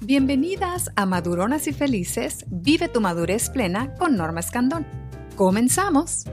Bienvenidas 0.00 0.90
a 0.96 1.06
Maduronas 1.06 1.66
y 1.66 1.72
Felices, 1.72 2.44
vive 2.48 2.88
tu 2.88 3.00
madurez 3.00 3.48
plena 3.48 3.94
con 3.94 4.16
Norma 4.16 4.40
Escandón. 4.40 4.86
Comenzamos. 5.34 6.26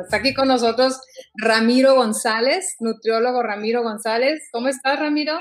Está 0.00 0.18
aquí 0.18 0.32
con 0.34 0.46
nosotros 0.46 1.00
Ramiro 1.34 1.96
González, 1.96 2.76
nutriólogo 2.78 3.42
Ramiro 3.42 3.82
González. 3.82 4.48
¿Cómo 4.52 4.68
estás, 4.68 5.00
Ramiro? 5.00 5.36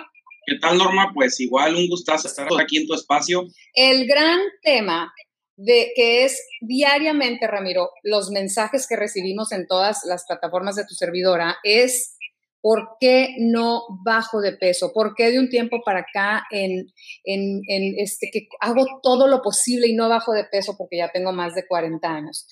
¿Qué 0.48 0.58
tal, 0.60 0.80
Norma? 0.80 1.12
Pues 1.14 1.40
igual 1.40 1.76
un 1.76 1.88
gustazo 1.88 2.28
estar 2.28 2.48
aquí 2.60 2.78
en 2.78 2.88
tu 2.88 2.96
espacio. 2.96 3.46
El 3.76 4.08
gran 4.08 4.40
tema 4.64 5.14
de 5.56 5.92
que 5.96 6.26
es 6.26 6.42
diariamente, 6.62 7.48
Ramiro, 7.48 7.92
los 8.02 8.32
mensajes 8.32 8.88
que 8.88 8.96
recibimos 8.96 9.52
en 9.52 9.68
todas 9.68 10.04
las 10.04 10.26
plataformas 10.26 10.76
de 10.76 10.86
tu 10.86 10.96
servidora 10.96 11.58
es 11.64 12.18
¿Por 12.66 12.98
qué 13.00 13.36
no 13.38 13.84
bajo 14.04 14.42
de 14.42 14.54
peso? 14.54 14.92
¿Por 14.92 15.14
qué 15.14 15.30
de 15.30 15.38
un 15.38 15.50
tiempo 15.50 15.84
para 15.86 16.00
acá 16.00 16.46
en, 16.50 16.88
este, 17.24 18.32
que 18.34 18.48
hago 18.60 18.88
todo 19.04 19.28
lo 19.28 19.44
posible 19.44 19.86
y 19.86 19.94
no 19.94 20.10
bajo 20.10 20.34
de 20.34 20.46
peso 20.46 20.74
porque 20.76 20.98
ya 20.98 21.12
tengo 21.12 21.32
más 21.32 21.54
de 21.54 21.68
40 21.68 22.08
años? 22.08 22.48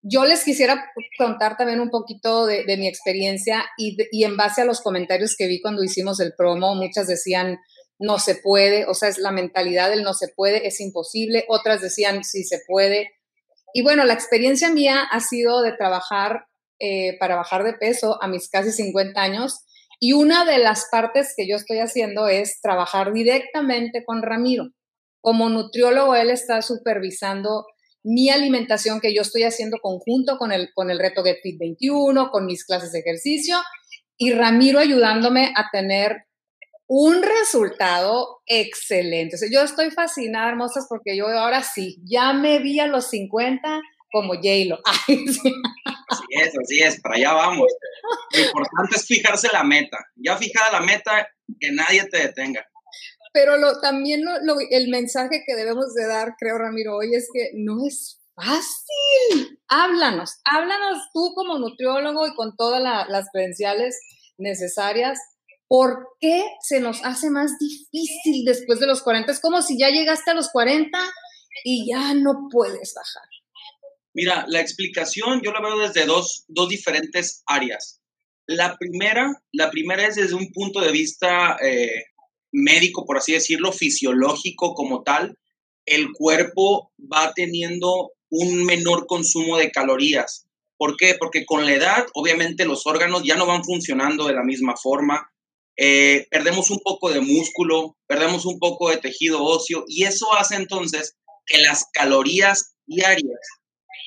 Yo 0.00 0.24
les 0.24 0.44
quisiera 0.44 0.90
contar 1.18 1.58
también 1.58 1.80
un 1.80 1.90
poquito 1.90 2.46
de, 2.46 2.74
mi 2.78 2.88
experiencia 2.88 3.66
y, 3.76 3.98
y, 4.10 4.24
en 4.24 4.38
base 4.38 4.62
a 4.62 4.64
los 4.64 4.80
comentarios 4.80 5.36
que 5.36 5.46
vi 5.46 5.60
cuando 5.60 5.84
hicimos 5.84 6.20
el 6.20 6.32
promo, 6.34 6.74
muchas 6.74 7.06
decían, 7.06 7.58
no 7.98 8.18
se 8.18 8.36
puede, 8.36 8.86
o 8.86 8.94
sea, 8.94 9.10
es 9.10 9.18
la 9.18 9.30
mentalidad 9.30 9.90
del 9.90 10.04
no 10.04 10.14
se 10.14 10.28
puede, 10.28 10.66
es 10.68 10.80
imposible, 10.80 11.44
otras 11.48 11.82
decían, 11.82 12.24
sí 12.24 12.44
se 12.44 12.60
puede. 12.66 13.10
Y 13.74 13.82
bueno, 13.82 14.06
la 14.06 14.14
experiencia 14.14 14.70
mía 14.70 15.02
ha 15.02 15.20
sido 15.20 15.60
de 15.60 15.72
trabajar 15.72 16.46
eh, 16.80 17.16
para 17.18 17.36
bajar 17.36 17.62
de 17.62 17.74
peso 17.74 18.20
a 18.22 18.26
mis 18.26 18.48
casi 18.50 18.72
50 18.72 19.20
años. 19.20 19.64
Y 20.00 20.14
una 20.14 20.44
de 20.44 20.58
las 20.58 20.88
partes 20.90 21.34
que 21.36 21.46
yo 21.46 21.56
estoy 21.56 21.78
haciendo 21.78 22.26
es 22.26 22.60
trabajar 22.60 23.12
directamente 23.12 24.04
con 24.04 24.22
Ramiro. 24.22 24.70
Como 25.20 25.48
nutriólogo, 25.48 26.16
él 26.16 26.30
está 26.30 26.62
supervisando 26.62 27.66
mi 28.02 28.30
alimentación 28.30 29.00
que 29.00 29.14
yo 29.14 29.22
estoy 29.22 29.42
haciendo 29.42 29.76
conjunto 29.82 30.38
con 30.38 30.52
el, 30.52 30.70
con 30.74 30.90
el 30.90 30.98
reto 30.98 31.22
Get 31.22 31.38
Fit 31.42 31.58
21, 31.58 32.30
con 32.30 32.46
mis 32.46 32.64
clases 32.64 32.92
de 32.92 33.00
ejercicio 33.00 33.58
y 34.20 34.32
Ramiro 34.32 34.78
ayudándome 34.78 35.52
a 35.56 35.70
tener 35.72 36.26
un 36.86 37.22
resultado 37.22 38.40
excelente. 38.46 39.36
yo 39.50 39.62
estoy 39.62 39.90
fascinada, 39.90 40.50
hermosas, 40.50 40.86
porque 40.88 41.16
yo 41.16 41.26
ahora 41.28 41.62
sí, 41.62 41.96
ya 42.04 42.34
me 42.34 42.58
vi 42.58 42.80
a 42.80 42.86
los 42.86 43.08
50 43.08 43.80
como 44.10 44.34
J-Lo. 44.34 44.78
Así 46.10 46.24
es, 46.30 46.52
así 46.58 46.80
es, 46.80 47.00
para 47.00 47.14
allá 47.14 47.32
vamos. 47.34 47.72
Lo 48.32 48.40
importante 48.40 48.96
es 48.96 49.06
fijarse 49.06 49.48
la 49.52 49.62
meta. 49.62 49.96
Ya 50.16 50.36
fijada 50.36 50.80
la 50.80 50.80
meta, 50.80 51.28
que 51.60 51.70
nadie 51.70 52.04
te 52.06 52.18
detenga. 52.18 52.66
Pero 53.32 53.56
lo, 53.56 53.80
también 53.80 54.24
lo, 54.24 54.56
el 54.70 54.88
mensaje 54.88 55.44
que 55.46 55.54
debemos 55.54 55.94
de 55.94 56.06
dar, 56.06 56.34
creo, 56.36 56.58
Ramiro, 56.58 56.96
hoy 56.96 57.14
es 57.14 57.28
que 57.32 57.50
no 57.54 57.86
es 57.86 58.20
fácil. 58.34 59.60
Háblanos, 59.68 60.40
háblanos 60.44 60.98
tú 61.12 61.32
como 61.34 61.58
nutriólogo 61.58 62.26
y 62.26 62.34
con 62.34 62.56
todas 62.56 62.82
las 62.82 63.28
credenciales 63.32 64.00
necesarias. 64.38 65.18
¿Por 65.68 66.08
qué 66.18 66.42
se 66.60 66.80
nos 66.80 67.04
hace 67.04 67.30
más 67.30 67.52
difícil 67.60 68.44
después 68.44 68.80
de 68.80 68.88
los 68.88 69.02
40? 69.02 69.30
Es 69.30 69.40
como 69.40 69.62
si 69.62 69.78
ya 69.78 69.90
llegaste 69.90 70.32
a 70.32 70.34
los 70.34 70.50
40 70.50 70.98
y 71.64 71.88
ya 71.88 72.14
no 72.14 72.48
puedes 72.50 72.94
bajar. 72.94 73.29
Mira, 74.12 74.44
la 74.48 74.60
explicación 74.60 75.40
yo 75.42 75.52
la 75.52 75.60
veo 75.60 75.78
desde 75.78 76.04
dos, 76.04 76.44
diferentes 76.68 77.42
áreas. 77.46 78.00
La 78.46 78.76
primera, 78.76 79.30
la 79.52 79.70
primera 79.70 80.06
es 80.06 80.16
desde 80.16 80.34
un 80.34 80.50
punto 80.52 80.80
de 80.80 80.90
vista 80.90 81.56
eh, 81.62 82.06
médico, 82.50 83.06
por 83.06 83.18
así 83.18 83.32
decirlo, 83.32 83.72
fisiológico 83.72 84.74
como 84.74 85.02
tal. 85.04 85.38
El 85.86 86.12
cuerpo 86.12 86.92
va 87.00 87.32
teniendo 87.34 88.12
un 88.30 88.64
menor 88.64 89.06
consumo 89.06 89.56
de 89.56 89.70
calorías. 89.70 90.46
¿Por 90.76 90.96
qué? 90.96 91.14
Porque 91.18 91.44
con 91.46 91.64
la 91.64 91.74
edad, 91.74 92.06
obviamente, 92.14 92.64
los 92.64 92.86
órganos 92.86 93.22
ya 93.22 93.36
no 93.36 93.46
van 93.46 93.62
funcionando 93.62 94.26
de 94.26 94.34
la 94.34 94.42
misma 94.42 94.74
forma. 94.76 95.30
Eh, 95.76 96.26
perdemos 96.30 96.70
un 96.70 96.80
poco 96.80 97.10
de 97.10 97.20
músculo, 97.20 97.96
perdemos 98.06 98.44
un 98.44 98.58
poco 98.58 98.90
de 98.90 98.96
tejido 98.96 99.42
óseo 99.42 99.84
y 99.86 100.04
eso 100.04 100.34
hace 100.34 100.56
entonces 100.56 101.16
que 101.46 101.58
las 101.58 101.86
calorías 101.92 102.74
diarias 102.86 103.38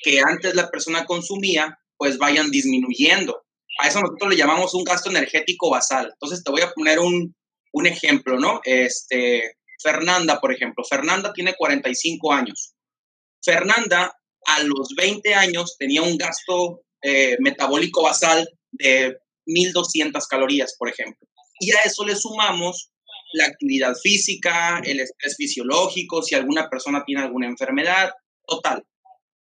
que 0.04 0.20
antes 0.20 0.54
la 0.56 0.70
persona 0.70 1.06
consumía, 1.06 1.80
pues 1.98 2.18
vayan 2.18 2.52
disminuyendo. 2.52 3.44
A 3.80 3.88
eso 3.88 4.02
nosotros 4.02 4.30
le 4.30 4.38
llamamos 4.38 4.74
un 4.74 4.84
gasto 4.84 5.10
energético 5.10 5.70
basal. 5.70 6.10
Entonces 6.14 6.44
te 6.44 6.52
voy 6.52 6.62
a 6.62 6.72
poner 6.72 7.00
un, 7.00 7.36
un 7.72 7.88
ejemplo, 7.88 8.38
¿no? 8.40 8.62
Este, 8.64 9.58
Fernanda, 9.82 10.40
por 10.40 10.54
ejemplo. 10.54 10.84
Fernanda 10.84 11.34
tiene 11.34 11.56
45 11.56 12.34
años. 12.34 12.74
Fernanda 13.44 14.16
a 14.46 14.64
los 14.64 14.90
20 14.96 15.34
años 15.34 15.76
tenía 15.78 16.02
un 16.02 16.18
gasto 16.18 16.84
eh, 17.02 17.38
metabólico 17.40 18.04
basal 18.04 18.48
de 18.72 19.18
1200 19.46 20.26
calorías, 20.28 20.76
por 20.78 20.90
ejemplo. 20.90 21.28
Y 21.60 21.72
a 21.72 21.80
eso 21.86 22.06
le 22.06 22.16
sumamos 22.16 22.92
la 23.34 23.46
actividad 23.46 23.96
física, 23.96 24.80
el 24.84 25.00
estrés 25.00 25.36
fisiológico, 25.36 26.22
si 26.22 26.36
alguna 26.36 26.70
persona 26.70 27.04
tiene 27.06 27.24
alguna 27.24 27.48
enfermedad, 27.48 28.12
total. 28.46 28.84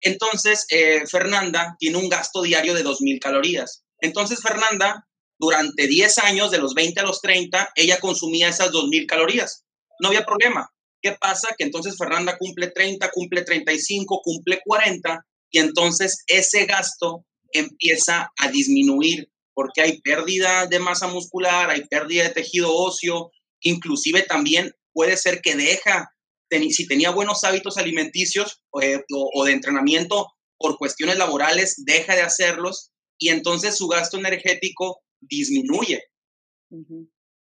Entonces, 0.05 0.67
eh, 0.69 1.07
Fernanda 1.07 1.75
tiene 1.79 1.97
un 1.97 2.07
gasto 2.09 2.43
diario 2.43 2.75
de 2.75 2.83
2.000 2.83 3.19
calorías. 3.19 3.83
Entonces, 3.99 4.39
Fernanda, 4.39 5.07
durante 5.39 5.87
10 5.87 6.19
años, 6.19 6.51
de 6.51 6.59
los 6.59 6.75
20 6.75 6.99
a 6.99 7.03
los 7.03 7.21
30, 7.21 7.71
ella 7.75 7.99
consumía 7.99 8.49
esas 8.49 8.71
2.000 8.71 9.07
calorías. 9.07 9.65
No 9.99 10.09
había 10.09 10.23
problema. 10.23 10.71
¿Qué 11.01 11.13
pasa? 11.19 11.55
Que 11.57 11.63
entonces 11.63 11.97
Fernanda 11.97 12.37
cumple 12.37 12.67
30, 12.67 13.09
cumple 13.11 13.41
35, 13.41 14.21
cumple 14.23 14.61
40 14.63 15.25
y 15.49 15.59
entonces 15.59 16.23
ese 16.27 16.65
gasto 16.65 17.25
empieza 17.51 18.31
a 18.37 18.49
disminuir 18.49 19.29
porque 19.55 19.81
hay 19.81 20.01
pérdida 20.01 20.67
de 20.67 20.79
masa 20.79 21.07
muscular, 21.07 21.69
hay 21.71 21.85
pérdida 21.85 22.23
de 22.23 22.29
tejido 22.29 22.75
óseo, 22.75 23.31
inclusive 23.61 24.21
también 24.23 24.71
puede 24.93 25.17
ser 25.17 25.41
que 25.41 25.55
deja 25.55 26.14
si 26.49 26.87
tenía 26.87 27.09
buenos 27.11 27.43
hábitos 27.43 27.77
alimenticios 27.77 28.61
eh, 28.81 29.01
o, 29.11 29.45
de 29.45 29.51
entrenamiento 29.51 30.27
por 30.57 30.77
cuestiones 30.77 31.17
laborales, 31.17 31.83
deja 31.85 32.15
de 32.15 32.21
hacerlos 32.21 32.91
y 33.17 33.29
entonces 33.29 33.75
su 33.77 33.87
gasto 33.87 34.17
energético 34.17 35.01
disminuye. 35.19 36.03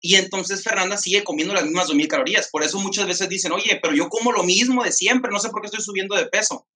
Y 0.01 0.15
entonces 0.15 0.63
Fernanda 0.63 0.97
sigue 0.97 1.25
comiendo 1.25 1.55
las 1.55 1.65
mismas 1.65 1.89
2.000 1.89 2.07
calorías. 2.07 2.49
Por 2.51 2.63
eso 2.63 2.79
muchas 2.79 3.07
veces 3.07 3.29
dicen, 3.29 3.53
oye, 3.53 3.79
pero 3.83 3.95
yo 3.95 4.09
como 4.09 4.33
lo 4.33 4.45
mismo 4.45 4.85
de 4.85 4.93
siempre, 4.93 5.31
no 5.31 5.41
sé 5.41 5.49
por 5.51 5.61
qué 5.61 5.67
estoy 5.67 5.83
subiendo 5.83 6.15
de 6.15 6.27
peso. 6.27 6.67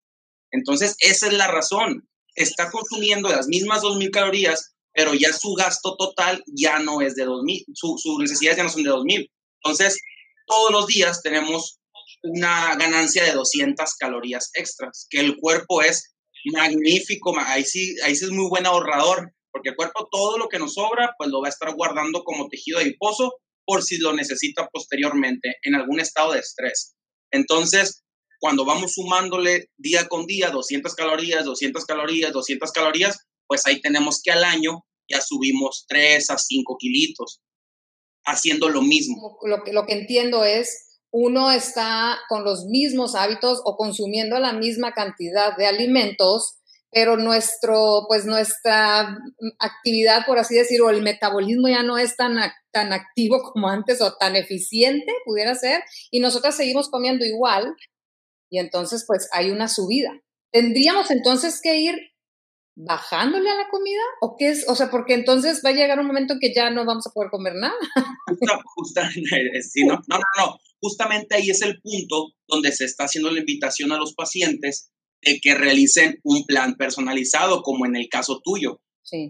Entonces, 0.51 0.95
esa 0.99 1.27
es 1.27 1.33
la 1.33 1.47
razón. 1.47 2.07
Está 2.35 2.69
consumiendo 2.69 3.29
las 3.29 3.47
mismas 3.47 3.81
2.000 3.81 4.11
calorías, 4.11 4.75
pero 4.93 5.13
ya 5.13 5.31
su 5.31 5.53
gasto 5.53 5.95
total 5.97 6.43
ya 6.47 6.79
no 6.79 7.01
es 7.01 7.15
de 7.15 7.25
2.000, 7.25 7.65
sus 7.73 8.19
necesidades 8.19 8.57
ya 8.57 8.63
no 8.63 8.69
son 8.69 8.83
de 8.83 8.91
2.000. 8.91 9.31
Entonces, 9.63 9.97
todos 10.45 10.71
los 10.71 10.87
días 10.87 11.21
tenemos 11.21 11.79
una 12.23 12.75
ganancia 12.75 13.23
de 13.23 13.33
200 13.33 13.95
calorías 13.95 14.49
extras, 14.53 15.07
que 15.09 15.19
el 15.19 15.37
cuerpo 15.37 15.81
es 15.81 16.15
magnífico, 16.45 17.33
ahí 17.37 17.63
sí, 17.63 17.95
ahí 18.03 18.15
sí 18.15 18.25
es 18.25 18.31
muy 18.31 18.49
buen 18.49 18.65
ahorrador, 18.65 19.33
porque 19.51 19.69
el 19.69 19.75
cuerpo 19.75 20.07
todo 20.11 20.37
lo 20.37 20.47
que 20.49 20.59
nos 20.59 20.73
sobra, 20.73 21.13
pues 21.17 21.29
lo 21.29 21.41
va 21.41 21.47
a 21.47 21.51
estar 21.51 21.73
guardando 21.75 22.23
como 22.23 22.47
tejido 22.49 22.79
adiposo 22.79 23.33
por 23.65 23.83
si 23.83 23.97
lo 23.97 24.13
necesita 24.13 24.67
posteriormente 24.71 25.57
en 25.63 25.75
algún 25.75 25.99
estado 25.99 26.33
de 26.33 26.39
estrés. 26.39 26.95
Entonces, 27.31 28.03
cuando 28.39 28.65
vamos 28.65 28.93
sumándole 28.93 29.69
día 29.77 30.07
con 30.07 30.25
día 30.25 30.49
200 30.49 30.95
calorías, 30.95 31.45
200 31.45 31.85
calorías, 31.85 32.33
200 32.33 32.71
calorías, 32.71 33.17
pues 33.47 33.65
ahí 33.65 33.81
tenemos 33.81 34.21
que 34.21 34.31
al 34.31 34.43
año 34.43 34.85
ya 35.09 35.21
subimos 35.21 35.85
3 35.87 36.29
a 36.29 36.37
5 36.37 36.77
kilitos 36.77 37.41
haciendo 38.25 38.69
lo 38.69 38.81
mismo. 38.81 39.37
Lo 39.45 39.63
que, 39.63 39.73
lo 39.73 39.85
que 39.85 39.93
entiendo 39.93 40.43
es 40.43 40.92
uno 41.13 41.51
está 41.51 42.17
con 42.27 42.43
los 42.43 42.65
mismos 42.65 43.13
hábitos 43.13 43.61
o 43.65 43.77
consumiendo 43.77 44.39
la 44.39 44.51
misma 44.51 44.93
cantidad 44.93 45.55
de 45.55 45.67
alimentos, 45.67 46.57
pero 46.91 47.17
nuestro, 47.17 48.05
pues 48.07 48.25
nuestra 48.25 49.19
actividad, 49.59 50.25
por 50.25 50.39
así 50.39 50.55
decirlo, 50.55 50.89
el 50.89 51.03
metabolismo 51.03 51.67
ya 51.67 51.83
no 51.83 51.99
es 51.99 52.15
tan, 52.15 52.37
tan 52.71 52.93
activo 52.93 53.43
como 53.53 53.69
antes 53.69 54.01
o 54.01 54.15
tan 54.15 54.35
eficiente, 54.35 55.13
pudiera 55.23 55.53
ser, 55.53 55.83
y 56.09 56.19
nosotros 56.19 56.55
seguimos 56.55 56.89
comiendo 56.89 57.23
igual, 57.23 57.75
y 58.49 58.57
entonces 58.57 59.05
pues 59.05 59.29
hay 59.33 59.51
una 59.51 59.67
subida. 59.67 60.11
Tendríamos 60.51 61.11
entonces 61.11 61.59
que 61.61 61.77
ir 61.77 61.95
bajándole 62.75 63.49
a 63.49 63.55
la 63.55 63.69
comida 63.69 64.01
o 64.21 64.35
qué 64.37 64.49
es, 64.49 64.65
o 64.67 64.75
sea, 64.75 64.89
porque 64.89 65.13
entonces 65.13 65.61
va 65.65 65.69
a 65.69 65.73
llegar 65.73 65.99
un 65.99 66.07
momento 66.07 66.33
en 66.33 66.39
que 66.39 66.53
ya 66.53 66.69
no 66.69 66.85
vamos 66.85 67.05
a 67.07 67.11
poder 67.11 67.29
comer 67.29 67.53
nada. 67.55 67.75
no, 68.41 70.01
no, 70.07 70.19
no, 70.37 70.57
justamente 70.81 71.35
ahí 71.35 71.49
es 71.49 71.61
el 71.61 71.79
punto 71.81 72.33
donde 72.47 72.71
se 72.71 72.85
está 72.85 73.05
haciendo 73.05 73.31
la 73.31 73.39
invitación 73.39 73.91
a 73.91 73.97
los 73.97 74.13
pacientes 74.13 74.91
de 75.21 75.39
que 75.39 75.55
realicen 75.55 76.19
un 76.23 76.45
plan 76.45 76.75
personalizado, 76.75 77.61
como 77.61 77.85
en 77.85 77.95
el 77.95 78.09
caso 78.09 78.41
tuyo. 78.43 78.81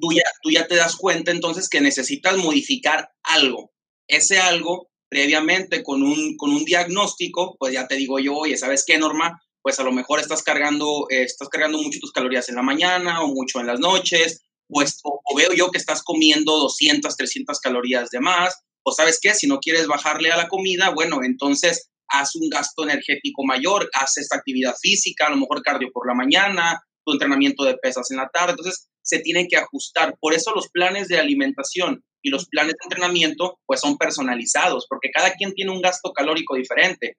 Tú, 0.02 0.14
ya, 0.14 0.24
tú 0.42 0.52
ya 0.52 0.68
te 0.68 0.76
das 0.76 0.96
cuenta 0.96 1.32
entonces 1.32 1.68
que 1.68 1.82
necesitas 1.82 2.38
modificar 2.38 3.10
algo. 3.24 3.74
Ese 4.08 4.40
algo 4.40 4.90
previamente 5.10 5.84
con 5.84 6.04
un, 6.04 6.38
con 6.38 6.52
un 6.52 6.64
diagnóstico, 6.64 7.56
pues 7.60 7.74
ya 7.74 7.88
te 7.88 7.96
digo 7.96 8.20
yo, 8.20 8.36
oye, 8.36 8.58
¿sabes 8.58 8.84
qué, 8.86 8.98
Norma? 8.98 9.43
Pues 9.64 9.80
a 9.80 9.84
lo 9.84 9.92
mejor 9.92 10.20
estás 10.20 10.44
cargando, 10.44 11.08
eh, 11.10 11.24
estás 11.24 11.50
cargando 11.50 11.82
mucho 11.82 12.00
tus 12.00 12.12
calorías 12.12 12.50
en 12.50 12.56
la 12.56 12.62
mañana 12.62 13.24
o 13.24 13.28
mucho 13.30 13.60
en 13.60 13.68
las 13.68 13.80
noches, 13.80 14.44
pues, 14.68 15.00
o, 15.04 15.22
veo 15.36 15.54
yo 15.54 15.72
que 15.72 15.78
estás 15.78 16.04
comiendo 16.04 16.58
200, 16.58 17.16
300 17.16 17.60
calorías 17.60 18.10
de 18.10 18.20
más, 18.20 18.62
o 18.84 18.92
sabes 18.92 19.20
qué, 19.22 19.34
si 19.34 19.48
no 19.48 19.60
quieres 19.60 19.88
bajarle 19.88 20.32
a 20.32 20.38
la 20.38 20.48
comida, 20.48 20.90
bueno, 20.90 21.24
entonces 21.24 21.90
haz 22.10 22.36
un 22.36 22.50
gasto 22.50 22.84
energético 22.84 23.44
mayor, 23.46 23.90
haz 23.94 24.18
esta 24.18 24.36
actividad 24.36 24.76
física, 24.82 25.28
a 25.28 25.30
lo 25.30 25.38
mejor 25.38 25.64
cardio 25.64 25.90
por 25.92 26.08
la 26.08 26.14
mañana, 26.14 26.82
tu 27.06 27.14
entrenamiento 27.14 27.64
de 27.64 27.78
pesas 27.78 28.12
en 28.12 28.18
la 28.18 28.30
tarde, 28.30 28.52
entonces 28.52 28.90
se 29.02 29.20
tienen 29.20 29.48
que 29.48 29.58
ajustar. 29.58 30.16
Por 30.20 30.34
eso 30.34 30.52
los 30.54 30.70
planes 30.70 31.08
de 31.08 31.20
alimentación 31.20 32.04
y 32.22 32.30
los 32.30 32.48
planes 32.48 32.74
de 32.74 32.86
entrenamiento 32.86 33.60
pues 33.66 33.82
son 33.82 33.98
personalizados, 33.98 34.86
porque 34.90 35.12
cada 35.12 35.34
quien 35.34 35.54
tiene 35.54 35.72
un 35.72 35.82
gasto 35.82 36.12
calórico 36.14 36.56
diferente. 36.56 37.18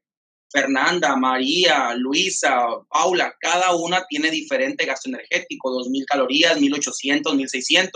Fernanda, 0.55 1.17
María, 1.17 1.95
Luisa, 1.97 2.65
Paula, 2.89 3.35
cada 3.41 3.75
una 3.75 4.07
tiene 4.09 4.31
diferente 4.31 4.87
gasto 4.87 5.09
energético, 5.09 5.71
2.000 5.71 6.05
calorías, 6.07 6.57
1.800, 6.57 7.23
1.600. 7.23 7.89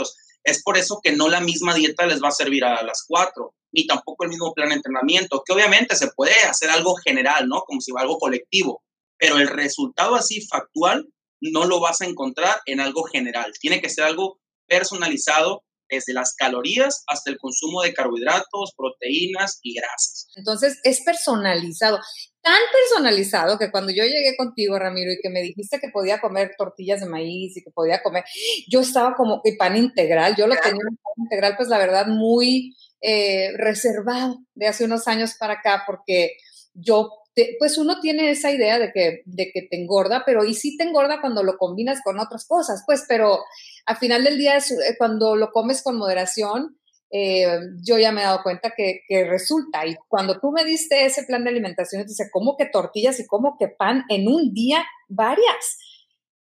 Es 0.43 0.63
por 0.65 0.77
eso 0.77 0.99
que 1.01 1.13
no 1.13 1.29
la 1.29 1.41
misma 1.41 1.73
dieta 1.73 2.05
les 2.07 2.21
va 2.21 2.29
a 2.29 2.33
servir 2.33 2.65
a 2.65 2.83
las 2.83 3.05
cuatro, 3.07 3.55
ni 3.71 3.87
tampoco 3.87 4.25
el 4.25 4.31
mismo 4.31 4.53
plan 4.55 4.71
de 4.71 4.75
entrenamiento, 4.75 5.43
que 5.47 5.53
obviamente 5.53 5.95
se 5.95 6.11
puede 6.17 6.35
hacer 6.51 6.69
algo 6.71 6.97
general, 6.97 7.47
¿no? 7.49 7.61
Como 7.61 7.81
si 7.81 7.93
fuera 7.93 8.03
algo 8.03 8.19
colectivo, 8.19 8.83
pero 9.17 9.39
el 9.39 9.47
resultado 9.47 10.17
así 10.17 10.45
factual 10.45 11.07
no 11.41 11.65
lo 11.65 11.79
vas 11.79 12.01
a 12.01 12.07
encontrar 12.07 12.61
en 12.67 12.81
algo 12.81 13.05
general. 13.05 13.53
Tiene 13.61 13.81
que 13.81 13.89
ser 13.89 14.03
algo 14.03 14.41
personalizado 14.67 15.63
desde 15.91 16.13
las 16.13 16.35
calorías 16.35 17.05
hasta 17.07 17.31
el 17.31 17.39
consumo 17.39 17.83
de 17.83 17.95
carbohidratos, 17.95 18.75
proteínas 18.77 19.59
y 19.63 19.75
grasas. 19.75 20.29
Entonces 20.37 20.79
es 20.85 21.03
personalizado, 21.03 21.99
tan 22.43 22.61
personalizado 22.73 23.59
que 23.59 23.71
cuando 23.71 23.93
yo 23.93 24.05
llegué 24.05 24.37
contigo, 24.37 24.79
Ramiro, 24.79 25.13
y 25.13 25.21
que 25.23 25.31
me 25.31 25.43
dijiste 25.43 25.81
que 25.81 25.89
podía 25.89 26.21
comer 26.21 26.53
tortillas 26.57 27.01
de 27.01 27.07
maíz 27.07 27.57
y 27.57 27.63
que 27.63 27.71
podía 27.71 28.03
comer, 28.03 28.25
yo 28.69 28.81
estaba 28.81 29.15
como, 29.15 29.41
y 29.45 29.57
pan 29.57 29.77
integral, 29.77 30.35
yo 30.37 30.47
lo 30.47 30.57
tenía 30.57 30.83
un 30.89 30.97
pan 30.97 31.25
integral, 31.25 31.55
pues 31.57 31.69
la 31.69 31.79
verdad, 31.79 32.07
muy 32.07 32.75
eh, 33.01 33.53
reservado 33.57 34.39
de 34.55 34.67
hace 34.67 34.85
unos 34.85 35.09
años 35.09 35.35
para 35.39 35.55
acá, 35.55 35.85
porque 35.87 36.37
yo 36.75 37.11
pues 37.59 37.79
uno 37.79 38.01
tiene 38.01 38.31
esa 38.31 38.51
idea 38.51 38.79
de 38.79 38.93
que, 38.93 39.23
de 39.25 39.51
que 39.53 39.63
te 39.63 39.81
engorda, 39.81 40.23
pero 40.25 40.45
y 40.45 40.55
sí 40.55 40.77
te 40.77 40.85
engorda 40.85 41.21
cuando 41.21 41.43
lo 41.43 41.57
combinas 41.57 42.01
con 42.03 42.19
otras 42.19 42.47
cosas, 42.47 42.83
pues, 42.87 43.05
pero 43.09 43.41
al 43.87 43.97
final 43.97 44.25
del 44.25 44.39
día, 44.39 44.57
eh, 44.57 44.97
cuando 44.99 45.37
lo 45.37 45.51
comes 45.51 45.83
con 45.83 45.97
moderación, 45.99 46.79
eh, 47.11 47.47
yo 47.83 47.99
ya 47.99 48.13
me 48.13 48.21
he 48.21 48.25
dado 48.25 48.43
cuenta 48.43 48.73
que, 48.77 49.01
que, 49.09 49.25
resulta. 49.25 49.87
Y 49.87 49.97
cuando 50.09 50.39
tú 50.41 50.51
me 50.53 50.65
diste 50.65 51.05
ese 51.05 51.25
plan 51.25 51.45
de 51.45 51.51
alimentación, 51.51 52.07
dice, 52.07 52.29
¿cómo 52.31 52.57
que 52.57 52.67
tortillas 52.67 53.19
y 53.21 53.27
cómo 53.27 53.57
que 53.59 53.69
pan 53.69 54.05
en 54.09 54.29
un 54.29 54.53
día? 54.53 54.85
Varias. 55.09 55.79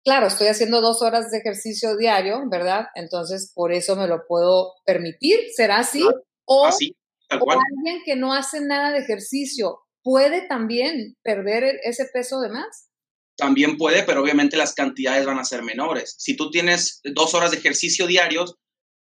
Claro, 0.04 0.26
estoy 0.26 0.48
haciendo 0.48 0.80
dos 0.80 1.02
horas 1.02 1.30
de 1.30 1.38
ejercicio 1.38 1.96
diario, 1.96 2.42
¿verdad? 2.50 2.86
Entonces, 2.94 3.52
por 3.54 3.72
eso 3.72 3.96
me 3.96 4.06
lo 4.06 4.26
puedo 4.26 4.74
permitir. 4.84 5.38
¿Será 5.54 5.78
así? 5.78 6.02
O, 6.44 6.66
así, 6.66 6.96
o 7.30 7.50
alguien 7.50 8.02
que 8.04 8.16
no 8.16 8.32
hace 8.32 8.60
nada 8.60 8.90
de 8.90 9.00
ejercicio, 9.00 9.80
puede 10.08 10.48
también 10.48 11.18
perder 11.22 11.80
ese 11.84 12.06
peso 12.10 12.40
de 12.40 12.48
más? 12.48 12.88
También 13.36 13.76
puede, 13.76 14.04
pero 14.04 14.22
obviamente 14.22 14.56
las 14.56 14.72
cantidades 14.72 15.26
van 15.26 15.38
a 15.38 15.44
ser 15.44 15.62
menores. 15.62 16.14
Si 16.18 16.34
tú 16.34 16.50
tienes 16.50 17.02
dos 17.04 17.34
horas 17.34 17.50
de 17.50 17.58
ejercicio 17.58 18.06
diarios, 18.06 18.54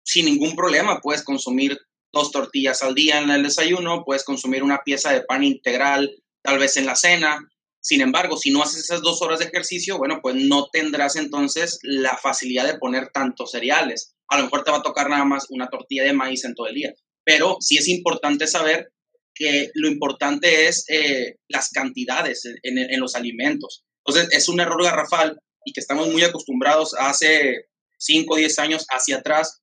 sin 0.05 0.23
ningún 0.23 0.55
problema 0.55 1.01
puedes 1.01 1.21
consumir 1.21 1.77
dos 2.13 2.31
tortillas 2.31 2.81
al 2.81 2.95
día 2.95 3.19
en 3.19 3.29
el 3.29 3.43
desayuno, 3.43 4.05
puedes 4.05 4.23
consumir 4.23 4.63
una 4.63 4.83
pieza 4.85 5.11
de 5.11 5.23
pan 5.23 5.43
integral 5.43 6.15
tal 6.41 6.59
vez 6.59 6.77
en 6.77 6.85
la 6.85 6.95
cena. 6.95 7.45
Sin 7.81 7.99
embargo, 7.99 8.37
si 8.37 8.51
no 8.51 8.63
haces 8.63 8.85
esas 8.85 9.01
dos 9.01 9.21
horas 9.21 9.39
de 9.39 9.47
ejercicio, 9.47 9.97
bueno, 9.97 10.21
pues 10.23 10.35
no 10.35 10.69
tendrás 10.71 11.17
entonces 11.17 11.79
la 11.83 12.15
facilidad 12.15 12.65
de 12.65 12.77
poner 12.77 13.09
tantos 13.09 13.51
cereales. 13.51 14.15
A 14.29 14.37
lo 14.37 14.45
mejor 14.45 14.63
te 14.63 14.71
va 14.71 14.77
a 14.77 14.83
tocar 14.83 15.09
nada 15.09 15.25
más 15.25 15.47
una 15.49 15.67
tortilla 15.67 16.03
de 16.03 16.13
maíz 16.13 16.45
en 16.45 16.55
todo 16.55 16.67
el 16.67 16.75
día. 16.75 16.93
Pero 17.25 17.57
sí 17.59 17.77
es 17.77 17.89
importante 17.89 18.47
saber 18.47 18.93
que 19.35 19.69
lo 19.73 19.89
importante 19.89 20.67
es 20.67 20.85
eh, 20.87 21.35
las 21.49 21.69
cantidades 21.69 22.43
en, 22.63 22.99
los 22.99 23.15
alimentos. 23.15 23.83
Entonces, 24.05 24.31
es 24.31 24.47
un 24.47 24.61
error 24.61 24.81
garrafal 24.81 25.37
y 25.65 25.73
que 25.73 25.81
estamos 25.81 26.07
muy 26.09 26.23
acostumbrados 26.23 26.95
hace 26.97 27.67
5 27.99 28.33
o 28.33 28.37
10 28.37 28.59
años 28.59 28.85
hacia 28.89 29.17
atrás 29.17 29.61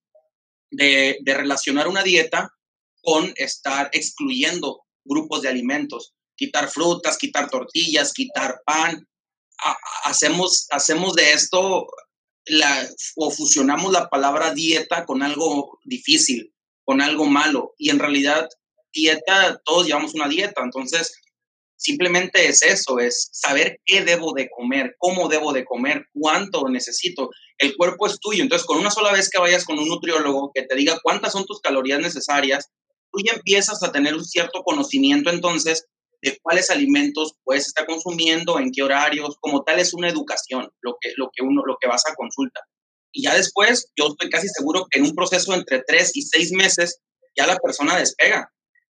de, 0.70 1.18
relacionar 1.24 1.88
una 1.88 2.02
dieta 2.02 2.50
con 3.02 3.32
estar 3.36 3.88
excluyendo 3.92 4.82
grupos 5.04 5.42
de 5.42 5.48
alimentos, 5.48 6.12
quitar 6.36 6.68
frutas, 6.68 7.16
quitar 7.16 7.50
tortillas, 7.50 8.12
quitar 8.12 8.60
pan. 8.64 9.08
hacemos, 10.04 10.66
hacemos 10.70 11.14
de 11.14 11.32
esto 11.32 11.86
o 13.16 13.30
fusionamos 13.30 13.92
la 13.92 14.08
palabra 14.08 14.52
dieta 14.52 15.04
con 15.06 15.22
algo 15.22 15.78
difícil, 15.84 16.54
con 16.84 17.00
algo 17.00 17.26
malo. 17.26 17.74
Y 17.78 17.90
en 17.90 17.98
realidad 17.98 18.48
dieta, 18.92 19.60
todos 19.64 19.86
llevamos 19.86 20.14
una 20.14 20.28
dieta, 20.28 20.62
entonces 20.62 21.12
simplemente 21.76 22.46
es 22.48 22.62
eso, 22.62 23.00
es 23.00 23.28
saber 23.32 23.80
qué 23.84 24.04
debo 24.04 24.32
de 24.34 24.48
comer, 24.48 24.94
cómo 24.98 25.28
debo 25.28 25.52
de 25.52 25.64
comer, 25.64 26.06
cuánto 26.12 26.68
necesito. 26.68 27.30
El 27.58 27.76
cuerpo 27.76 28.06
es 28.06 28.20
tuyo, 28.20 28.42
entonces 28.42 28.66
con 28.66 28.78
una 28.78 28.90
sola 28.90 29.12
vez 29.12 29.28
que 29.28 29.40
vayas 29.40 29.64
con 29.64 29.78
un 29.78 29.88
nutriólogo 29.88 30.52
que 30.54 30.62
te 30.62 30.76
diga 30.76 31.00
cuántas 31.02 31.32
son 31.32 31.44
tus 31.44 31.60
calorías 31.60 32.00
necesarias, 32.00 32.68
tú 33.10 33.20
ya 33.24 33.32
empiezas 33.32 33.82
a 33.82 33.90
tener 33.90 34.14
un 34.14 34.24
cierto 34.24 34.62
conocimiento 34.62 35.30
entonces 35.30 35.86
de 36.22 36.38
cuáles 36.40 36.70
alimentos 36.70 37.34
puedes 37.42 37.66
estar 37.66 37.84
consumiendo, 37.84 38.60
en 38.60 38.70
qué 38.70 38.84
horarios, 38.84 39.36
como 39.40 39.64
tal 39.64 39.80
es 39.80 39.92
una 39.92 40.08
educación, 40.08 40.70
lo 40.80 40.96
que, 41.00 41.12
lo 41.16 41.30
que 41.34 41.42
uno, 41.42 41.62
lo 41.66 41.76
que 41.80 41.88
vas 41.88 42.04
a 42.06 42.14
consulta. 42.14 42.60
Y 43.10 43.24
ya 43.24 43.34
después, 43.34 43.90
yo 43.96 44.06
estoy 44.06 44.30
casi 44.30 44.48
seguro 44.48 44.86
que 44.88 45.00
en 45.00 45.06
un 45.06 45.14
proceso 45.16 45.52
entre 45.52 45.82
tres 45.84 46.12
y 46.14 46.22
seis 46.22 46.52
meses, 46.52 47.00
ya 47.36 47.46
la 47.46 47.56
persona 47.56 47.98
despega 47.98 48.48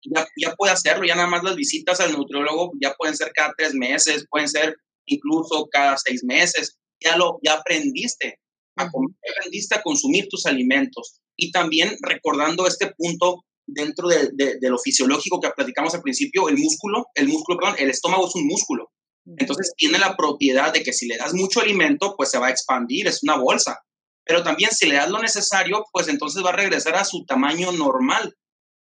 ya, 0.03 0.27
ya 0.37 0.53
puede 0.55 0.73
hacerlo, 0.73 1.05
ya 1.05 1.15
nada 1.15 1.27
más 1.27 1.43
las 1.43 1.55
visitas 1.55 1.99
al 1.99 2.13
nutriólogo 2.13 2.71
ya 2.81 2.93
pueden 2.93 3.15
ser 3.15 3.31
cada 3.33 3.53
tres 3.57 3.73
meses, 3.73 4.25
pueden 4.29 4.49
ser 4.49 4.75
incluso 5.05 5.67
cada 5.71 5.97
seis 5.97 6.23
meses, 6.23 6.77
ya 6.99 7.17
lo, 7.17 7.39
ya 7.43 7.53
aprendiste 7.53 8.39
a 8.77 8.83
aprendiste 8.83 9.75
a 9.75 9.81
consumir 9.81 10.27
tus 10.29 10.45
alimentos. 10.45 11.19
Y 11.35 11.51
también 11.51 11.95
recordando 12.01 12.67
este 12.67 12.91
punto 12.97 13.43
dentro 13.65 14.07
de, 14.07 14.29
de, 14.33 14.69
lo 14.69 14.77
fisiológico 14.77 15.39
que 15.39 15.49
platicamos 15.55 15.93
al 15.93 16.01
principio, 16.01 16.49
el 16.49 16.57
músculo, 16.57 17.05
el 17.15 17.27
músculo, 17.27 17.59
perdón, 17.59 17.75
el 17.79 17.89
estómago 17.89 18.27
es 18.27 18.35
un 18.35 18.47
músculo. 18.47 18.91
Entonces 19.37 19.71
tiene 19.77 19.99
la 19.99 20.17
propiedad 20.17 20.73
de 20.73 20.83
que 20.83 20.91
si 20.91 21.07
le 21.07 21.17
das 21.17 21.33
mucho 21.33 21.61
alimento, 21.61 22.15
pues 22.17 22.29
se 22.29 22.39
va 22.39 22.47
a 22.47 22.51
expandir, 22.51 23.07
es 23.07 23.23
una 23.23 23.37
bolsa. 23.37 23.79
Pero 24.25 24.43
también 24.43 24.71
si 24.71 24.87
le 24.87 24.95
das 24.95 25.09
lo 25.09 25.19
necesario, 25.19 25.85
pues 25.93 26.07
entonces 26.09 26.43
va 26.43 26.49
a 26.49 26.55
regresar 26.55 26.95
a 26.95 27.05
su 27.05 27.25
tamaño 27.25 27.71
normal 27.71 28.35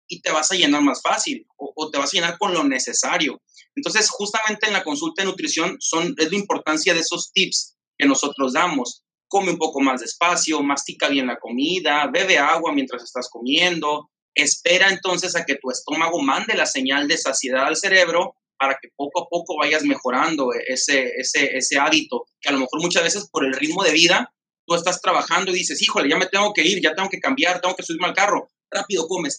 y 0.08 0.20
te 0.20 0.30
vas 0.30 0.50
a 0.50 0.54
llenar 0.54 0.82
más 0.82 1.00
fácil 1.02 1.46
o, 1.56 1.90
te 1.90 1.98
vas 1.98 2.12
a 2.12 2.16
llenar 2.16 2.38
con 2.38 2.52
lo 2.52 2.64
necesario. 2.64 3.40
Entonces, 3.74 4.08
justamente 4.10 4.66
en 4.66 4.72
la 4.72 4.84
consulta 4.84 5.22
de 5.22 5.28
nutrición 5.28 5.76
son, 5.80 6.14
es 6.16 6.30
la 6.30 6.36
importancia 6.36 6.94
de 6.94 7.00
esos 7.00 7.32
tips 7.32 7.76
que 7.98 8.06
nosotros 8.06 8.52
damos. 8.52 9.02
Come 9.28 9.50
un 9.50 9.58
poco 9.58 9.80
más 9.80 10.00
despacio, 10.00 10.62
mastica 10.62 11.08
bien 11.08 11.26
la 11.26 11.38
comida, 11.38 12.08
bebe 12.12 12.38
agua 12.38 12.72
mientras 12.72 13.02
estás 13.02 13.28
comiendo, 13.30 14.10
espera 14.34 14.88
entonces 14.90 15.34
a 15.34 15.44
que 15.44 15.56
tu 15.56 15.70
estómago 15.70 16.20
mande 16.20 16.54
la 16.54 16.66
señal 16.66 17.08
de 17.08 17.18
saciedad 17.18 17.66
al 17.66 17.76
cerebro 17.76 18.36
para 18.58 18.78
que 18.80 18.88
poco 18.96 19.22
a 19.22 19.28
poco 19.28 19.56
vayas 19.58 19.82
mejorando 19.82 20.50
ese, 20.52 21.12
ese, 21.16 21.56
ese 21.56 21.78
hábito, 21.78 22.24
que 22.40 22.48
a 22.48 22.52
lo 22.52 22.60
mejor 22.60 22.80
muchas 22.80 23.02
veces 23.02 23.28
por 23.30 23.44
el 23.44 23.52
ritmo 23.52 23.82
de 23.82 23.92
vida, 23.92 24.32
tú 24.66 24.74
estás 24.74 25.00
trabajando 25.00 25.50
y 25.50 25.54
dices, 25.54 25.80
híjole, 25.82 26.08
ya 26.08 26.16
me 26.16 26.26
tengo 26.26 26.52
que 26.52 26.62
ir, 26.62 26.80
ya 26.82 26.94
tengo 26.94 27.08
que 27.08 27.20
cambiar, 27.20 27.60
tengo 27.60 27.76
que 27.76 27.82
subirme 27.82 28.08
al 28.08 28.14
carro, 28.14 28.48
rápido 28.70 29.06
comes, 29.06 29.38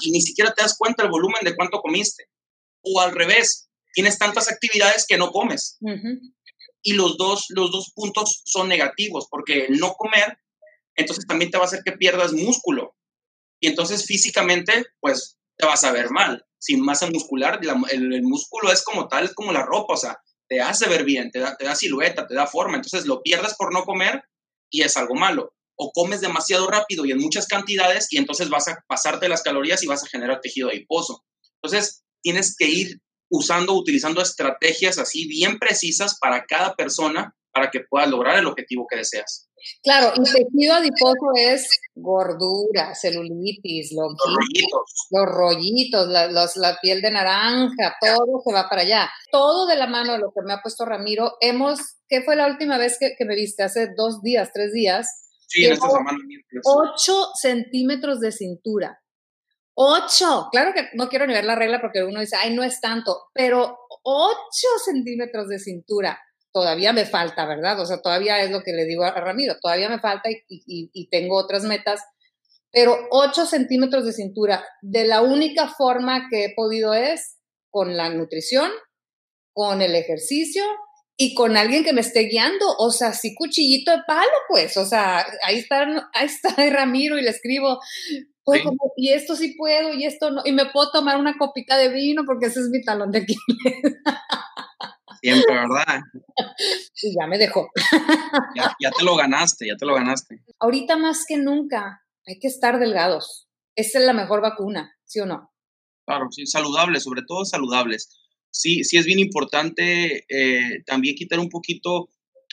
y 0.00 0.10
ni 0.10 0.20
siquiera 0.20 0.52
te 0.52 0.62
das 0.62 0.76
cuenta 0.76 1.02
el 1.02 1.10
volumen 1.10 1.40
de 1.42 1.54
cuánto 1.54 1.80
comiste. 1.80 2.24
O 2.82 3.00
al 3.00 3.12
revés, 3.12 3.68
tienes 3.92 4.18
tantas 4.18 4.50
actividades 4.50 5.06
que 5.06 5.18
no 5.18 5.30
comes. 5.30 5.78
Y 6.82 6.92
los 6.92 7.16
dos, 7.16 7.46
los 7.50 7.70
dos 7.70 7.92
puntos 7.94 8.42
son 8.44 8.68
negativos, 8.68 9.26
porque 9.30 9.66
el 9.66 9.78
no 9.78 9.94
comer, 9.94 10.38
entonces 10.94 11.26
también 11.26 11.50
te 11.50 11.58
va 11.58 11.64
a 11.64 11.66
hacer 11.66 11.82
que 11.84 11.92
pierdas 11.92 12.32
músculo. 12.32 12.94
Y 13.60 13.68
entonces 13.68 14.06
físicamente, 14.06 14.86
pues 15.00 15.38
te 15.56 15.66
vas 15.66 15.82
a 15.84 15.92
ver 15.92 16.10
mal. 16.10 16.44
Sin 16.60 16.80
masa 16.80 17.08
muscular, 17.10 17.60
el, 17.62 18.22
músculo 18.22 18.72
es 18.72 18.82
como 18.82 19.08
tal, 19.08 19.24
es 19.24 19.34
como 19.34 19.52
la 19.52 19.64
ropa, 19.64 19.94
o 19.94 19.96
sea, 19.96 20.18
te 20.48 20.60
hace 20.60 20.88
ver 20.88 21.04
bien, 21.04 21.30
te 21.30 21.40
da, 21.40 21.56
te 21.56 21.64
da 21.64 21.74
silueta, 21.74 22.26
te 22.26 22.34
da 22.34 22.46
forma. 22.46 22.76
Entonces 22.76 23.06
lo 23.06 23.22
pierdes 23.22 23.54
por 23.54 23.72
no 23.72 23.84
comer 23.84 24.22
y 24.70 24.82
es 24.82 24.96
algo 24.96 25.14
malo 25.14 25.52
o 25.78 25.92
comes 25.92 26.20
demasiado 26.20 26.66
rápido 26.66 27.06
y 27.06 27.12
en 27.12 27.18
muchas 27.18 27.46
cantidades 27.46 28.08
y 28.10 28.18
entonces 28.18 28.50
vas 28.50 28.68
a 28.68 28.84
pasarte 28.86 29.28
las 29.28 29.42
calorías 29.42 29.82
y 29.82 29.86
vas 29.86 30.04
a 30.04 30.08
generar 30.08 30.40
tejido 30.40 30.68
adiposo. 30.68 31.24
Entonces, 31.62 32.04
tienes 32.22 32.54
que 32.56 32.68
ir 32.68 33.00
usando, 33.30 33.74
utilizando 33.74 34.20
estrategias 34.20 34.98
así 34.98 35.26
bien 35.26 35.58
precisas 35.58 36.18
para 36.18 36.44
cada 36.44 36.74
persona 36.74 37.34
para 37.52 37.70
que 37.70 37.80
puedas 37.88 38.08
lograr 38.08 38.38
el 38.38 38.46
objetivo 38.46 38.86
que 38.88 38.98
deseas. 38.98 39.48
Claro, 39.82 40.12
y 40.14 40.22
tejido 40.22 40.74
adiposo 40.74 41.32
es 41.36 41.68
gordura, 41.94 42.94
celulitis, 42.94 43.92
los 43.92 44.14
rollitos, 44.24 45.06
los 45.10 45.26
rollitos 45.26 46.56
la, 46.56 46.78
piel 46.80 47.02
de 47.02 47.10
naranja, 47.10 47.96
todo 48.00 48.40
se 48.44 48.52
va 48.52 48.68
para 48.68 48.82
allá. 48.82 49.10
Todo 49.32 49.66
de 49.66 49.76
la 49.76 49.86
mano 49.86 50.12
de 50.12 50.20
lo 50.20 50.32
que 50.32 50.42
me 50.44 50.52
ha 50.52 50.62
puesto 50.62 50.84
Ramiro. 50.84 51.32
Hemos, 51.40 51.80
¿qué 52.08 52.22
fue 52.22 52.36
la 52.36 52.46
última 52.46 52.78
vez 52.78 52.98
que, 53.00 53.24
me 53.24 53.34
viste? 53.34 53.64
Hace 53.64 53.88
dos 53.96 54.22
días, 54.22 54.50
tres 54.52 54.72
días. 54.72 55.27
Sí, 55.48 55.64
en 55.64 55.72
esta 55.72 55.88
semana. 55.88 56.18
Ocho 56.64 57.30
centímetros 57.34 58.20
de 58.20 58.32
cintura. 58.32 59.02
Ocho. 59.74 60.48
Claro 60.52 60.72
que 60.74 60.88
no 60.94 61.08
quiero 61.08 61.26
ni 61.26 61.34
ver 61.34 61.44
la 61.44 61.56
regla 61.56 61.80
porque 61.80 62.04
uno 62.04 62.20
dice, 62.20 62.36
ay, 62.36 62.54
no 62.54 62.62
es 62.62 62.80
tanto, 62.80 63.28
pero 63.32 63.78
ocho 64.02 64.68
centímetros 64.84 65.48
de 65.48 65.58
cintura 65.58 66.20
todavía 66.52 66.92
me 66.92 67.04
falta, 67.04 67.46
¿verdad? 67.46 67.80
O 67.80 67.86
sea, 67.86 68.00
todavía 68.00 68.42
es 68.42 68.50
lo 68.50 68.62
que 68.62 68.72
le 68.72 68.84
digo 68.84 69.04
a 69.04 69.12
Ramiro, 69.12 69.56
todavía 69.60 69.88
me 69.88 70.00
falta 70.00 70.28
y, 70.28 71.08
tengo 71.08 71.36
otras 71.36 71.64
metas, 71.64 72.02
pero 72.70 72.96
8 73.10 73.46
centímetros 73.46 74.04
de 74.04 74.12
cintura, 74.12 74.64
de 74.82 75.06
la 75.06 75.22
única 75.22 75.68
forma 75.68 76.28
que 76.28 76.46
he 76.46 76.54
podido 76.54 76.94
es 76.94 77.38
con 77.70 77.96
la 77.96 78.10
nutrición, 78.10 78.70
con 79.52 79.82
el 79.82 79.94
ejercicio 79.94 80.64
y 81.20 81.34
con 81.34 81.56
alguien 81.56 81.82
que 81.82 81.92
me 81.92 82.00
esté 82.00 82.20
guiando, 82.28 82.64
o 82.78 82.92
sea, 82.92 83.12
sí 83.12 83.34
cuchillito 83.34 83.90
de 83.90 84.04
palo, 84.06 84.30
pues, 84.48 84.76
o 84.76 84.86
sea, 84.86 85.26
ahí 85.44 85.58
está, 85.58 86.10
ahí 86.14 86.26
está 86.26 86.48
Ramiro 86.70 87.18
y 87.18 87.22
le 87.22 87.30
escribo, 87.30 87.80
pues, 88.44 88.62
y 88.96 89.10
esto 89.10 89.34
sí 89.34 89.56
puedo, 89.58 89.92
y 89.94 90.04
esto 90.04 90.30
no, 90.30 90.42
y 90.44 90.52
me 90.52 90.66
puedo 90.66 90.92
tomar 90.92 91.18
una 91.18 91.36
copita 91.36 91.76
de 91.76 91.88
vino 91.88 92.22
porque 92.24 92.46
ese 92.46 92.60
es 92.60 92.68
mi 92.70 92.82
talón 92.82 93.10
de 93.10 93.18
Aquiles. 93.18 93.42
Siempre, 95.20 95.52
¿verdad? 95.52 96.02
Y 97.02 97.12
ya 97.20 97.26
me 97.26 97.36
dejó. 97.36 97.68
Ya, 98.80 98.90
te 98.96 99.04
lo 99.04 99.16
ganaste, 99.16 99.66
ya 99.66 99.76
te 99.76 99.86
lo 99.86 99.94
ganaste. 99.96 100.40
Ahorita 100.60 100.96
más 100.96 101.24
que 101.26 101.36
nunca 101.36 102.04
hay 102.24 102.38
que 102.38 102.46
estar 102.46 102.78
delgados. 102.78 103.48
Esa 103.74 103.98
es 103.98 104.04
la 104.04 104.12
mejor 104.12 104.40
vacuna, 104.40 104.96
¿sí 105.04 105.18
o 105.18 105.26
no? 105.26 105.52
Claro, 106.06 106.28
sí, 106.30 106.46
saludables, 106.46 107.02
sobre 107.02 107.22
todo 107.26 107.44
saludables. 107.44 108.08
Sí, 108.50 108.84
sí 108.84 108.96
es 108.96 109.06
bien 109.06 109.18
importante 109.18 110.24
eh, 110.28 110.82
también 110.86 111.14
quitar 111.14 111.38
un 111.38 111.48
poquito 111.48 112.08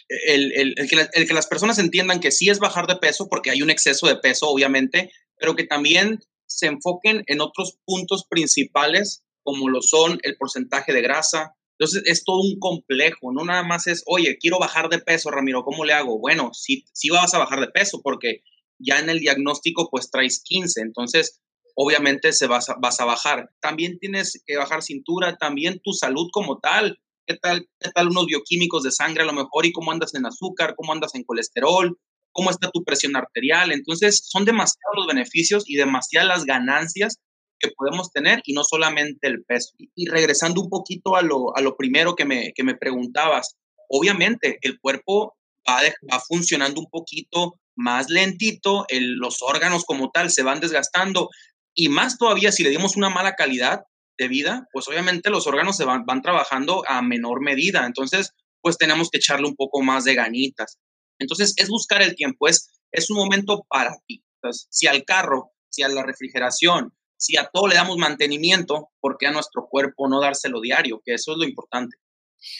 el, 0.07 0.75
el, 0.77 0.87
que 1.27 1.33
las 1.33 1.47
personas 1.47 1.79
entiendan 1.79 2.19
que 2.19 2.31
sí 2.31 2.49
es 2.49 2.59
bajar 2.59 2.87
de 2.87 2.97
peso, 2.97 3.27
porque 3.27 3.49
hay 3.49 3.61
un 3.61 3.69
exceso 3.69 4.07
de 4.07 4.17
peso, 4.17 4.47
obviamente, 4.47 5.11
pero 5.37 5.55
que 5.55 5.63
también 5.63 6.19
se 6.45 6.67
enfoquen 6.67 7.23
en 7.27 7.41
otros 7.41 7.79
puntos 7.85 8.25
principales, 8.29 9.23
como 9.43 9.69
lo 9.69 9.81
son 9.81 10.19
el 10.23 10.37
porcentaje 10.37 10.93
de 10.93 11.01
grasa, 11.01 11.55
entonces 11.77 12.03
es 12.05 12.23
todo 12.23 12.39
un 12.41 12.57
complejo, 12.59 13.33
no 13.33 13.43
nada 13.43 13.63
más 13.63 13.87
es, 13.87 14.03
oye, 14.05 14.37
quiero 14.39 14.59
bajar 14.59 14.89
de 14.89 14.99
peso, 14.99 15.29
Ramiro, 15.29 15.63
¿cómo 15.63 15.83
le 15.83 15.93
hago? 15.93 16.19
Bueno, 16.19 16.51
sí, 16.53 16.85
sí 16.93 17.09
vas 17.09 17.33
a 17.33 17.39
bajar 17.39 17.59
de 17.59 17.67
peso 17.67 18.01
porque 18.01 18.43
ya 18.79 18.99
en 18.99 19.09
el 19.09 19.19
diagnóstico 19.19 19.89
pues 19.89 20.09
traes 20.09 20.41
15, 20.41 20.81
entonces 20.81 21.41
obviamente 21.75 22.33
se 22.33 22.47
vas 22.47 22.69
a, 22.69 22.75
vas 22.79 22.99
a 22.99 23.05
bajar. 23.05 23.49
También 23.61 23.99
tienes 23.99 24.41
que 24.45 24.57
bajar 24.57 24.81
cintura, 24.81 25.35
también 25.35 25.79
tu 25.83 25.93
salud 25.93 26.27
como 26.31 26.59
tal. 26.59 26.99
¿Qué 27.27 27.35
tal, 27.35 27.67
¿Qué 27.79 27.89
tal 27.91 28.09
unos 28.09 28.27
bioquímicos 28.27 28.83
de 28.83 28.91
sangre 28.91 29.23
a 29.23 29.25
lo 29.25 29.33
mejor 29.33 29.65
y 29.65 29.71
cómo 29.71 29.91
andas 29.91 30.13
en 30.13 30.25
azúcar, 30.25 30.75
cómo 30.75 30.93
andas 30.93 31.15
en 31.15 31.23
colesterol, 31.23 31.97
cómo 32.31 32.49
está 32.49 32.69
tu 32.71 32.83
presión 32.83 33.15
arterial? 33.15 33.71
Entonces 33.71 34.21
son 34.23 34.45
demasiados 34.45 34.95
los 34.95 35.07
beneficios 35.07 35.63
y 35.67 35.75
demasiadas 35.75 36.27
las 36.27 36.45
ganancias 36.45 37.17
que 37.59 37.71
podemos 37.75 38.11
tener 38.11 38.41
y 38.45 38.53
no 38.53 38.63
solamente 38.63 39.27
el 39.27 39.43
peso. 39.43 39.71
Y, 39.77 40.07
regresando 40.07 40.61
un 40.61 40.69
poquito 40.69 41.15
a 41.15 41.21
lo, 41.21 41.55
a 41.57 41.61
lo 41.61 41.75
primero 41.75 42.15
que 42.15 42.25
me, 42.25 42.53
que 42.53 42.63
me 42.63 42.75
preguntabas, 42.75 43.55
obviamente 43.89 44.59
el 44.61 44.79
cuerpo 44.79 45.35
va, 45.67 45.79
va 46.11 46.19
funcionando 46.19 46.79
un 46.79 46.89
poquito 46.89 47.59
más 47.75 48.09
lentito, 48.09 48.85
los 48.89 49.41
órganos 49.41 49.83
como 49.83 50.09
tal 50.11 50.29
se 50.29 50.43
van 50.43 50.59
desgastando 50.59 51.29
y 51.75 51.89
más 51.89 52.17
todavía 52.17 52.51
si 52.51 52.63
le 52.63 52.69
dimos 52.69 52.95
una 52.95 53.09
mala 53.09 53.35
calidad 53.35 53.83
de 54.17 54.27
vida, 54.27 54.67
pues 54.71 54.87
obviamente 54.87 55.29
los 55.29 55.45
órganos 55.45 55.75
se 55.75 55.85
van, 55.85 56.05
van 56.05 56.21
trabajando 56.21 56.83
a 56.87 57.01
menor 57.01 57.41
medida. 57.41 57.85
Entonces, 57.85 58.31
pues 58.61 58.77
tenemos 58.77 59.09
que 59.09 59.17
echarle 59.17 59.47
un 59.47 59.55
poco 59.55 59.81
más 59.81 60.05
de 60.05 60.15
ganitas. 60.15 60.79
Entonces, 61.19 61.53
es 61.57 61.67
buscar 61.69 62.01
el 62.01 62.15
tiempo, 62.15 62.47
es, 62.47 62.71
es 62.91 63.09
un 63.09 63.17
momento 63.17 63.65
para 63.69 63.91
ti. 64.07 64.23
Si 64.69 64.87
al 64.87 65.03
carro, 65.03 65.51
si 65.69 65.83
a 65.83 65.89
la 65.89 66.03
refrigeración, 66.03 66.93
si 67.17 67.37
a 67.37 67.49
todo 67.51 67.67
le 67.67 67.75
damos 67.75 67.97
mantenimiento, 67.97 68.89
¿por 68.99 69.17
qué 69.17 69.27
a 69.27 69.31
nuestro 69.31 69.67
cuerpo 69.69 70.07
no 70.07 70.21
dárselo 70.21 70.61
diario? 70.61 71.01
Que 71.03 71.15
eso 71.15 71.33
es 71.33 71.37
lo 71.37 71.45
importante. 71.45 71.97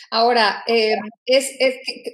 Ahora, 0.09 0.63
eh, 0.67 0.95
es, 1.25 1.51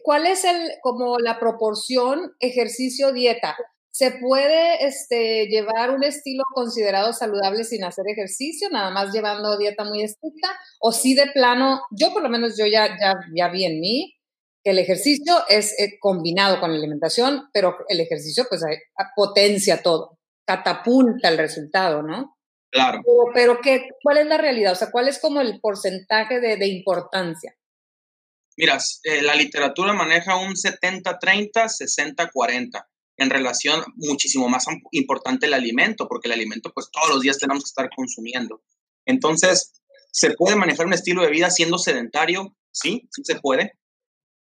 ¿cuál 0.03 0.25
es 0.25 0.43
el, 0.43 0.71
como 0.81 1.19
la 1.19 1.39
proporción 1.39 2.33
ejercicio-dieta? 2.39 3.55
¿Se 4.01 4.13
puede 4.13 4.83
este, 4.83 5.45
llevar 5.45 5.91
un 5.91 6.03
estilo 6.03 6.41
considerado 6.55 7.13
saludable 7.13 7.63
sin 7.63 7.83
hacer 7.83 8.03
ejercicio, 8.07 8.67
nada 8.71 8.89
más 8.89 9.13
llevando 9.13 9.59
dieta 9.59 9.83
muy 9.83 10.01
estricta? 10.01 10.47
¿O 10.79 10.91
si 10.91 11.13
de 11.13 11.27
plano, 11.27 11.83
yo 11.91 12.11
por 12.11 12.23
lo 12.23 12.29
menos 12.29 12.57
yo 12.57 12.65
ya, 12.65 12.97
ya, 12.99 13.13
ya 13.35 13.49
vi 13.49 13.65
en 13.65 13.79
mí, 13.79 14.17
que 14.63 14.71
el 14.71 14.79
ejercicio 14.79 15.43
es 15.47 15.79
eh, 15.79 15.99
combinado 15.99 16.59
con 16.59 16.71
la 16.71 16.79
alimentación, 16.79 17.43
pero 17.53 17.77
el 17.89 17.99
ejercicio 17.99 18.47
pues 18.49 18.63
potencia 19.15 19.83
todo, 19.83 20.17
catapulta 20.47 21.29
el 21.29 21.37
resultado, 21.37 22.01
¿no? 22.01 22.39
Claro. 22.71 23.03
Pero, 23.35 23.61
¿qué, 23.61 23.87
¿cuál 24.01 24.17
es 24.17 24.25
la 24.25 24.39
realidad? 24.39 24.71
O 24.71 24.77
sea, 24.77 24.89
¿cuál 24.89 25.09
es 25.09 25.19
como 25.19 25.41
el 25.41 25.59
porcentaje 25.61 26.39
de, 26.39 26.57
de 26.57 26.67
importancia? 26.69 27.55
Mira, 28.57 28.79
eh, 29.03 29.21
la 29.21 29.35
literatura 29.35 29.93
maneja 29.93 30.37
un 30.37 30.55
70-30, 30.55 31.51
60-40 31.51 32.87
en 33.21 33.29
relación 33.29 33.83
muchísimo 33.95 34.49
más 34.49 34.65
importante 34.91 35.45
el 35.45 35.53
alimento, 35.53 36.07
porque 36.07 36.27
el 36.27 36.33
alimento 36.33 36.71
pues 36.73 36.89
todos 36.91 37.09
los 37.09 37.21
días 37.21 37.37
tenemos 37.37 37.63
que 37.63 37.67
estar 37.67 37.89
consumiendo. 37.95 38.63
Entonces, 39.05 39.73
¿se 40.11 40.31
puede 40.31 40.55
manejar 40.55 40.87
un 40.87 40.93
estilo 40.93 41.21
de 41.21 41.29
vida 41.29 41.51
siendo 41.51 41.77
sedentario? 41.77 42.55
Sí, 42.71 43.07
sí 43.11 43.21
se 43.23 43.39
puede. 43.39 43.73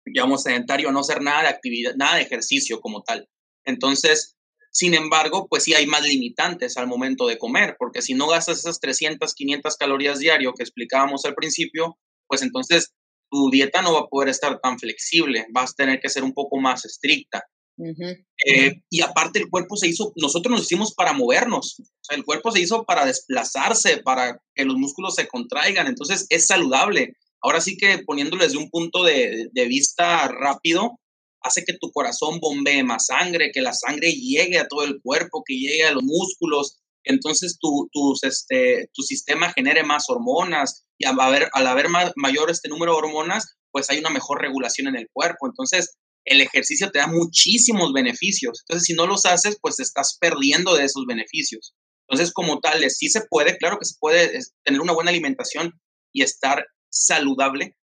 Llamamos 0.07 0.43
sedentario 0.43 0.91
no 0.91 1.01
hacer 1.01 1.23
nada 1.23 1.43
de 1.43 1.49
actividad, 1.49 1.95
nada 1.95 2.17
de 2.17 2.23
ejercicio 2.23 2.81
como 2.81 3.03
tal. 3.03 3.29
Entonces, 3.65 4.37
sin 4.73 4.95
embargo, 4.95 5.47
pues 5.49 5.63
sí 5.63 5.75
hay 5.75 5.87
más 5.87 6.03
limitantes 6.03 6.77
al 6.77 6.89
momento 6.89 7.29
de 7.29 7.39
comer, 7.39 7.77
porque 7.79 8.03
si 8.03 8.15
no 8.15 8.27
gastas 8.27 8.59
esas 8.59 8.81
300, 8.81 9.33
500 9.33 9.77
calorías 9.77 10.19
diario 10.19 10.53
que 10.53 10.65
explicábamos 10.65 11.25
al 11.25 11.37
principio, 11.37 11.97
pues 12.27 12.43
entonces 12.43 12.93
tu 13.31 13.51
dieta 13.51 13.83
no 13.83 13.93
va 13.93 14.01
a 14.01 14.09
poder 14.09 14.31
estar 14.31 14.59
tan 14.61 14.81
flexible, 14.81 15.47
vas 15.51 15.71
a 15.71 15.75
tener 15.75 16.01
que 16.01 16.09
ser 16.09 16.25
un 16.25 16.35
poco 16.35 16.61
más 16.61 16.85
estricta. 16.85 17.45
Eh, 17.77 18.81
y 18.89 19.01
aparte 19.03 19.41
el 19.41 19.51
cuerpo 19.51 19.77
se 19.77 19.89
hizo, 19.89 20.13
nosotros 20.17 20.53
nos 20.53 20.63
hicimos 20.63 20.95
para 20.95 21.13
movernos, 21.13 21.83
el 22.11 22.25
cuerpo 22.25 22.53
se 22.53 22.61
hizo 22.61 22.85
para 22.85 23.05
desplazarse, 23.05 23.99
para 23.99 24.41
que 24.55 24.65
los 24.65 24.77
músculos 24.77 25.15
se 25.15 25.27
contraigan, 25.27 25.87
entonces 25.87 26.27
es 26.31 26.47
saludable. 26.47 27.15
Ahora 27.41 27.61
sí 27.61 27.77
que 27.77 27.99
poniéndolo 27.99 28.45
desde 28.45 28.59
un 28.59 28.71
punto 28.71 29.03
de, 29.03 29.51
vista 29.69 30.29
rápido, 30.29 30.99
hace 31.43 31.65
que 31.65 31.77
tu 31.79 31.91
corazón 31.91 32.41
bombee 32.41 32.83
más 32.85 33.07
sangre, 33.07 33.51
que 33.53 33.61
la 33.61 33.75
sangre 33.75 34.13
llegue 34.13 34.59
a 34.59 34.69
todo 34.69 34.85
el 34.85 35.01
cuerpo, 35.03 35.43
que 35.45 35.55
llegue 35.55 35.85
a 35.85 35.93
los 35.93 36.05
músculos, 36.05 36.79
entonces 37.03 37.59
tu, 37.59 37.91
este, 38.23 38.89
tu 38.95 39.03
sistema 39.03 39.53
genere 39.53 39.83
más 39.83 40.05
hormonas 40.09 40.87
y 40.97 41.07
al 41.07 41.21
haber, 41.21 41.51
al 41.53 41.67
haber 41.67 41.89
mayor 42.17 42.51
este 42.51 42.71
número 42.71 42.93
de 42.93 42.99
hormonas, 42.99 43.57
pues 43.71 43.91
hay 43.91 43.99
una 43.99 44.09
mejor 44.09 44.41
regulación 44.41 44.89
en 44.89 44.97
el 44.97 45.09
cuerpo. 45.13 45.47
Entonces, 45.47 45.99
el 46.25 46.41
ejercicio 46.41 46.91
te 46.91 46.99
da 46.99 47.07
muchísimos 47.07 47.93
beneficios. 47.93 48.63
Entonces, 48.63 48.87
si 48.87 48.95
no 48.95 49.07
los 49.07 49.25
haces, 49.27 49.59
pues 49.61 49.81
estás 49.81 50.17
perdiendo 50.21 50.75
de 50.75 50.85
esos 50.85 51.05
beneficios. 51.07 51.75
Entonces, 52.09 52.33
como 52.33 52.61
tal, 52.61 52.89
sí 52.91 53.09
se 53.09 53.23
puede, 53.29 53.57
claro 53.57 53.79
que 53.79 53.87
se 53.87 53.95
puede 53.99 54.39
tener 54.65 54.81
una 54.81 54.93
buena 54.93 55.11
alimentación 55.11 55.81
y 56.13 56.23
estar 56.23 56.65
saludable, 56.91 57.77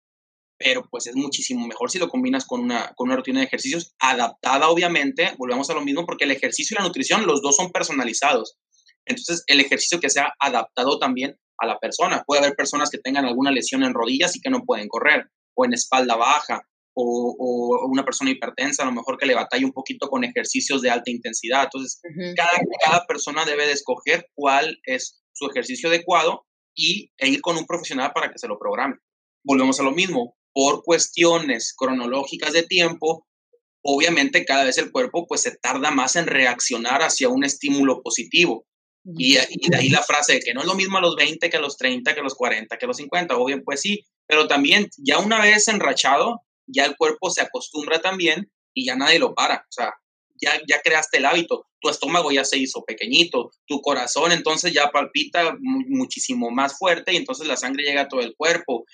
pero 0.57 0.83
pues 0.89 1.07
es 1.07 1.15
muchísimo 1.15 1.65
mejor 1.65 1.89
si 1.89 1.99
lo 1.99 2.09
combinas 2.09 2.45
con 2.45 2.61
una, 2.61 2.93
con 2.95 3.07
una 3.07 3.15
rutina 3.15 3.39
de 3.39 3.45
ejercicios 3.45 3.93
adaptada, 3.99 4.69
obviamente, 4.69 5.33
volvemos 5.37 5.69
a 5.69 5.73
lo 5.73 5.81
mismo, 5.81 6.05
porque 6.05 6.25
el 6.25 6.31
ejercicio 6.31 6.75
y 6.75 6.81
la 6.81 6.87
nutrición, 6.87 7.25
los 7.25 7.41
dos 7.41 7.55
son 7.55 7.71
personalizados. 7.71 8.57
Entonces, 9.05 9.43
el 9.47 9.61
ejercicio 9.61 9.99
que 9.99 10.09
sea 10.09 10.33
adaptado 10.39 10.99
también 10.99 11.37
a 11.59 11.65
la 11.65 11.79
persona. 11.79 12.23
Puede 12.25 12.41
haber 12.41 12.55
personas 12.55 12.89
que 12.89 12.99
tengan 12.99 13.25
alguna 13.25 13.51
lesión 13.51 13.83
en 13.83 13.93
rodillas 13.93 14.35
y 14.35 14.41
que 14.41 14.49
no 14.49 14.63
pueden 14.65 14.87
correr, 14.87 15.29
o 15.55 15.65
en 15.65 15.73
espalda 15.73 16.15
baja, 16.15 16.61
o, 16.93 17.35
o 17.37 17.87
una 17.87 18.03
persona 18.03 18.31
hipertensa, 18.31 18.83
a 18.83 18.85
lo 18.85 18.91
mejor 18.91 19.17
que 19.17 19.25
le 19.25 19.35
batalla 19.35 19.65
un 19.65 19.73
poquito 19.73 20.09
con 20.09 20.23
ejercicios 20.23 20.81
de 20.81 20.89
alta 20.89 21.11
intensidad. 21.11 21.63
Entonces, 21.63 22.01
cada, 22.35 22.51
cada 22.83 23.05
persona 23.05 23.45
debe 23.45 23.65
de 23.65 23.73
escoger 23.73 24.27
cuál 24.35 24.79
es 24.83 25.21
su 25.33 25.47
ejercicio 25.47 25.89
adecuado 25.89 26.45
y, 26.75 27.11
e 27.17 27.29
ir 27.29 27.41
con 27.41 27.57
un 27.57 27.65
profesional 27.65 28.11
para 28.13 28.31
que 28.31 28.39
se 28.39 28.47
lo 28.47 28.59
programe. 28.59 28.95
Volvemos 29.43 29.79
a 29.79 29.83
lo 29.83 29.91
mismo, 29.91 30.35
por 30.53 30.83
cuestiones 30.83 31.73
cronológicas 31.77 32.53
de 32.53 32.63
tiempo, 32.63 33.27
obviamente 33.81 34.45
cada 34.45 34.65
vez 34.65 34.77
el 34.77 34.91
cuerpo 34.91 35.25
pues 35.27 35.41
se 35.41 35.55
tarda 35.57 35.91
más 35.91 36.15
en 36.15 36.27
reaccionar 36.27 37.01
hacia 37.01 37.29
un 37.29 37.43
estímulo 37.43 38.01
positivo. 38.01 38.65
Y, 39.17 39.35
de 39.35 39.77
ahí 39.77 39.89
la 39.89 40.03
frase 40.03 40.33
de 40.33 40.39
que 40.41 40.53
no 40.53 40.61
es 40.61 40.67
lo 40.67 40.75
mismo 40.75 40.97
a 40.97 41.01
los 41.01 41.15
20 41.15 41.49
que 41.49 41.57
a 41.57 41.61
los 41.61 41.77
30, 41.77 42.13
que 42.13 42.19
a 42.19 42.23
los 42.23 42.35
40, 42.35 42.77
que 42.77 42.85
a 42.85 42.87
los 42.87 42.97
50, 42.97 43.37
o 43.37 43.45
bien 43.45 43.63
pues 43.63 43.81
sí, 43.81 44.03
pero 44.27 44.47
también 44.47 44.89
ya 44.97 45.17
una 45.19 45.41
vez 45.41 45.67
enrachado, 45.67 46.43
ya 46.71 46.85
el 46.85 46.95
cuerpo 46.95 47.29
se 47.29 47.41
acostumbra 47.41 48.01
también 48.01 48.51
y 48.73 48.85
ya 48.85 48.95
nadie 48.95 49.19
lo 49.19 49.33
para. 49.33 49.57
O 49.57 49.71
sea, 49.71 49.93
ya, 50.41 50.59
ya 50.67 50.81
creaste 50.81 51.17
el 51.17 51.25
hábito, 51.25 51.67
tu 51.81 51.89
estómago 51.89 52.31
ya 52.31 52.45
se 52.45 52.57
hizo 52.57 52.83
pequeñito, 52.85 53.51
tu 53.65 53.81
corazón 53.81 54.31
entonces 54.31 54.73
ya 54.73 54.89
palpita 54.89 55.57
muchísimo 55.59 56.49
más 56.49 56.77
fuerte 56.77 57.13
y 57.13 57.17
entonces 57.17 57.47
la 57.47 57.57
sangre 57.57 57.83
llega 57.83 58.01
a 58.01 58.07
todo 58.07 58.21
el 58.21 58.35
cuerpo. 58.35 58.85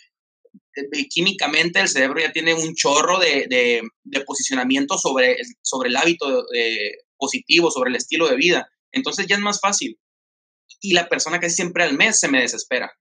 Eh, 0.76 1.08
químicamente 1.08 1.80
el 1.80 1.88
cerebro 1.88 2.20
ya 2.20 2.32
tiene 2.32 2.54
un 2.54 2.76
chorro 2.76 3.20
de, 3.20 3.82
posicionamiento 4.26 4.98
sobre, 4.98 5.38
sobre 5.62 5.90
el 5.90 5.98
hábito 5.98 6.46
eh, 6.54 6.98
positivo, 7.18 7.72
sobre 7.72 7.90
el 7.90 7.96
estilo 7.96 8.28
de 8.28 8.36
vida. 8.36 8.68
Entonces 8.92 9.28
ya 9.28 9.36
es 9.36 9.42
más 9.42 9.60
fácil. 9.60 10.00
Y 10.82 10.94
la 10.94 11.08
persona 11.08 11.40
que 11.40 11.50
siempre 11.50 11.84
al 11.84 11.98
mes 11.98 12.20
se 12.20 12.28
me 12.28 12.42
desespera. 12.42 12.92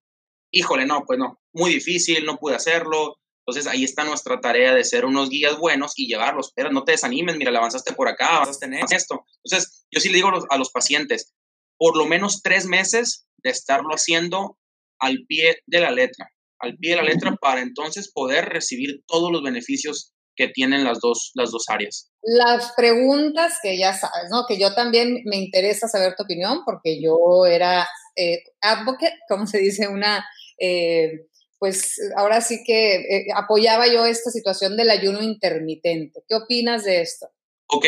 Híjole, 0.50 0.86
no, 0.86 1.04
pues 1.06 1.18
no, 1.18 1.40
muy 1.52 1.72
difícil, 1.72 2.24
no 2.24 2.38
pude 2.38 2.54
hacerlo, 2.54 3.16
entonces 3.46 3.70
ahí 3.70 3.84
está 3.84 4.04
nuestra 4.04 4.40
tarea 4.40 4.74
de 4.74 4.84
ser 4.84 5.04
unos 5.04 5.28
guías 5.28 5.58
buenos 5.58 5.92
y 5.96 6.06
llevarlos. 6.06 6.52
Pero 6.54 6.72
no 6.72 6.84
te 6.84 6.92
desanimes, 6.92 7.36
mira, 7.36 7.50
le 7.50 7.58
avanzaste 7.58 7.92
por 7.92 8.08
acá, 8.08 8.38
vas 8.38 8.56
a 8.56 8.58
tener 8.58 8.84
esto. 8.90 9.26
Entonces 9.44 9.86
yo 9.90 10.00
sí 10.00 10.08
le 10.08 10.16
digo 10.16 10.30
a 10.48 10.56
los, 10.56 10.70
pacientes, 10.70 11.34
por 11.76 11.96
lo 11.96 12.06
menos 12.06 12.40
tres 12.42 12.64
meses 12.64 13.26
de 13.42 13.50
estarlo 13.50 13.90
haciendo 13.90 14.58
al 14.98 15.18
pie 15.28 15.58
de 15.66 15.80
la 15.80 15.90
letra, 15.90 16.30
al 16.58 16.78
pie 16.78 16.92
de 16.92 16.96
la 16.96 17.02
letra 17.02 17.36
para 17.38 17.60
entonces 17.60 18.10
poder 18.10 18.46
recibir 18.46 19.02
todos 19.06 19.30
los 19.30 19.42
beneficios 19.42 20.14
que 20.36 20.48
tienen 20.48 20.82
las 20.82 20.98
dos, 21.00 21.30
las 21.34 21.50
dos 21.50 21.64
áreas. 21.68 22.10
Las 22.22 22.72
preguntas 22.74 23.58
que 23.62 23.78
ya 23.78 23.92
sabes, 23.92 24.30
¿no? 24.30 24.46
Que 24.48 24.58
yo 24.58 24.74
también 24.74 25.20
me 25.26 25.36
interesa 25.36 25.86
saber 25.86 26.14
tu 26.16 26.22
opinión 26.22 26.60
porque 26.64 26.98
yo 27.00 27.44
era 27.44 27.86
eh, 28.16 28.42
advocate, 28.62 29.18
¿cómo 29.28 29.46
se 29.46 29.58
dice? 29.58 29.86
Una... 29.86 30.24
Eh, 30.58 31.26
pues 31.58 32.00
ahora 32.16 32.40
sí 32.40 32.62
que 32.64 32.96
eh, 32.96 33.26
apoyaba 33.34 33.86
yo 33.86 34.04
esta 34.04 34.30
situación 34.30 34.76
del 34.76 34.90
ayuno 34.90 35.22
intermitente. 35.22 36.22
¿Qué 36.28 36.34
opinas 36.34 36.84
de 36.84 37.00
esto? 37.00 37.28
Ok, 37.66 37.86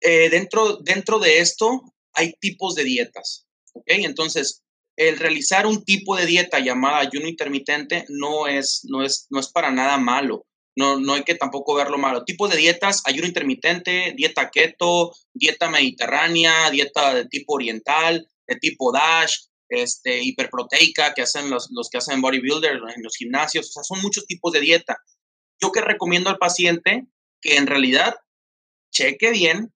eh, 0.00 0.30
dentro, 0.30 0.78
dentro 0.78 1.18
de 1.18 1.40
esto 1.40 1.82
hay 2.12 2.32
tipos 2.40 2.74
de 2.74 2.84
dietas, 2.84 3.46
¿ok? 3.72 3.84
Entonces, 3.86 4.62
el 4.96 5.18
realizar 5.18 5.66
un 5.66 5.84
tipo 5.84 6.16
de 6.16 6.26
dieta 6.26 6.60
llamada 6.60 6.98
ayuno 6.98 7.26
intermitente 7.26 8.04
no 8.08 8.46
es, 8.46 8.82
no 8.84 9.02
es, 9.02 9.26
no 9.30 9.40
es 9.40 9.48
para 9.48 9.70
nada 9.70 9.98
malo. 9.98 10.46
No, 10.76 10.98
no 10.98 11.14
hay 11.14 11.22
que 11.22 11.36
tampoco 11.36 11.74
verlo 11.74 11.98
malo. 11.98 12.24
Tipos 12.24 12.50
de 12.50 12.56
dietas, 12.56 13.02
ayuno 13.04 13.28
intermitente, 13.28 14.12
dieta 14.16 14.50
keto, 14.50 15.12
dieta 15.32 15.68
mediterránea, 15.68 16.68
dieta 16.70 17.14
de 17.14 17.26
tipo 17.26 17.54
oriental, 17.54 18.28
de 18.46 18.56
tipo 18.56 18.92
DASH, 18.92 19.46
este, 19.82 20.22
hiperproteica 20.22 21.14
que 21.14 21.22
hacen 21.22 21.50
los, 21.50 21.68
los 21.70 21.88
que 21.90 21.98
hacen 21.98 22.20
bodybuilder 22.20 22.80
en 22.94 23.02
los 23.02 23.16
gimnasios, 23.16 23.68
o 23.68 23.72
sea, 23.72 23.82
son 23.82 24.00
muchos 24.00 24.26
tipos 24.26 24.52
de 24.52 24.60
dieta. 24.60 24.98
Yo 25.60 25.72
que 25.72 25.80
recomiendo 25.80 26.30
al 26.30 26.38
paciente 26.38 27.06
que 27.40 27.56
en 27.56 27.66
realidad 27.66 28.14
cheque 28.90 29.30
bien 29.30 29.74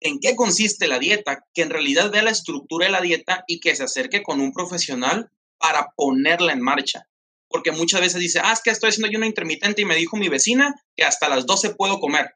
en 0.00 0.18
qué 0.18 0.34
consiste 0.34 0.88
la 0.88 0.98
dieta, 0.98 1.44
que 1.52 1.62
en 1.62 1.70
realidad 1.70 2.10
vea 2.10 2.22
la 2.22 2.30
estructura 2.30 2.86
de 2.86 2.92
la 2.92 3.00
dieta 3.00 3.44
y 3.46 3.60
que 3.60 3.76
se 3.76 3.84
acerque 3.84 4.22
con 4.22 4.40
un 4.40 4.52
profesional 4.52 5.30
para 5.58 5.92
ponerla 5.94 6.52
en 6.52 6.62
marcha. 6.62 7.06
Porque 7.48 7.72
muchas 7.72 8.00
veces 8.00 8.20
dice, 8.20 8.40
ah, 8.42 8.52
es 8.52 8.62
que 8.62 8.70
estoy 8.70 8.88
haciendo 8.88 9.08
ayuno 9.08 9.26
intermitente 9.26 9.82
y 9.82 9.84
me 9.84 9.96
dijo 9.96 10.16
mi 10.16 10.28
vecina 10.28 10.74
que 10.96 11.04
hasta 11.04 11.28
las 11.28 11.46
12 11.46 11.74
puedo 11.74 12.00
comer 12.00 12.34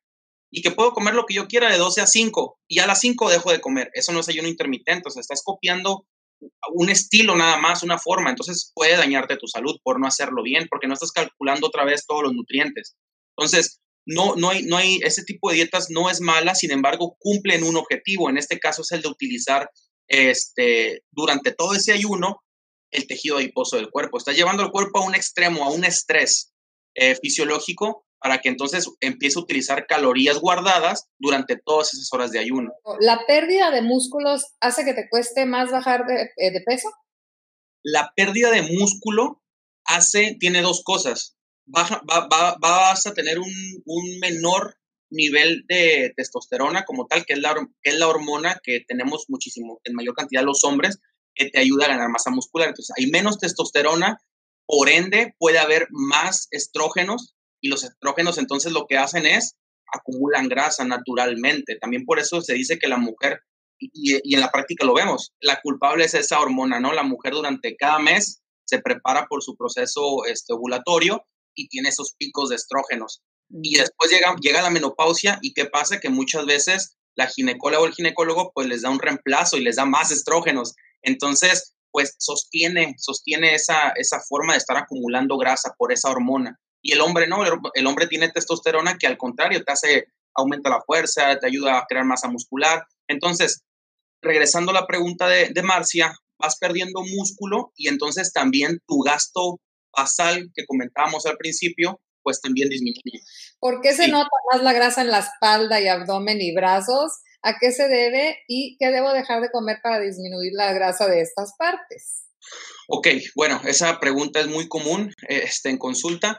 y 0.51 0.63
que 0.63 0.71
puedo 0.71 0.93
comer 0.93 1.15
lo 1.15 1.25
que 1.25 1.35
yo 1.35 1.49
quiera 1.49 1.71
de 1.71 1.79
12 1.79 2.01
a 2.01 2.07
5 2.07 2.61
y 2.69 2.79
a 2.81 2.87
las 2.87 3.01
5 3.01 3.31
dejo 3.31 3.51
de 3.51 3.61
comer. 3.61 3.91
Eso 3.95 4.13
no 4.13 4.21
es 4.21 4.29
ayuno 4.29 4.49
intermitente, 4.49 5.09
o 5.09 5.11
sea, 5.11 5.21
estás 5.21 5.43
copiando 5.43 6.07
un 6.73 6.91
estilo 6.91 7.37
nada 7.37 7.57
más, 7.57 7.83
una 7.83 7.99
forma, 7.99 8.31
entonces 8.31 8.73
puede 8.75 8.97
dañarte 8.97 9.37
tu 9.37 9.47
salud 9.47 9.77
por 9.83 10.01
no 10.01 10.07
hacerlo 10.07 10.43
bien, 10.43 10.67
porque 10.69 10.87
no 10.87 10.95
estás 10.95 11.13
calculando 11.13 11.67
otra 11.67 11.85
vez 11.85 12.07
todos 12.07 12.23
los 12.23 12.33
nutrientes. 12.35 12.97
Entonces, 13.37 13.81
no, 14.07 14.37
no, 14.37 14.51
hay, 14.51 14.63
no 14.65 14.77
hay, 14.77 15.01
ese 15.03 15.25
tipo 15.25 15.51
de 15.51 15.57
dietas 15.57 15.89
no 15.91 16.11
es 16.11 16.21
mala, 16.21 16.55
sin 16.55 16.71
embargo, 16.71 17.17
cumplen 17.19 17.65
un 17.65 17.77
objetivo. 17.77 18.29
En 18.29 18.39
este 18.39 18.59
caso 18.59 18.83
es 18.83 18.93
el 18.93 19.03
de 19.03 19.09
utilizar 19.09 19.69
este, 20.09 21.03
durante 21.11 21.53
todo 21.53 21.75
ese 21.75 21.93
ayuno 21.93 22.41
el 22.91 23.07
tejido 23.07 23.39
adiposo 23.39 23.77
del 23.77 23.91
cuerpo. 23.91 24.19
Está 24.19 24.33
llevando 24.33 24.63
el 24.63 24.71
cuerpo 24.71 25.01
a 25.01 25.07
un 25.07 25.15
extremo, 25.15 25.65
a 25.65 25.71
un 25.71 25.85
estrés 25.85 26.53
eh, 26.95 27.17
fisiológico 27.17 28.07
para 28.25 28.39
que 28.39 28.49
entonces 28.49 28.89
empiece 29.01 29.39
a 29.39 29.43
utilizar 29.43 29.87
calorías 29.87 30.39
guardadas 30.39 31.11
durante 31.19 31.59
todas 31.59 31.93
esas 31.93 32.11
horas 32.11 32.31
de 32.31 32.39
ayuno. 32.39 32.73
¿La 33.01 33.21
pérdida 33.27 33.71
de 33.71 33.83
músculos 33.83 34.47
hace 34.61 34.87
que 34.87 34.95
te 34.95 35.11
cueste 35.11 35.45
más 35.45 35.71
bajar 35.71 36.07
de, 36.07 36.31
eh, 36.39 36.65
peso? 36.65 36.89
La 37.83 38.15
pérdida 38.17 38.51
de 38.51 38.63
músculo 38.63 39.43
hace, 39.85 40.39
tiene 40.41 40.63
dos 40.63 40.83
cosas. 40.85 41.37
Baja, 41.67 42.01
va, 42.11 42.57
vas 42.59 43.07
a 43.07 43.13
tener 43.13 43.39
un, 43.39 43.53
menor 44.21 44.75
nivel 45.11 45.67
de 45.69 46.15
testosterona 46.17 46.87
como 46.87 47.07
tal, 47.07 47.27
que 47.27 47.35
es, 47.35 47.41
la, 47.41 47.55
que 47.83 47.91
es 47.91 47.99
la 47.99 48.09
hormona 48.09 48.59
que 48.63 48.81
tenemos 48.89 49.27
muchísimo, 49.29 49.83
en 49.85 49.95
mayor 49.95 50.15
cantidad 50.15 50.43
los 50.43 50.65
hombres, 50.65 50.99
que 51.35 51.51
te 51.51 51.61
ayuda 51.61 51.85
a 51.85 51.89
ganar 51.89 52.09
masa 52.09 52.31
muscular. 52.31 52.69
Entonces, 52.69 52.95
hay 52.97 53.11
menos 53.11 53.37
testosterona, 53.37 54.17
por 54.67 54.89
ende, 54.89 55.35
puede 55.39 55.59
haber 55.59 55.89
más 55.91 56.49
estrógenos 56.53 57.35
y 57.65 57.69
los 57.69 57.83
estrógenos 57.83 58.37
entonces 58.37 58.73
lo 58.73 58.85
que 58.87 58.99
hacen 58.99 59.25
es 59.25 59.57
acumulan 59.91 60.49
grasa 60.49 60.85
naturalmente. 60.85 61.79
También 61.81 62.05
por 62.05 62.19
eso 62.19 62.43
se 62.43 62.53
dice 62.53 62.79
que 62.79 62.89
la 62.89 62.99
mujer, 62.99 63.41
y, 63.79 64.35
en 64.35 64.41
la 64.41 64.53
práctica 64.53 64.85
lo 64.85 64.93
vemos, 64.93 65.33
la 65.41 65.61
culpable 65.63 66.05
es 66.05 66.13
esa 66.13 66.41
hormona, 66.41 66.79
¿no? 66.79 66.93
La 66.93 67.05
mujer 67.05 67.33
durante 67.33 67.75
cada 67.77 67.99
mes 67.99 68.43
se 68.67 68.81
prepara 68.81 69.27
por 69.29 69.43
su 69.43 69.57
proceso 69.57 70.27
este, 70.27 70.53
ovulatorio 70.53 71.25
y 71.55 71.69
tiene 71.69 71.89
esos 71.89 72.15
picos 72.19 72.51
de 72.51 72.57
estrógenos. 72.57 73.23
Y 73.49 73.79
después 73.79 74.11
llega, 74.11 74.35
llega 74.43 74.61
la 74.61 74.71
menopausia 74.71 75.39
y 75.41 75.55
¿qué 75.55 75.65
pasa? 75.65 76.01
Que 76.01 76.11
muchas 76.11 76.45
veces 76.45 76.99
la 77.15 77.29
ginecóloga 77.29 77.83
o 77.83 77.87
el 77.87 77.95
ginecólogo 77.95 78.53
pues 78.55 78.67
les 78.67 78.83
da 78.83 78.91
un 78.91 78.99
reemplazo 78.99 79.57
y 79.57 79.63
les 79.63 79.77
da 79.77 79.87
más 79.87 80.11
estrógenos. 80.11 80.75
Entonces, 81.01 81.75
pues 81.91 82.15
sostiene, 82.19 82.95
sostiene 82.99 83.55
esa, 83.55 83.91
esa 83.97 84.21
forma 84.21 84.53
de 84.53 84.59
estar 84.59 84.77
acumulando 84.77 85.39
grasa 85.39 85.75
por 85.79 85.93
esa 85.93 86.11
hormona. 86.11 86.59
Y 86.85 86.93
el 86.93 87.01
hombre 87.01 87.27
no, 87.27 87.43
el 87.75 87.87
hombre 87.87 88.07
tiene 88.07 88.29
testosterona 88.29 88.99
que 88.99 89.07
al 89.07 89.17
contrario 89.17 89.65
te 89.65 89.73
hace, 89.73 90.05
aumenta 90.35 90.69
la 90.69 90.83
fuerza, 90.83 91.39
te 91.39 91.47
ayuda 91.47 91.79
a 91.79 91.87
crear 91.89 92.05
masa 92.05 92.29
muscular. 92.29 92.87
Entonces, 93.09 93.63
regresando 94.21 94.71
a 94.71 94.75
la 94.75 94.87
pregunta 94.87 95.27
de, 95.27 95.49
de 95.49 95.63
Marcia, 95.63 96.15
vas 96.39 96.59
perdiendo 96.59 97.01
músculo 97.01 97.73
y 97.75 97.89
entonces 97.89 98.35
también 98.35 98.81
tu 98.87 99.01
gasto 99.01 99.61
basal 99.97 100.51
que 100.55 100.67
comentábamos 100.67 101.25
al 101.25 101.39
principio, 101.39 102.03
pues 102.23 102.43
también 102.43 102.69
disminuye. 102.69 103.23
¿Por 103.59 103.81
qué 103.81 103.95
se 103.95 104.09
nota 104.09 104.29
más 104.53 104.63
la 104.63 104.75
grasa 104.75 105.01
en 105.01 105.11
la 105.11 105.21
espalda 105.21 105.81
y 105.81 105.89
abdomen 105.89 106.43
y 106.43 106.55
brazos? 106.55 107.13
¿A 107.43 107.59
qué 107.59 107.73
se 107.73 107.89
debe 107.89 108.43
y 108.47 108.77
qué 108.79 108.91
debo 108.91 109.15
dejar 109.15 109.41
de 109.41 109.51
comer 109.51 109.79
para 109.83 110.01
disminuir 110.01 110.53
la 110.53 110.75
grasa 110.75 111.07
de 111.07 111.23
estas 111.23 111.55
partes? 111.57 112.27
Ok, 112.89 113.09
bueno, 113.35 113.63
esa 113.65 113.99
pregunta 114.01 114.41
es 114.41 114.49
muy 114.49 114.69
común 114.69 115.15
este, 115.29 115.71
en 115.71 115.79
consulta 115.79 116.39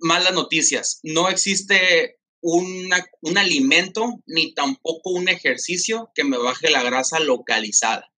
malas 0.00 0.34
noticias. 0.34 1.00
No 1.02 1.28
existe 1.28 2.18
un 2.40 3.38
alimento 3.38 4.22
ni 4.26 4.54
tampoco 4.54 5.10
un 5.10 5.28
ejercicio 5.28 6.10
que 6.14 6.24
me 6.24 6.38
baje 6.38 6.70
la 6.70 6.82
grasa 6.82 7.18
localizada. 7.18 8.12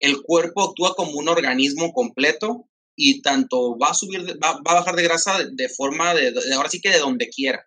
El 0.00 0.22
cuerpo 0.22 0.62
actúa 0.62 0.94
como 0.94 1.12
un 1.12 1.28
organismo 1.28 1.92
completo 1.92 2.68
y 2.98 3.22
tanto 3.22 3.78
va 3.78 3.90
a 3.90 3.94
subir, 3.94 4.36
va, 4.42 4.60
a 4.64 4.74
bajar 4.74 4.96
de 4.96 5.04
grasa 5.04 5.38
de, 5.52 5.68
forma 5.68 6.14
de, 6.14 6.34
ahora 6.54 6.68
sí 6.68 6.80
que 6.80 6.90
de 6.90 6.98
donde 6.98 7.28
quiera. 7.28 7.64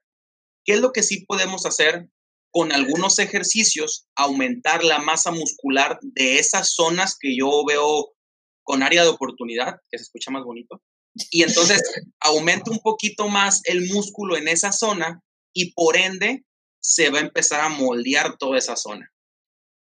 ¿Qué 0.66 0.74
es 0.74 0.82
lo 0.82 0.92
que 0.92 1.04
sí 1.04 1.26
podemos 1.26 1.66
hacer 1.66 2.10
con 2.52 2.74
algunos 2.74 3.18
ejercicios? 3.18 4.08
Aumentar 4.16 4.84
la 4.84 5.00
masa 5.00 5.32
muscular 5.32 5.98
de 6.02 6.38
esas 6.38 6.74
zonas 6.74 7.18
que 7.18 7.36
yo 7.36 7.64
veo 7.66 8.14
con 8.64 8.84
área 8.84 9.04
de 9.04 9.10
oportunidad, 9.10 9.78
que 9.90 9.98
se 9.98 10.04
escucha 10.04 10.32
más 10.32 10.44
bonito, 10.44 10.82
y 11.30 11.44
entonces 11.44 11.82
aumenta 12.20 12.72
un 12.72 12.80
poquito 12.80 13.28
más 13.28 13.62
el 13.66 13.88
músculo 13.88 14.38
en 14.38 14.48
esa 14.48 14.72
zona 14.72 15.22
y 15.54 15.74
por 15.74 15.98
ende 15.98 16.46
se 16.82 17.10
va 17.10 17.20
a 17.20 17.24
empezar 17.24 17.62
a 17.62 17.70
moldear 17.70 18.38
toda 18.38 18.58
esa 18.58 18.76
zona. 18.76 19.12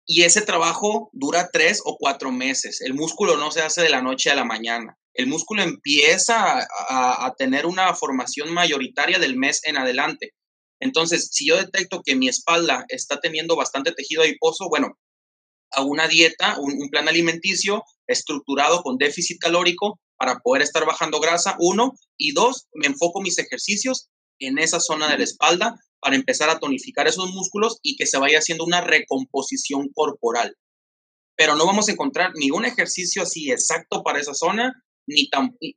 Y 0.06 0.22
ese 0.22 0.40
trabajo 0.40 1.10
dura 1.12 1.50
tres 1.52 1.82
o 1.84 1.96
cuatro 1.98 2.32
meses. 2.32 2.80
El 2.80 2.94
músculo 2.94 3.36
no 3.36 3.50
se 3.50 3.60
hace 3.60 3.82
de 3.82 3.90
la 3.90 4.00
noche 4.00 4.30
a 4.30 4.34
la 4.34 4.44
mañana. 4.44 4.96
El 5.12 5.26
músculo 5.26 5.62
empieza 5.62 6.66
a, 6.88 7.34
tener 7.36 7.66
una 7.66 7.92
formación 7.94 8.54
mayoritaria 8.54 9.18
del 9.18 9.36
mes 9.36 9.60
en 9.64 9.76
adelante. 9.76 10.32
Entonces, 10.80 11.28
si 11.32 11.48
yo 11.48 11.56
detecto 11.56 12.02
que 12.02 12.14
mi 12.14 12.28
espalda 12.28 12.86
está 12.88 13.20
teniendo 13.20 13.56
bastante 13.56 13.92
tejido 13.92 14.22
adiposo, 14.22 14.68
bueno, 14.70 14.96
a 15.72 15.82
una 15.82 16.08
dieta, 16.08 16.56
un, 16.58 16.88
plan 16.90 17.08
alimenticio 17.08 17.84
estructurado 18.06 18.82
con 18.82 18.96
déficit 18.96 19.38
calórico 19.40 20.00
para 20.16 20.38
poder 20.38 20.62
estar 20.62 20.84
bajando 20.86 21.20
grasa, 21.20 21.56
uno, 21.58 21.92
y 22.16 22.32
dos, 22.32 22.66
me 22.72 22.86
enfoco 22.86 23.20
mis 23.20 23.38
ejercicios 23.38 24.08
en 24.38 24.58
esa 24.58 24.80
zona 24.80 25.08
de 25.08 25.18
la 25.18 25.24
espalda 25.24 25.74
para 26.00 26.16
empezar 26.16 26.48
a 26.50 26.58
tonificar 26.58 27.06
esos 27.06 27.30
músculos 27.32 27.78
y 27.82 27.96
que 27.96 28.06
se 28.06 28.18
vaya 28.18 28.38
haciendo 28.38 28.64
una 28.64 28.80
recomposición 28.80 29.88
corporal. 29.92 30.56
Pero 31.36 31.54
no 31.54 31.66
vamos 31.66 31.88
a 31.88 31.92
encontrar 31.92 32.32
ningún 32.34 32.64
ejercicio 32.64 33.22
así 33.22 33.50
exacto 33.50 34.02
para 34.02 34.20
esa 34.20 34.34
zona, 34.34 34.72
ni, 35.06 35.30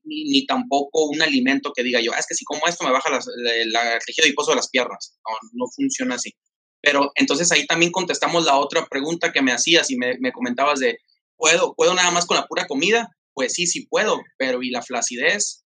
ni, 0.04 0.46
tampoco 0.46 1.06
un 1.06 1.22
alimento 1.22 1.72
que 1.74 1.84
diga 1.84 2.02
yo, 2.02 2.12
ah, 2.14 2.20
es 2.20 2.26
que 2.28 2.36
si 2.36 2.44
como 2.44 2.68
esto 2.68 2.84
me 2.84 2.92
baja 2.92 3.10
la, 3.10 4.00
tejido 4.06 4.26
adiposo 4.26 4.52
de 4.52 4.58
las 4.58 4.70
piernas. 4.70 5.18
No 5.54 5.66
funciona 5.74 6.16
así. 6.16 6.34
Pero 6.82 7.12
entonces 7.16 7.52
ahí 7.52 7.66
también 7.68 7.92
contestamos 7.92 8.46
la 8.46 8.58
otra 8.58 8.86
pregunta 8.88 9.32
que 9.32 9.42
me 9.42 9.52
hacías 9.52 9.90
y 9.92 9.98
me, 9.98 10.18
me 10.20 10.32
comentabas 10.32 10.80
de, 10.80 10.98
¿puedo, 11.38 11.74
¿puedo 11.76 11.94
nada 11.94 12.12
más 12.12 12.26
con 12.26 12.38
la 12.38 12.48
pura 12.48 12.66
comida? 12.68 13.10
Pues 13.34 13.54
sí, 13.54 13.68
sí 13.68 13.86
puedo, 13.86 14.20
pero 14.38 14.62
¿y 14.62 14.72
la 14.72 14.82
flacidez? 14.82 15.62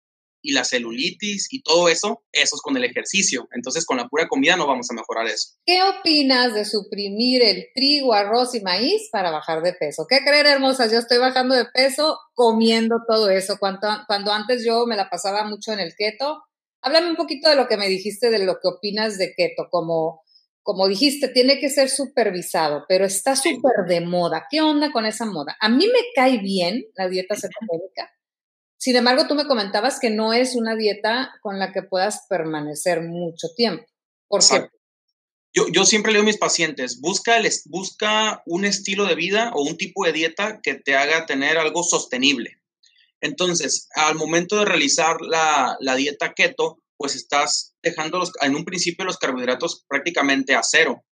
y 0.46 0.54
la 0.54 0.64
celulitis 0.64 1.48
y 1.52 1.62
todo 1.64 1.90
eso, 1.90 2.24
eso 2.32 2.56
es 2.56 2.62
con 2.62 2.78
el 2.78 2.84
ejercicio. 2.84 3.48
Entonces, 3.52 3.84
con 3.84 3.98
la 3.98 4.08
pura 4.08 4.28
comida 4.28 4.56
no 4.56 4.68
vamos 4.68 4.88
a 4.92 4.94
mejorar 4.94 5.26
eso. 5.26 5.50
¿Qué 5.66 5.82
opinas 5.82 6.54
de 6.54 6.66
suprimir 6.66 7.42
el 7.42 7.66
trigo, 7.74 8.14
arroz 8.14 8.54
y 8.54 8.62
maíz 8.62 9.10
para 9.12 9.32
bajar 9.32 9.64
de 9.64 9.74
peso? 9.74 10.06
¿Qué 10.08 10.20
creer, 10.20 10.46
hermosas? 10.46 10.92
Yo 10.92 11.00
estoy 11.00 11.18
bajando 11.18 11.56
de 11.56 11.66
peso 11.66 12.20
comiendo 12.36 12.98
todo 13.08 13.30
eso. 13.32 13.58
Cuando, 13.60 13.88
cuando 14.08 14.32
antes 14.32 14.64
yo 14.64 14.86
me 14.86 14.96
la 14.96 15.10
pasaba 15.10 15.46
mucho 15.46 15.74
en 15.74 15.80
el 15.80 15.96
keto. 15.98 16.44
Háblame 16.82 17.10
un 17.10 17.16
poquito 17.16 17.50
de 17.50 17.56
lo 17.56 17.68
que 17.68 17.78
me 17.78 17.88
dijiste, 17.88 18.30
de 18.30 18.46
lo 18.46 18.60
que 18.62 18.68
opinas 18.68 19.18
de 19.18 19.34
keto, 19.36 19.68
como 19.72 20.22
como 20.66 20.88
dijiste, 20.88 21.28
tiene 21.28 21.60
que 21.60 21.70
ser 21.70 21.90
supervisado, 21.90 22.86
pero 22.90 23.06
está 23.06 23.36
súper 23.36 23.86
de 23.88 24.02
moda. 24.02 24.48
¿Qué 24.50 24.62
onda 24.62 24.92
con 24.92 25.06
esa 25.06 25.26
moda? 25.26 25.56
A 25.62 25.70
mí 25.70 25.86
me 25.86 26.00
cae 26.16 26.40
bien 26.40 26.86
la 26.96 27.08
dieta 27.08 27.36
cetogénica, 27.36 28.12
sin 28.86 28.96
embargo, 28.96 29.28
tú 29.28 29.34
me 29.34 29.48
comentabas 29.48 30.00
que 30.00 30.12
no 30.12 30.32
es 30.32 30.56
una 30.56 30.76
dieta 30.76 31.34
con 31.42 31.58
la 31.58 31.72
que 31.72 31.82
puedas 31.82 32.28
permanecer 32.30 33.02
mucho 33.02 33.48
tiempo. 33.56 33.84
¿Por 34.28 34.48
qué? 34.48 34.70
Yo, 35.56 35.68
yo, 35.72 35.86
siempre 35.86 36.12
leo 36.12 36.22
a 36.22 36.26
mis 36.26 36.38
pacientes, 36.38 37.02
busca, 37.02 37.38
el, 37.38 37.50
busca 37.66 38.44
un 38.46 38.64
estilo 38.64 39.06
de 39.06 39.16
vida 39.16 39.52
o 39.56 39.64
un 39.64 39.78
tipo 39.78 40.06
de 40.06 40.12
dieta 40.12 40.60
que 40.62 40.76
te 40.76 40.96
haga 40.96 41.26
tener 41.26 41.58
algo 41.58 41.82
sostenible. 41.82 42.60
Entonces, 43.22 43.88
al 43.96 44.14
momento 44.14 44.60
de 44.60 44.66
realizar 44.66 45.20
la, 45.22 45.78
la 45.80 45.96
dieta 45.96 46.34
keto, 46.36 46.78
pues 46.98 47.16
estás 47.16 47.76
dejando 47.82 48.20
los, 48.20 48.32
en 48.42 48.56
un 48.56 48.66
principio 48.66 49.06
los 49.06 49.18
carbohidratos 49.18 49.86
prácticamente 49.88 50.56
a 50.56 50.64
cero 50.64 51.04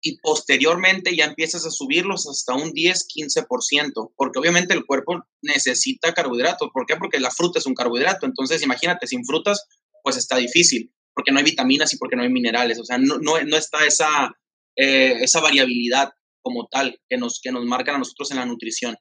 y 0.00 0.18
posteriormente 0.18 1.16
ya 1.16 1.24
empiezas 1.24 1.66
a 1.66 1.70
subirlos 1.70 2.28
hasta 2.28 2.54
un 2.54 2.72
10, 2.72 3.06
15%, 3.08 4.12
porque 4.16 4.38
obviamente 4.38 4.74
el 4.74 4.84
cuerpo 4.84 5.24
necesita 5.42 6.12
carbohidratos. 6.12 6.68
¿Por 6.72 6.86
qué? 6.86 6.96
Porque 6.96 7.18
la 7.18 7.30
fruta 7.30 7.58
es 7.58 7.66
un 7.66 7.74
carbohidrato. 7.74 8.26
Entonces, 8.26 8.62
imagínate, 8.62 9.06
sin 9.06 9.24
frutas, 9.24 9.66
pues 10.02 10.16
está 10.16 10.36
difícil, 10.36 10.92
porque 11.12 11.32
no 11.32 11.38
hay 11.38 11.44
vitaminas 11.44 11.92
y 11.92 11.96
porque 11.96 12.14
no 12.14 12.22
hay 12.22 12.30
minerales. 12.30 12.78
O 12.78 12.84
sea, 12.84 12.98
no, 12.98 13.18
no, 13.18 13.42
no 13.42 13.56
está 13.56 13.84
esa, 13.84 14.30
eh, 14.76 15.16
esa 15.22 15.40
variabilidad 15.40 16.10
como 16.40 16.68
tal 16.70 17.00
que 17.08 17.16
nos, 17.16 17.40
que 17.42 17.50
nos 17.50 17.64
marcan 17.64 17.96
a 17.96 17.98
nosotros 17.98 18.30
en 18.30 18.36
la 18.36 18.46
nutrición. 18.46 18.96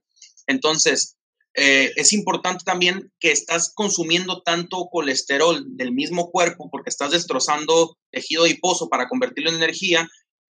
Entonces, 0.48 1.18
eh, 1.58 1.94
es 1.96 2.12
importante 2.12 2.66
también 2.66 3.12
que 3.20 3.32
estás 3.32 3.72
consumiendo 3.74 4.42
tanto 4.42 4.88
colesterol 4.92 5.64
del 5.78 5.94
mismo 5.94 6.30
cuerpo 6.30 6.70
porque 6.70 6.90
estás 6.90 7.12
destrozando 7.12 7.98
tejido 8.12 8.44
adiposo 8.44 8.90
para 8.90 9.08
convertirlo 9.08 9.50
en 9.50 9.58
energía 9.58 10.08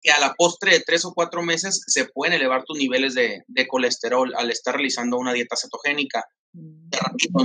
que 0.02 0.12
a 0.12 0.20
la 0.20 0.34
postre 0.34 0.74
de 0.74 0.82
tres 0.82 1.06
o 1.06 1.14
cuatro 1.14 1.42
meses 1.42 1.84
se 1.88 2.06
pueden 2.06 2.34
elevar 2.34 2.64
tus 2.66 2.78
niveles 2.78 3.16
de, 3.16 3.44
colesterol 3.68 4.34
al 4.36 4.52
estar 4.52 4.76
realizando 4.76 5.18
una 5.18 5.34
dieta 5.34 5.56
cetogénica. 5.56 6.24
Mm. 6.54 6.90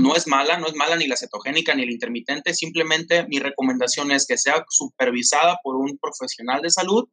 no 0.01 0.17
es 0.17 0.27
mala, 0.27 0.59
no 0.59 0.67
es 0.67 0.75
mala 0.75 0.97
ni 0.97 1.07
la 1.07 1.17
cetogénica 1.17 1.75
ni 1.75 1.85
la 1.85 1.93
intermitente, 1.93 2.55
simplemente 2.55 3.27
mi 3.29 3.38
recomendación 3.38 4.11
es 4.12 4.27
que 4.27 4.38
sea 4.38 4.64
supervisada 4.69 5.59
por 5.62 5.77
un 5.77 5.99
profesional 5.99 6.62
de 6.62 6.71
salud 6.71 7.05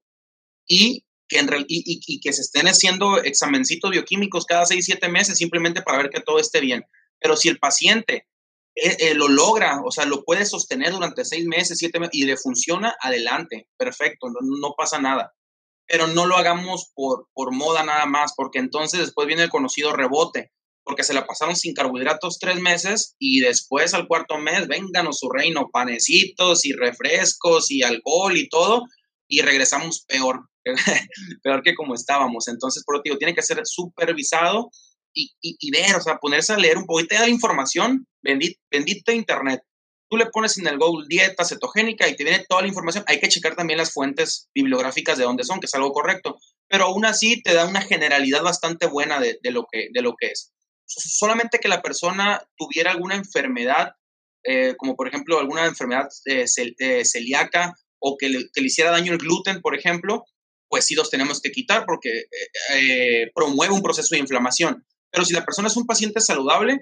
y 0.65 1.03
que, 1.31 1.39
en, 1.39 1.49
y, 1.67 2.19
que 2.19 2.33
se 2.33 2.41
estén 2.41 2.67
haciendo 2.67 3.23
examencitos 3.23 3.89
bioquímicos 3.89 4.45
cada 4.45 4.65
seis, 4.65 4.83
siete 4.85 5.07
meses 5.07 5.37
simplemente 5.37 5.81
para 5.81 5.99
ver 5.99 6.09
que 6.09 6.19
todo 6.19 6.39
esté 6.39 6.59
bien. 6.59 6.83
Pero 7.21 7.37
si 7.37 7.47
el 7.47 7.57
paciente 7.57 8.27
eh, 8.75 8.97
eh, 8.99 9.13
lo 9.15 9.29
logra, 9.29 9.79
o 9.85 9.91
sea, 9.91 10.05
lo 10.05 10.25
puede 10.25 10.45
sostener 10.45 10.91
durante 10.91 11.23
seis 11.23 11.45
meses, 11.45 11.77
siete 11.77 11.99
meses 11.99 12.13
y 12.15 12.25
le 12.25 12.35
funciona, 12.35 12.95
adelante, 12.99 13.69
perfecto, 13.77 14.27
no, 14.29 14.73
pasa 14.77 14.99
nada. 14.99 15.33
Pero 15.87 16.07
no 16.07 16.25
lo 16.25 16.35
hagamos 16.35 16.91
por, 16.93 17.27
por 17.33 17.53
moda 17.53 17.83
nada 17.83 18.05
más, 18.05 18.33
porque 18.35 18.59
entonces 18.59 18.99
después 18.99 19.25
viene 19.25 19.43
el 19.43 19.49
conocido 19.49 19.93
rebote, 19.93 20.51
porque 20.83 21.03
se 21.03 21.13
la 21.13 21.25
pasaron 21.25 21.55
sin 21.55 21.73
carbohidratos 21.73 22.39
tres 22.39 22.59
meses 22.59 23.15
y 23.19 23.39
después 23.39 23.93
al 23.93 24.07
cuarto 24.07 24.37
mes, 24.37 24.67
vénganos 24.67 25.19
su 25.19 25.29
reino, 25.29 25.69
panecitos 25.71 26.65
y 26.65 26.73
refrescos 26.73 27.71
y 27.71 27.83
alcohol 27.83 28.35
y 28.35 28.49
todo, 28.49 28.83
y 29.31 29.41
regresamos 29.41 30.03
peor, 30.05 30.49
peor 31.43 31.63
que 31.63 31.73
como 31.73 31.95
estábamos. 31.95 32.49
Entonces, 32.49 32.83
por 32.83 32.97
lo 32.97 33.01
digo, 33.01 33.17
tiene 33.17 33.33
que 33.33 33.41
ser 33.41 33.61
supervisado 33.63 34.69
y, 35.13 35.31
y, 35.41 35.71
ver, 35.71 35.95
o 35.95 36.01
sea, 36.01 36.17
ponerse 36.17 36.53
a 36.53 36.57
leer 36.57 36.77
un 36.77 36.85
poquito 36.85 37.15
de 37.15 37.21
la 37.21 37.29
información, 37.29 38.05
bendito, 38.21 38.59
bendito 38.69 39.11
Internet. 39.11 39.61
Tú 40.09 40.17
le 40.17 40.25
pones 40.25 40.57
en 40.57 40.67
el 40.67 40.77
Google 40.77 41.05
dieta 41.07 41.45
cetogénica 41.45 42.09
y 42.09 42.15
te 42.17 42.25
viene 42.25 42.45
toda 42.47 42.61
la 42.61 42.67
información. 42.67 43.05
Hay 43.07 43.21
que 43.21 43.29
checar 43.29 43.55
también 43.55 43.77
las 43.77 43.93
fuentes 43.93 44.49
bibliográficas 44.53 45.17
de 45.17 45.23
dónde 45.23 45.45
son, 45.45 45.61
que 45.61 45.67
es 45.67 45.75
algo 45.75 45.93
correcto. 45.93 46.37
Pero 46.67 46.85
aún 46.85 47.05
así 47.05 47.41
te 47.41 47.53
da 47.53 47.65
una 47.65 47.81
generalidad 47.81 48.43
bastante 48.43 48.85
buena 48.87 49.21
de, 49.21 49.39
de 49.41 49.51
lo, 49.51 49.65
que, 49.71 49.87
de 49.93 50.01
lo 50.01 50.15
que 50.19 50.27
es. 50.27 50.51
Solamente 50.85 51.59
que 51.59 51.69
la 51.69 51.81
persona 51.81 52.43
tuviera 52.57 52.91
alguna 52.91 53.15
enfermedad, 53.15 53.93
eh, 54.43 54.75
como 54.77 54.97
por 54.97 55.07
ejemplo 55.07 55.39
alguna 55.39 55.65
enfermedad 55.65 56.09
eh, 56.25 56.45
eh, 56.79 57.05
celíaca 57.05 57.73
o 58.01 58.17
que 58.17 58.29
le, 58.29 58.49
hiciera 58.55 58.91
daño 58.91 59.13
el 59.13 59.19
gluten, 59.19 59.61
por 59.61 59.75
ejemplo, 59.75 60.25
pues 60.67 60.85
sí 60.85 60.95
los 60.95 61.09
tenemos 61.09 61.39
que 61.41 61.51
quitar 61.51 61.85
porque 61.85 62.25
promueve 63.33 63.73
un 63.73 63.81
proceso 63.81 64.15
de 64.15 64.21
inflamación. 64.21 64.85
Pero 65.11 65.25
si 65.25 65.33
la 65.33 65.45
persona 65.45 65.67
es 65.67 65.77
un 65.77 65.85
paciente 65.85 66.21
saludable, 66.21 66.79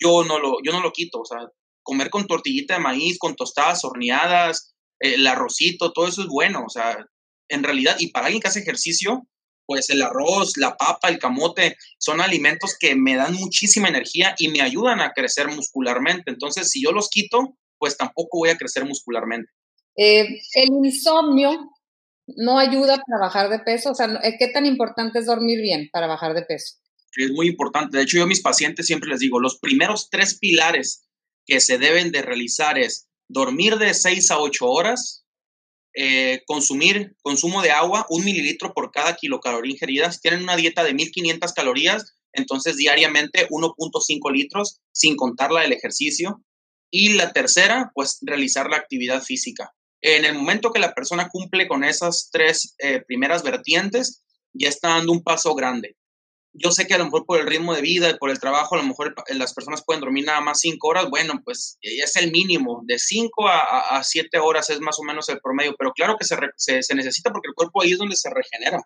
yo 0.00 0.24
no 0.24 0.38
lo, 0.38 0.58
yo 0.64 0.72
no 0.72 0.80
lo 0.80 0.92
quito. 0.92 1.20
O 1.20 1.24
sea, 1.24 1.38
comer 1.82 2.10
con 2.10 2.26
tortillita 2.26 2.74
de 2.74 2.80
maíz, 2.80 3.18
con 3.18 3.36
tostadas 3.36 3.84
horneadas, 3.84 4.74
el 5.00 5.26
arrocito, 5.26 5.92
todo 5.92 6.08
eso 6.08 6.22
es 6.22 6.28
bueno. 6.28 6.64
O 6.64 6.70
sea, 6.70 6.96
en 7.48 7.62
realidad, 7.62 7.96
y 7.98 8.10
para 8.10 8.26
alguien 8.26 8.40
que 8.40 8.48
hace 8.48 8.60
ejercicio, 8.60 9.26
pues 9.66 9.90
el 9.90 10.00
arroz, 10.00 10.56
la 10.56 10.76
papa, 10.76 11.08
el 11.08 11.18
camote, 11.18 11.76
son 11.98 12.20
alimentos 12.20 12.76
que 12.78 12.94
me 12.94 13.16
dan 13.16 13.34
muchísima 13.34 13.88
energía 13.88 14.34
y 14.38 14.48
me 14.48 14.62
ayudan 14.62 15.00
a 15.00 15.12
crecer 15.12 15.48
muscularmente. 15.48 16.30
Entonces, 16.30 16.70
si 16.70 16.82
yo 16.82 16.92
los 16.92 17.08
quito, 17.10 17.56
pues 17.78 17.96
tampoco 17.96 18.38
voy 18.38 18.50
a 18.50 18.56
crecer 18.56 18.84
muscularmente. 18.84 19.50
Eh, 19.96 20.40
el 20.54 20.68
insomnio 20.84 21.70
no 22.26 22.58
ayuda 22.58 23.02
para 23.06 23.20
bajar 23.20 23.48
de 23.50 23.60
peso. 23.60 23.90
O 23.90 23.94
sea, 23.94 24.08
¿qué 24.38 24.48
tan 24.48 24.66
importante 24.66 25.18
es 25.18 25.26
dormir 25.26 25.60
bien 25.60 25.88
para 25.92 26.06
bajar 26.06 26.34
de 26.34 26.42
peso? 26.42 26.76
es 27.24 27.30
muy 27.32 27.48
importante. 27.48 27.96
De 27.96 28.02
hecho, 28.02 28.18
yo 28.18 28.24
a 28.24 28.28
mis 28.28 28.42
pacientes 28.42 28.86
siempre 28.86 29.08
les 29.08 29.20
digo, 29.20 29.40
los 29.40 29.58
primeros 29.58 30.10
tres 30.10 30.38
pilares 30.38 31.06
que 31.46 31.60
se 31.60 31.78
deben 31.78 32.12
de 32.12 32.22
realizar 32.22 32.78
es 32.78 33.08
dormir 33.28 33.76
de 33.76 33.94
6 33.94 34.30
a 34.30 34.38
8 34.38 34.66
horas, 34.68 35.24
eh, 35.94 36.42
consumir 36.46 37.16
consumo 37.22 37.62
de 37.62 37.70
agua, 37.70 38.06
un 38.10 38.24
mililitro 38.24 38.74
por 38.74 38.90
cada 38.90 39.16
kilocaloría 39.16 39.72
ingerida. 39.72 40.12
Si 40.12 40.20
tienen 40.20 40.42
una 40.42 40.56
dieta 40.56 40.84
de 40.84 40.94
1500 40.94 41.52
calorías, 41.52 42.16
entonces 42.32 42.76
diariamente 42.76 43.48
1.5 43.48 44.30
litros, 44.30 44.80
sin 44.92 45.16
contar 45.16 45.52
la 45.52 45.62
del 45.62 45.72
ejercicio. 45.72 46.42
Y 46.90 47.14
la 47.14 47.32
tercera, 47.32 47.90
pues 47.94 48.18
realizar 48.22 48.68
la 48.68 48.76
actividad 48.76 49.22
física. 49.22 49.72
En 50.06 50.24
el 50.24 50.34
momento 50.34 50.72
que 50.72 50.78
la 50.78 50.94
persona 50.94 51.28
cumple 51.28 51.66
con 51.66 51.82
esas 51.82 52.28
tres 52.30 52.74
eh, 52.78 53.02
primeras 53.06 53.42
vertientes, 53.42 54.22
ya 54.52 54.68
está 54.68 54.90
dando 54.90 55.12
un 55.12 55.22
paso 55.22 55.54
grande 55.54 55.96
yo 56.58 56.70
sé 56.70 56.86
que 56.86 56.94
a 56.94 56.98
lo 56.98 57.04
mejor 57.04 57.26
por 57.26 57.40
el 57.40 57.46
ritmo 57.46 57.74
de 57.74 57.82
vida 57.82 58.10
y 58.10 58.16
por 58.16 58.30
el 58.30 58.40
trabajo, 58.40 58.74
a 58.74 58.78
lo 58.78 58.84
mejor 58.84 59.14
las 59.34 59.52
personas 59.52 59.84
pueden 59.84 60.00
dormir 60.00 60.24
nada 60.24 60.40
más 60.40 60.60
cinco 60.60 60.88
horas. 60.88 61.08
Bueno, 61.10 61.40
pues 61.44 61.78
es 61.82 62.16
el 62.16 62.30
mínimo. 62.30 62.82
De 62.86 62.98
cinco 62.98 63.48
a, 63.48 64.02
siete 64.02 64.38
horas 64.38 64.70
es 64.70 64.80
más 64.80 64.98
o 64.98 65.02
menos 65.02 65.28
el 65.28 65.40
promedio. 65.40 65.74
Pero 65.78 65.92
claro 65.92 66.16
que 66.18 66.24
se, 66.24 66.82
se, 66.82 66.94
necesita 66.94 67.30
porque 67.30 67.48
el 67.48 67.54
cuerpo 67.54 67.82
ahí 67.82 67.92
es 67.92 67.98
donde 67.98 68.16
se 68.16 68.30
regenera. 68.30 68.80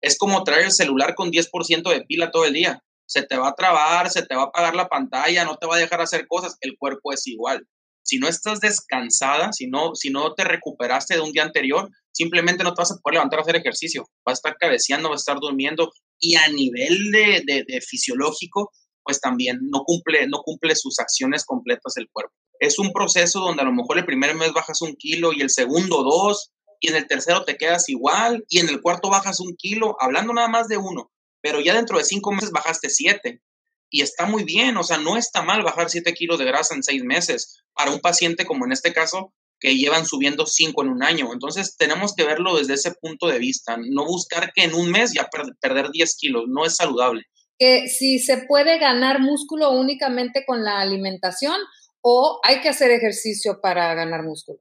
Es 0.00 0.16
como 0.18 0.42
traer 0.44 0.66
el 0.66 0.72
celular 0.72 1.14
con 1.14 1.30
10% 1.30 1.90
de 1.90 2.04
pila 2.04 2.30
todo 2.30 2.44
el 2.44 2.54
día. 2.54 2.82
Se 3.06 3.22
te 3.22 3.36
va 3.36 3.48
a 3.48 3.54
trabar, 3.54 4.10
se 4.10 4.24
te 4.24 4.34
va 4.34 4.42
a 4.42 4.46
apagar 4.46 4.74
la 4.74 4.88
pantalla, 4.88 5.44
no 5.44 5.56
te 5.56 5.66
va 5.66 5.76
a 5.76 5.80
dejar 5.80 6.00
hacer 6.00 6.26
cosas. 6.26 6.56
El 6.60 6.76
cuerpo 6.78 7.12
es 7.12 7.26
igual. 7.26 7.66
Si 8.06 8.18
no 8.18 8.28
estás 8.28 8.60
descansada, 8.60 9.52
si 9.52 9.66
no, 9.66 9.96
si 9.96 10.10
no 10.10 10.32
te 10.34 10.44
recuperaste 10.44 11.14
de 11.14 11.20
un 11.20 11.32
día 11.32 11.42
anterior, 11.42 11.90
simplemente 12.12 12.62
no 12.62 12.72
te 12.72 12.80
vas 12.80 12.92
a 12.92 12.98
poder 13.02 13.14
levantar 13.14 13.40
a 13.40 13.42
hacer 13.42 13.56
ejercicio. 13.56 14.08
Vas 14.24 14.34
a 14.34 14.38
estar 14.38 14.56
cabeceando, 14.58 15.08
vas 15.08 15.18
a 15.18 15.24
estar 15.32 15.40
durmiendo, 15.40 15.90
y 16.20 16.36
a 16.36 16.46
nivel 16.48 17.10
de, 17.10 17.80
fisiológico, 17.84 18.70
pues 19.02 19.20
también 19.20 19.58
no 19.72 19.82
cumple, 19.84 20.26
no 20.28 20.38
cumple 20.38 20.76
sus 20.76 21.00
acciones 21.00 21.44
completas 21.44 21.96
el 21.96 22.08
cuerpo. 22.12 22.32
Es 22.60 22.78
un 22.78 22.92
proceso 22.92 23.40
donde 23.40 23.62
a 23.62 23.66
lo 23.66 23.72
mejor 23.72 23.98
el 23.98 24.06
primer 24.06 24.36
mes 24.36 24.52
bajas 24.52 24.82
un 24.82 24.94
kilo 24.94 25.32
y 25.32 25.42
el 25.42 25.50
segundo 25.50 26.04
dos, 26.04 26.52
y 26.80 26.88
en 26.88 26.96
el 26.96 27.08
tercero 27.08 27.44
te 27.44 27.56
quedas 27.56 27.88
igual, 27.88 28.44
y 28.48 28.60
en 28.60 28.68
el 28.68 28.80
cuarto 28.80 29.10
bajas 29.10 29.40
un 29.40 29.56
kilo, 29.56 29.96
hablando 29.98 30.32
nada 30.32 30.48
más 30.48 30.68
de 30.68 30.76
uno, 30.76 31.10
pero 31.42 31.60
ya 31.60 31.74
dentro 31.74 31.98
de 31.98 32.04
cinco 32.04 32.30
meses 32.30 32.52
bajaste 32.52 32.88
siete. 32.88 33.42
Y 33.90 34.02
está 34.02 34.26
muy 34.26 34.44
bien, 34.44 34.76
o 34.76 34.82
sea, 34.82 34.98
no 34.98 35.16
está 35.16 35.42
mal 35.42 35.62
bajar 35.62 35.90
siete 35.90 36.12
kilos 36.12 36.38
de 36.38 36.44
grasa 36.44 36.74
en 36.74 36.82
seis 36.82 37.04
meses. 37.04 37.62
Para 37.72 37.90
un 37.90 38.00
paciente 38.00 38.44
como 38.44 38.64
en 38.64 38.72
este 38.72 38.92
caso, 38.92 39.32
que 39.58 39.76
llevan 39.76 40.06
subiendo 40.06 40.46
5 40.46 40.82
en 40.82 40.88
un 40.88 41.02
año. 41.02 41.32
Entonces 41.32 41.76
tenemos 41.76 42.14
que 42.14 42.24
verlo 42.24 42.56
desde 42.56 42.74
ese 42.74 42.92
punto 42.92 43.26
de 43.26 43.38
vista, 43.38 43.76
no 43.78 44.04
buscar 44.04 44.52
que 44.52 44.64
en 44.64 44.74
un 44.74 44.90
mes 44.90 45.12
ya 45.14 45.28
perder 45.60 45.90
10 45.90 46.16
kilos, 46.16 46.44
no 46.48 46.64
es 46.64 46.76
saludable. 46.76 47.22
que 47.58 47.88
si 47.88 48.18
se 48.18 48.44
puede 48.46 48.78
ganar 48.78 49.20
músculo 49.20 49.70
únicamente 49.70 50.44
con 50.46 50.62
la 50.62 50.80
alimentación 50.80 51.56
o 52.02 52.38
hay 52.42 52.60
que 52.60 52.68
hacer 52.68 52.90
ejercicio 52.90 53.60
para 53.62 53.94
ganar 53.94 54.22
músculo. 54.24 54.58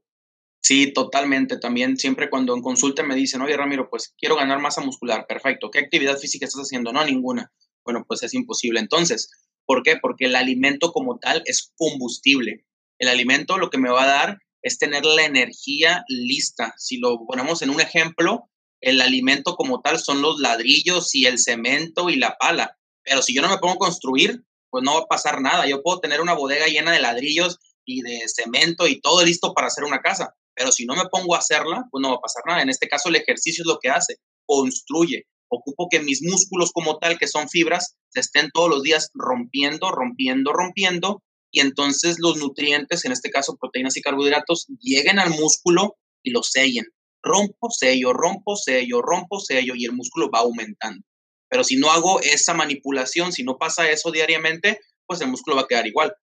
Sí, 0.62 0.94
totalmente. 0.94 1.60
También 1.60 1.98
siempre 1.98 2.30
cuando 2.30 2.56
en 2.56 2.62
consulta 2.62 3.04
me 3.04 3.14
dicen, 3.14 3.42
oye 3.42 3.56
Ramiro, 3.56 3.90
pues 3.90 4.16
quiero 4.18 4.36
ganar 4.36 4.60
masa 4.60 4.82
muscular. 4.82 5.28
Perfecto. 5.28 5.70
¿Qué 5.70 5.80
actividad 5.80 6.18
física 6.18 6.46
estás 6.46 6.64
haciendo? 6.64 6.92
No, 6.92 7.04
ninguna. 7.06 7.52
Bueno, 7.86 8.04
pues 8.08 8.24
es 8.24 8.34
imposible. 8.34 8.80
Entonces, 8.80 9.30
¿por 9.66 9.84
qué? 9.84 9.98
Porque 9.98 10.26
el 10.26 10.36
alimento 10.36 10.92
como 10.92 11.20
tal 11.20 11.44
es 11.46 11.72
combustible. 11.78 12.66
El 13.00 13.10
alimento 13.10 13.58
lo 13.58 13.70
que 13.70 13.78
me 13.78 13.90
va 13.90 14.04
a 14.04 14.08
dar 14.08 14.40
es 14.62 14.80
tener 14.80 15.06
la 15.06 15.24
energía 15.24 16.04
lista. 16.08 16.74
Si 16.78 16.98
lo 16.98 17.26
ponemos 17.28 17.62
en 17.62 17.70
un 17.70 17.80
ejemplo, 17.80 18.50
el 18.82 19.00
alimento 19.00 19.56
como 19.56 19.82
tal 19.82 20.00
son 20.00 20.22
los 20.22 20.40
ladrillos 20.40 21.14
y 21.14 21.26
el 21.26 21.38
cemento 21.38 22.10
y 22.10 22.16
la 22.16 22.38
pala. 22.38 22.78
Pero 23.04 23.22
si 23.22 23.36
yo 23.36 23.42
no 23.42 23.50
me 23.50 23.60
pongo 23.60 23.76
a 23.76 23.88
construir, 23.88 24.44
pues 24.72 24.84
no 24.84 24.96
va 24.96 25.02
a 25.02 25.08
pasar 25.08 25.42
nada. 25.42 25.68
Yo 25.68 25.84
puedo 25.84 26.00
tener 26.00 26.20
una 26.20 26.34
bodega 26.34 26.66
llena 26.68 26.92
de 26.92 27.00
ladrillos 27.00 27.60
y 27.86 28.02
de 28.02 28.22
cemento 28.28 28.88
y 28.88 29.00
todo 29.00 29.24
listo 29.24 29.54
para 29.54 29.68
hacer 29.68 29.84
una 29.84 30.02
casa. 30.02 30.36
Pero 30.56 30.72
si 30.72 30.86
no 30.86 30.96
me 30.96 31.06
pongo 31.10 31.36
a 31.36 31.40
hacerla, 31.40 31.86
pues 31.92 32.02
no 32.02 32.10
va 32.10 32.16
a 32.16 32.22
pasar 32.22 32.44
nada. 32.48 32.62
En 32.62 32.70
este 32.70 32.88
caso, 32.88 33.10
el 33.10 33.18
ejercicio 33.18 33.62
es 33.62 33.68
lo 33.68 33.80
que 33.80 33.90
hace, 33.90 34.18
construye. 34.46 35.28
Ocupo 35.56 35.88
que 35.90 36.00
mis 36.00 36.22
músculos 36.22 36.72
como 36.72 36.98
tal, 36.98 37.18
que 37.18 37.28
son 37.28 37.50
fibras, 37.50 37.96
se 38.10 38.20
estén 38.20 38.50
todos 38.54 38.70
los 38.70 38.84
días 38.84 39.10
rompiendo, 39.14 39.92
rompiendo, 39.92 40.54
rompiendo, 40.54 41.24
y 41.52 41.62
entonces 41.62 42.18
los 42.20 42.38
nutrientes, 42.38 43.06
en 43.06 43.12
este 43.12 43.30
caso 43.30 43.58
proteínas 43.60 43.98
y 43.98 44.02
carbohidratos, 44.02 44.68
lleguen 44.80 45.20
al 45.20 45.30
músculo 45.32 45.98
y 46.24 46.32
lo 46.32 46.44
sellen. 46.44 46.86
Rompo, 47.24 47.70
sello, 47.72 48.14
rompo, 48.14 48.56
sello, 48.56 49.02
rompo, 49.02 49.40
sello, 49.40 49.74
y 49.76 49.86
el 49.86 49.94
músculo 49.94 50.30
va 50.30 50.40
aumentando. 50.40 51.04
Pero 51.50 51.64
si 51.64 51.78
no 51.78 51.92
hago 51.92 52.20
esa 52.22 52.54
manipulación, 52.54 53.32
si 53.32 53.44
no 53.44 53.58
pasa 53.58 53.90
eso 53.90 54.12
diariamente, 54.12 54.80
pues 55.08 55.22
el 55.22 55.30
músculo 55.30 55.56
va 55.56 55.64
a 55.64 55.68
quedar 55.68 55.88
igual 55.88 56.14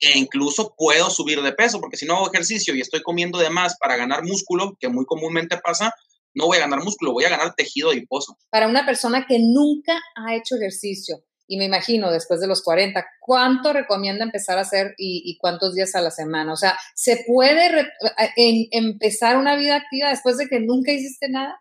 e 0.00 0.16
incluso 0.16 0.74
puedo 0.76 1.10
subir 1.10 1.42
de 1.42 1.52
peso, 1.52 1.80
porque 1.80 1.96
si 1.96 2.06
no 2.06 2.16
hago 2.16 2.32
ejercicio 2.32 2.74
y 2.74 2.80
estoy 2.80 3.02
comiendo 3.02 3.38
de 3.38 3.50
más 3.50 3.76
para 3.78 3.96
ganar 3.96 4.24
músculo, 4.24 4.76
que 4.78 4.88
muy 4.88 5.04
comúnmente 5.04 5.58
pasa, 5.58 5.92
no 6.34 6.46
voy 6.46 6.58
a 6.58 6.60
ganar 6.60 6.82
músculo, 6.82 7.12
voy 7.12 7.24
a 7.24 7.30
ganar 7.30 7.54
tejido 7.54 7.90
adiposo. 7.90 8.36
Para 8.50 8.68
una 8.68 8.86
persona 8.86 9.26
que 9.26 9.38
nunca 9.38 10.00
ha 10.16 10.34
hecho 10.34 10.56
ejercicio, 10.56 11.24
y 11.48 11.56
me 11.56 11.64
imagino 11.64 12.12
después 12.12 12.40
de 12.40 12.46
los 12.46 12.62
40, 12.62 13.04
¿cuánto 13.20 13.72
recomienda 13.72 14.22
empezar 14.22 14.58
a 14.58 14.62
hacer 14.62 14.94
y, 14.98 15.36
cuántos 15.40 15.74
días 15.74 15.94
a 15.94 16.02
la 16.02 16.10
semana? 16.10 16.52
O 16.52 16.56
sea, 16.56 16.78
¿se 16.94 17.24
puede 17.26 17.88
empezar 18.36 19.38
una 19.38 19.56
vida 19.56 19.76
activa 19.76 20.10
después 20.10 20.36
de 20.36 20.46
que 20.46 20.60
nunca 20.60 20.92
hiciste 20.92 21.30
nada? 21.30 21.58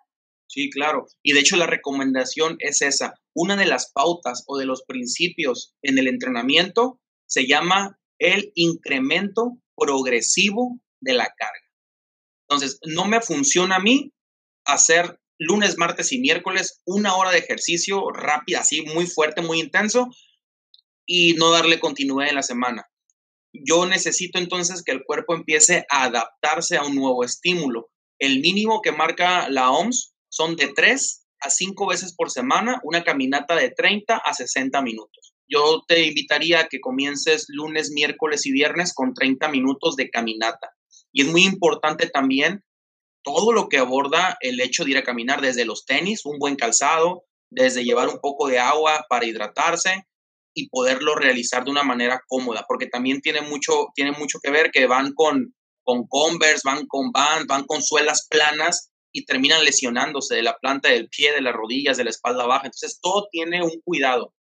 Sí, 0.47 0.69
claro. 0.69 1.07
Y 1.23 1.33
de 1.33 1.39
hecho 1.39 1.55
la 1.55 1.67
recomendación 1.67 2.57
es 2.59 2.81
esa. 2.81 3.13
Una 3.33 3.55
de 3.55 3.65
las 3.65 3.91
pautas 3.91 4.43
o 4.47 4.57
de 4.57 4.65
los 4.65 4.83
principios 4.83 5.73
en 5.81 5.97
el 5.97 6.07
entrenamiento 6.07 6.99
se 7.25 7.47
llama 7.47 7.97
el 8.19 8.51
incremento 8.55 9.57
progresivo 9.75 10.79
de 10.99 11.13
la 11.13 11.25
carga. 11.37 11.67
Entonces, 12.49 12.79
no 12.85 13.05
me 13.05 13.21
funciona 13.21 13.75
a 13.75 13.81
mí 13.81 14.13
hacer 14.67 15.19
lunes, 15.39 15.77
martes 15.77 16.11
y 16.11 16.19
miércoles 16.19 16.81
una 16.85 17.15
hora 17.15 17.31
de 17.31 17.39
ejercicio 17.39 18.09
rápida, 18.11 18.59
así 18.59 18.81
muy 18.81 19.05
fuerte, 19.05 19.41
muy 19.41 19.59
intenso, 19.59 20.09
y 21.05 21.33
no 21.35 21.51
darle 21.51 21.79
continuidad 21.79 22.29
en 22.29 22.35
la 22.35 22.43
semana. 22.43 22.87
Yo 23.53 23.85
necesito 23.85 24.39
entonces 24.39 24.83
que 24.83 24.91
el 24.91 25.03
cuerpo 25.03 25.33
empiece 25.33 25.85
a 25.89 26.03
adaptarse 26.03 26.77
a 26.77 26.83
un 26.83 26.95
nuevo 26.95 27.23
estímulo. 27.23 27.89
El 28.19 28.41
mínimo 28.41 28.81
que 28.81 28.91
marca 28.91 29.49
la 29.49 29.71
OMS 29.71 30.13
son 30.29 30.55
de 30.55 30.67
3 30.67 31.27
a 31.39 31.49
5 31.49 31.87
veces 31.87 32.13
por 32.15 32.29
semana, 32.29 32.79
una 32.83 33.03
caminata 33.03 33.55
de 33.55 33.69
30 33.69 34.17
a 34.17 34.33
60 34.33 34.81
minutos 34.81 35.27
yo 35.49 35.83
te 35.87 36.05
invitaría 36.05 36.61
a 36.61 36.67
que 36.67 36.79
comiences 36.79 37.45
lunes, 37.47 37.91
miércoles 37.91 38.45
y 38.45 38.51
viernes 38.51 38.93
con 38.93 39.13
30 39.13 39.47
minutos 39.49 39.95
de 39.95 40.09
caminata. 40.09 40.71
Y 41.11 41.21
es 41.21 41.27
muy 41.27 41.43
importante 41.43 42.09
también 42.09 42.63
todo 43.27 43.51
lo 43.51 43.67
que 43.67 43.77
aborda 43.77 44.37
el 44.39 44.61
hecho 44.61 44.85
de 44.85 44.91
ir 44.91 44.97
a 44.97 45.03
caminar, 45.03 45.41
desde 45.41 45.65
los 45.65 45.85
tenis, 45.85 46.25
un 46.25 46.39
buen 46.39 46.55
calzado, 46.55 47.25
desde 47.51 47.83
llevar 47.83 48.07
un 48.07 48.19
poco 48.19 48.47
de 48.47 48.59
agua 48.59 49.05
para 49.09 49.25
hidratarse 49.25 50.07
y 50.55 50.69
poderlo 50.69 51.15
realizar 51.15 51.65
de 51.65 51.71
una 51.71 51.83
manera 51.83 52.21
cómoda, 52.27 52.65
porque 52.67 52.87
también 52.87 53.21
tiene 53.21 53.41
mucho, 53.41 53.87
tiene 53.93 54.11
mucho 54.13 54.39
que 54.41 54.49
ver 54.49 54.71
que 54.71 54.87
van 54.87 55.13
con, 55.13 55.53
con 55.83 56.07
Converse, 56.07 56.61
van 56.63 56.87
con 56.87 57.11
Vans, 57.11 57.45
van 57.47 57.65
con 57.65 57.81
suelas 57.83 58.27
planas 58.29 58.89
y 59.11 59.25
terminan 59.25 59.63
lesionándose 59.63 60.35
de 60.35 60.43
la 60.43 60.57
planta 60.57 60.89
del 60.89 61.09
pie, 61.09 61.33
de 61.33 61.41
las 61.41 61.53
rodillas, 61.53 61.97
de 61.97 62.05
la 62.05 62.09
espalda 62.09 62.45
baja. 62.45 62.65
Entonces, 62.65 62.99
todo 63.01 63.27
tiene 63.29 63.61
un 63.61 63.81
cuidado. 63.83 64.33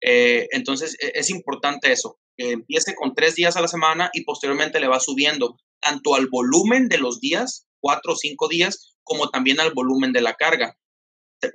Eh, 0.00 0.46
entonces 0.52 0.96
e, 1.00 1.12
es 1.14 1.30
importante 1.30 1.90
eso, 1.90 2.18
empiece 2.36 2.94
con 2.94 3.14
tres 3.14 3.34
días 3.34 3.56
a 3.56 3.60
la 3.60 3.68
semana 3.68 4.10
y 4.12 4.22
posteriormente 4.22 4.80
le 4.80 4.88
va 4.88 5.00
subiendo 5.00 5.56
tanto 5.80 6.14
al 6.14 6.28
volumen 6.28 6.88
de 6.88 6.98
los 6.98 7.20
días, 7.20 7.67
cuatro 7.80 8.12
o 8.12 8.16
cinco 8.16 8.48
días, 8.48 8.94
como 9.02 9.30
también 9.30 9.60
al 9.60 9.72
volumen 9.72 10.12
de 10.12 10.20
la 10.20 10.34
carga. 10.34 10.76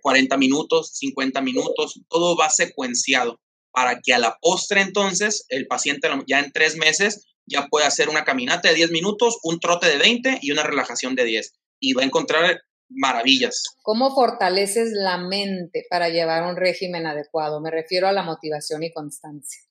40 0.02 0.38
minutos, 0.38 0.92
50 0.96 1.42
minutos, 1.42 2.02
todo 2.08 2.38
va 2.38 2.50
secuenciado 2.50 3.42
para 3.74 4.00
que 4.02 4.14
a 4.14 4.20
la 4.20 4.38
postre 4.40 4.82
entonces 4.82 5.46
el 5.50 5.68
paciente 5.68 6.08
ya 6.28 6.40
en 6.40 6.52
tres 6.52 6.78
meses 6.78 7.26
ya 7.46 7.68
pueda 7.68 7.88
hacer 7.88 8.08
una 8.08 8.24
caminata 8.24 8.70
de 8.70 8.76
10 8.76 8.92
minutos, 8.92 9.40
un 9.44 9.60
trote 9.60 9.88
de 9.88 9.98
20 9.98 10.40
y 10.42 10.52
una 10.52 10.64
relajación 10.64 11.16
de 11.16 11.26
10. 11.26 11.54
Y 11.82 11.94
va 11.94 12.04
a 12.04 12.06
encontrar 12.06 12.62
maravillas. 12.90 13.64
¿Cómo 13.82 14.14
fortaleces 14.14 14.92
la 14.94 15.18
mente 15.18 15.86
para 15.90 16.10
llevar 16.10 16.44
un 16.44 16.56
régimen 16.56 17.06
adecuado? 17.06 17.60
Me 17.60 17.72
refiero 17.72 18.08
a 18.08 18.14
la 18.14 18.24
motivación 18.24 18.84
y 18.84 18.94
constancia. 18.94 19.62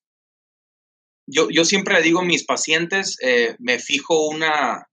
Yo, 1.26 1.48
yo 1.50 1.64
siempre 1.64 1.94
le 1.94 2.02
digo 2.02 2.20
a 2.20 2.24
mis 2.24 2.44
pacientes, 2.44 3.16
eh, 3.22 3.54
me 3.58 3.78
fijo 3.78 4.26
una, 4.26 4.88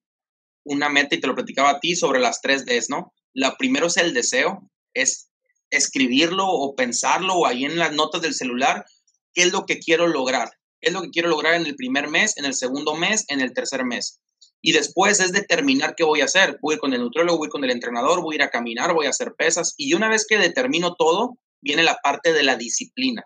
una 0.64 0.90
meta 0.90 1.16
y 1.16 1.20
te 1.20 1.28
lo 1.28 1.36
platicaba 1.36 1.72
a 1.72 1.80
ti 1.80 1.96
sobre 1.96 2.20
las 2.20 2.42
tres 2.42 2.66
Ds, 2.66 2.90
¿no? 2.90 3.14
La 3.34 3.58
primero 3.58 3.88
es 3.88 3.98
el 3.98 4.14
deseo, 4.14 4.70
es 4.94 5.30
escribirlo 5.70 6.48
o 6.48 6.76
pensarlo 6.76 7.36
o 7.36 7.46
ahí 7.46 7.66
en 7.66 7.78
las 7.78 7.94
notas 7.94 8.22
del 8.22 8.34
celular, 8.34 8.86
¿qué 9.34 9.44
es 9.44 9.52
lo 9.52 9.66
que 9.66 9.80
quiero 9.80 10.08
lograr? 10.08 10.52
¿Qué 10.82 10.90
es 10.90 10.94
lo 10.94 11.02
que 11.02 11.10
quiero 11.10 11.30
lograr 11.30 11.56
en 11.56 11.66
el 11.66 11.76
primer 11.76 12.10
mes, 12.10 12.38
en 12.38 12.46
el 12.46 12.54
segundo 12.54 12.96
mes, 12.96 13.26
en 13.28 13.42
el 13.42 13.54
tercer 13.54 13.86
mes? 13.86 14.20
Y 14.62 14.74
después 14.74 15.20
es 15.20 15.32
determinar 15.32 15.96
qué 15.96 16.04
voy 16.04 16.22
a 16.22 16.26
hacer. 16.26 16.58
Voy 16.62 16.78
con 16.78 16.94
el 16.94 17.02
nutriólogo, 17.02 17.38
voy 17.38 17.50
con 17.50 17.64
el 17.64 17.72
entrenador, 17.72 18.22
voy 18.22 18.36
a 18.36 18.38
ir 18.38 18.44
a 18.44 18.50
caminar, 18.50 18.94
voy 18.94 19.06
a 19.06 19.12
hacer 19.12 19.34
pesas. 19.38 19.74
Y 19.78 19.94
una 19.94 20.10
vez 20.10 20.26
que 20.28 20.38
determino 20.38 20.96
todo, 20.96 21.38
viene 21.62 21.84
la 21.84 21.98
parte 22.04 22.34
de 22.34 22.44
la 22.44 22.56
disciplina. 22.56 23.24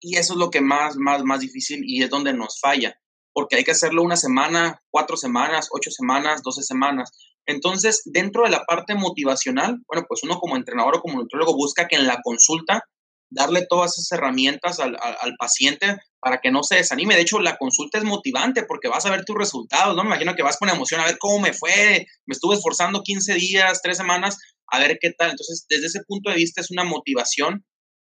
Y 0.00 0.16
eso 0.16 0.34
es 0.34 0.38
lo 0.38 0.50
que 0.50 0.60
más, 0.60 0.96
más, 0.96 1.22
más 1.24 1.40
difícil 1.40 1.82
y 1.84 2.02
es 2.02 2.10
donde 2.10 2.34
nos 2.34 2.58
falla. 2.60 2.98
Porque 3.34 3.56
hay 3.56 3.64
que 3.64 3.72
hacerlo 3.72 4.02
una 4.02 4.16
semana, 4.16 4.80
cuatro 4.90 5.18
semanas, 5.18 5.68
ocho 5.72 5.90
semanas, 5.90 6.42
doce 6.42 6.62
semanas. 6.62 7.10
Entonces, 7.46 8.00
dentro 8.06 8.44
de 8.44 8.50
la 8.50 8.64
parte 8.64 8.94
motivacional, 8.94 9.78
bueno, 9.86 10.06
pues 10.08 10.22
uno 10.22 10.38
como 10.38 10.56
entrenador 10.56 10.96
o 10.96 11.00
como 11.02 11.18
nutriólogo 11.18 11.54
busca 11.54 11.86
que 11.86 11.96
en 11.96 12.06
la 12.06 12.20
consulta 12.22 12.84
darle 13.30 13.66
todas 13.68 13.98
esas 13.98 14.12
herramientas 14.12 14.78
al, 14.80 14.96
al, 14.96 15.34
paciente 15.36 15.96
para 16.20 16.38
que 16.38 16.50
no 16.50 16.62
se 16.62 16.76
desanime. 16.76 17.16
De 17.16 17.22
hecho, 17.22 17.40
la 17.40 17.56
consulta 17.56 17.98
es 17.98 18.04
motivante 18.04 18.64
porque 18.64 18.88
vas 18.88 19.04
a 19.06 19.10
ver 19.10 19.24
tus 19.24 19.36
resultados, 19.36 19.96
¿no? 19.96 20.04
Me 20.04 20.10
imagino 20.10 20.34
que 20.34 20.42
vas 20.42 20.56
con 20.56 20.68
emoción 20.68 21.00
a 21.00 21.06
ver 21.06 21.18
cómo 21.18 21.40
me 21.40 21.52
fue, 21.52 22.06
me 22.26 22.32
estuve 22.32 22.54
esforzando 22.54 23.02
15 23.02 23.34
días, 23.34 23.80
3 23.82 23.96
semanas, 23.96 24.38
a 24.68 24.78
ver 24.78 24.98
qué 25.00 25.10
tal. 25.10 25.30
Entonces, 25.30 25.66
desde 25.68 25.86
ese 25.86 26.00
punto 26.06 26.30
de 26.30 26.36
vista 26.36 26.60
es 26.60 26.70
una 26.70 26.84
motivación 26.84 27.64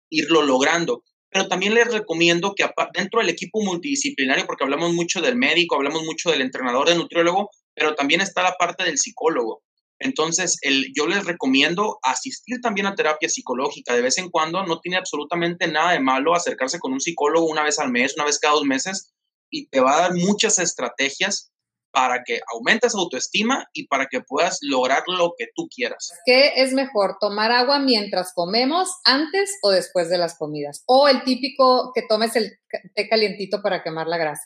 irlo 0.10 0.44
logrando. 0.44 1.04
Pero 1.30 1.48
también 1.48 1.74
les 1.74 1.92
recomiendo 1.92 2.54
que 2.56 2.70
dentro 2.94 3.20
del 3.20 3.30
equipo 3.30 3.62
multidisciplinario, 3.62 4.46
porque 4.46 4.64
hablamos 4.64 4.94
mucho 4.94 5.22
del 5.22 5.36
médico, 5.36 5.76
hablamos 5.76 6.04
mucho 6.04 6.32
del 6.32 6.42
entrenador, 6.42 6.88
del 6.88 6.98
nutriólogo, 6.98 7.50
pero 7.74 7.96
también 7.96 8.22
está 8.22 8.42
la 8.44 8.54
parte 8.54 8.84
del 8.84 8.98
psicólogo. 8.98 9.62
Entonces, 10.00 10.58
el, 10.62 10.92
yo 10.94 11.08
les 11.08 11.26
recomiendo 11.26 12.00
asistir 12.04 12.60
también 12.62 12.86
a 12.88 12.96
terapia 12.96 13.30
psicológica 13.30 13.94
de 13.94 14.02
vez 14.02 14.18
en 14.18 14.30
cuando. 14.30 14.66
No 14.66 14.80
tiene 14.80 14.98
absolutamente 14.98 15.68
nada 15.68 15.94
de 15.94 16.00
malo 16.00 16.36
acercarse 16.36 16.80
con 16.80 16.94
un 16.94 17.00
psicólogo 17.00 17.48
una 17.48 17.64
vez 17.64 17.80
al 17.80 17.92
mes, 17.92 18.16
una 18.16 18.26
vez 18.26 18.40
cada 18.40 18.56
dos 18.56 18.66
meses, 18.66 19.14
y 19.50 19.68
te 19.68 19.80
va 19.80 19.98
a 19.98 20.02
dar 20.02 20.14
muchas 20.14 20.60
estrategias 20.60 21.52
para 21.96 22.24
que 22.26 22.42
aumentes 22.54 22.94
autoestima 22.94 23.70
y 23.72 23.88
para 23.88 24.08
que 24.12 24.20
puedas 24.20 24.60
lograr 24.62 25.04
lo 25.08 25.32
que 25.38 25.48
tú 25.56 25.70
quieras. 25.74 26.12
¿Qué 26.26 26.52
es 26.58 26.74
mejor, 26.74 27.16
tomar 27.22 27.54
agua 27.54 27.80
mientras 27.80 28.34
comemos, 28.36 28.90
antes 29.06 29.58
o 29.64 29.72
después 29.72 30.10
de 30.10 30.18
las 30.18 30.38
comidas? 30.38 30.84
O 30.88 31.08
el 31.08 31.24
típico 31.24 31.94
que 31.96 32.02
tomes 32.02 32.36
el 32.36 32.52
té 32.96 33.08
calientito 33.08 33.62
para 33.62 33.82
quemar 33.82 34.08
la 34.08 34.18
grasa. 34.18 34.44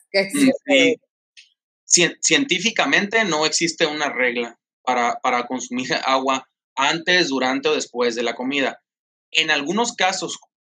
Científicamente 2.21 3.25
no 3.25 3.47
existe 3.47 3.87
una 3.87 4.13
regla 4.13 4.59
para, 4.83 5.47
consumir 5.47 5.87
agua 6.05 6.47
antes, 6.75 7.29
durante 7.29 7.69
o 7.69 7.73
después 7.73 8.13
de 8.13 8.21
la 8.21 8.35
comida. 8.35 8.79
En 9.31 9.49
algunos 9.49 9.93
casos, 9.93 10.37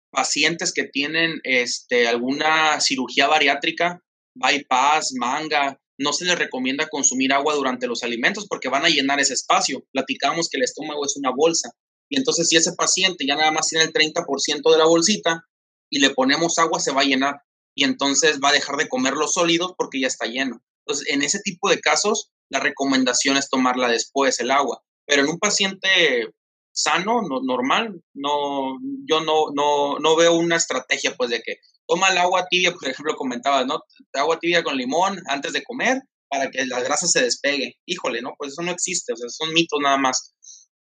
pacientes 0.09 0.71
que 0.71 0.85
tienen 0.85 1.41
este, 1.43 2.07
alguna 2.07 2.79
cirugía 2.79 3.27
bariátrica, 3.27 4.01
bypass, 4.35 5.11
manga, 5.19 5.77
no 6.01 6.13
se 6.13 6.25
les 6.25 6.37
recomienda 6.37 6.89
consumir 6.89 7.33
agua 7.33 7.53
durante 7.55 7.87
los 7.87 8.03
alimentos 8.03 8.47
porque 8.47 8.69
van 8.69 8.85
a 8.85 8.89
llenar 8.89 9.19
ese 9.19 9.33
espacio. 9.33 9.85
Platicamos 9.91 10.49
que 10.49 10.57
el 10.57 10.63
estómago 10.63 11.05
es 11.05 11.15
una 11.17 11.31
bolsa. 11.35 11.71
Y 12.09 12.17
entonces 12.17 12.49
si 12.49 12.57
ese 12.57 12.73
paciente 12.73 13.25
ya 13.25 13.35
nada 13.35 13.51
más 13.51 13.67
tiene 13.67 13.85
el 13.85 13.93
30% 13.93 14.71
de 14.71 14.77
la 14.77 14.85
bolsita, 14.85 15.45
y 15.91 15.99
le 15.99 16.09
ponemos 16.09 16.57
agua, 16.57 16.79
se 16.79 16.91
va 16.91 17.01
a 17.01 17.05
llenar 17.05 17.43
y 17.75 17.83
entonces 17.83 18.39
va 18.43 18.49
a 18.49 18.53
dejar 18.53 18.77
de 18.77 18.89
comer 18.89 19.13
los 19.13 19.33
sólidos 19.33 19.73
porque 19.77 19.99
ya 19.99 20.07
está 20.07 20.25
lleno. 20.25 20.63
Entonces, 20.85 21.07
en 21.13 21.21
ese 21.21 21.39
tipo 21.39 21.69
de 21.69 21.79
casos, 21.79 22.31
la 22.49 22.59
recomendación 22.59 23.37
es 23.37 23.49
tomarla 23.49 23.87
después, 23.87 24.39
el 24.39 24.51
agua. 24.51 24.81
Pero 25.05 25.23
en 25.23 25.29
un 25.29 25.37
paciente 25.37 26.33
sano, 26.73 27.21
normal, 27.43 28.01
no, 28.13 28.77
yo 29.05 29.21
no, 29.21 29.51
no, 29.53 29.99
no 29.99 30.15
veo 30.15 30.33
una 30.33 30.55
estrategia 30.55 31.15
pues 31.15 31.29
de 31.29 31.41
que 31.41 31.57
toma 31.91 32.07
el 32.07 32.17
agua 32.17 32.47
tibia, 32.49 32.71
por 32.71 32.87
ejemplo, 32.87 33.15
comentabas, 33.17 33.65
¿no? 33.65 33.81
Agua 34.13 34.39
tibia 34.39 34.63
con 34.63 34.77
limón 34.77 35.19
antes 35.27 35.51
de 35.51 35.61
comer 35.61 35.99
para 36.29 36.49
que 36.49 36.65
la 36.65 36.79
grasa 36.79 37.05
se 37.05 37.21
despegue. 37.21 37.75
Híjole, 37.85 38.21
¿no? 38.21 38.33
Pues 38.37 38.53
eso 38.53 38.61
no 38.61 38.71
existe, 38.71 39.11
o 39.11 39.17
sea, 39.17 39.27
son 39.27 39.53
mitos 39.53 39.77
nada 39.83 39.97
más. 39.97 40.33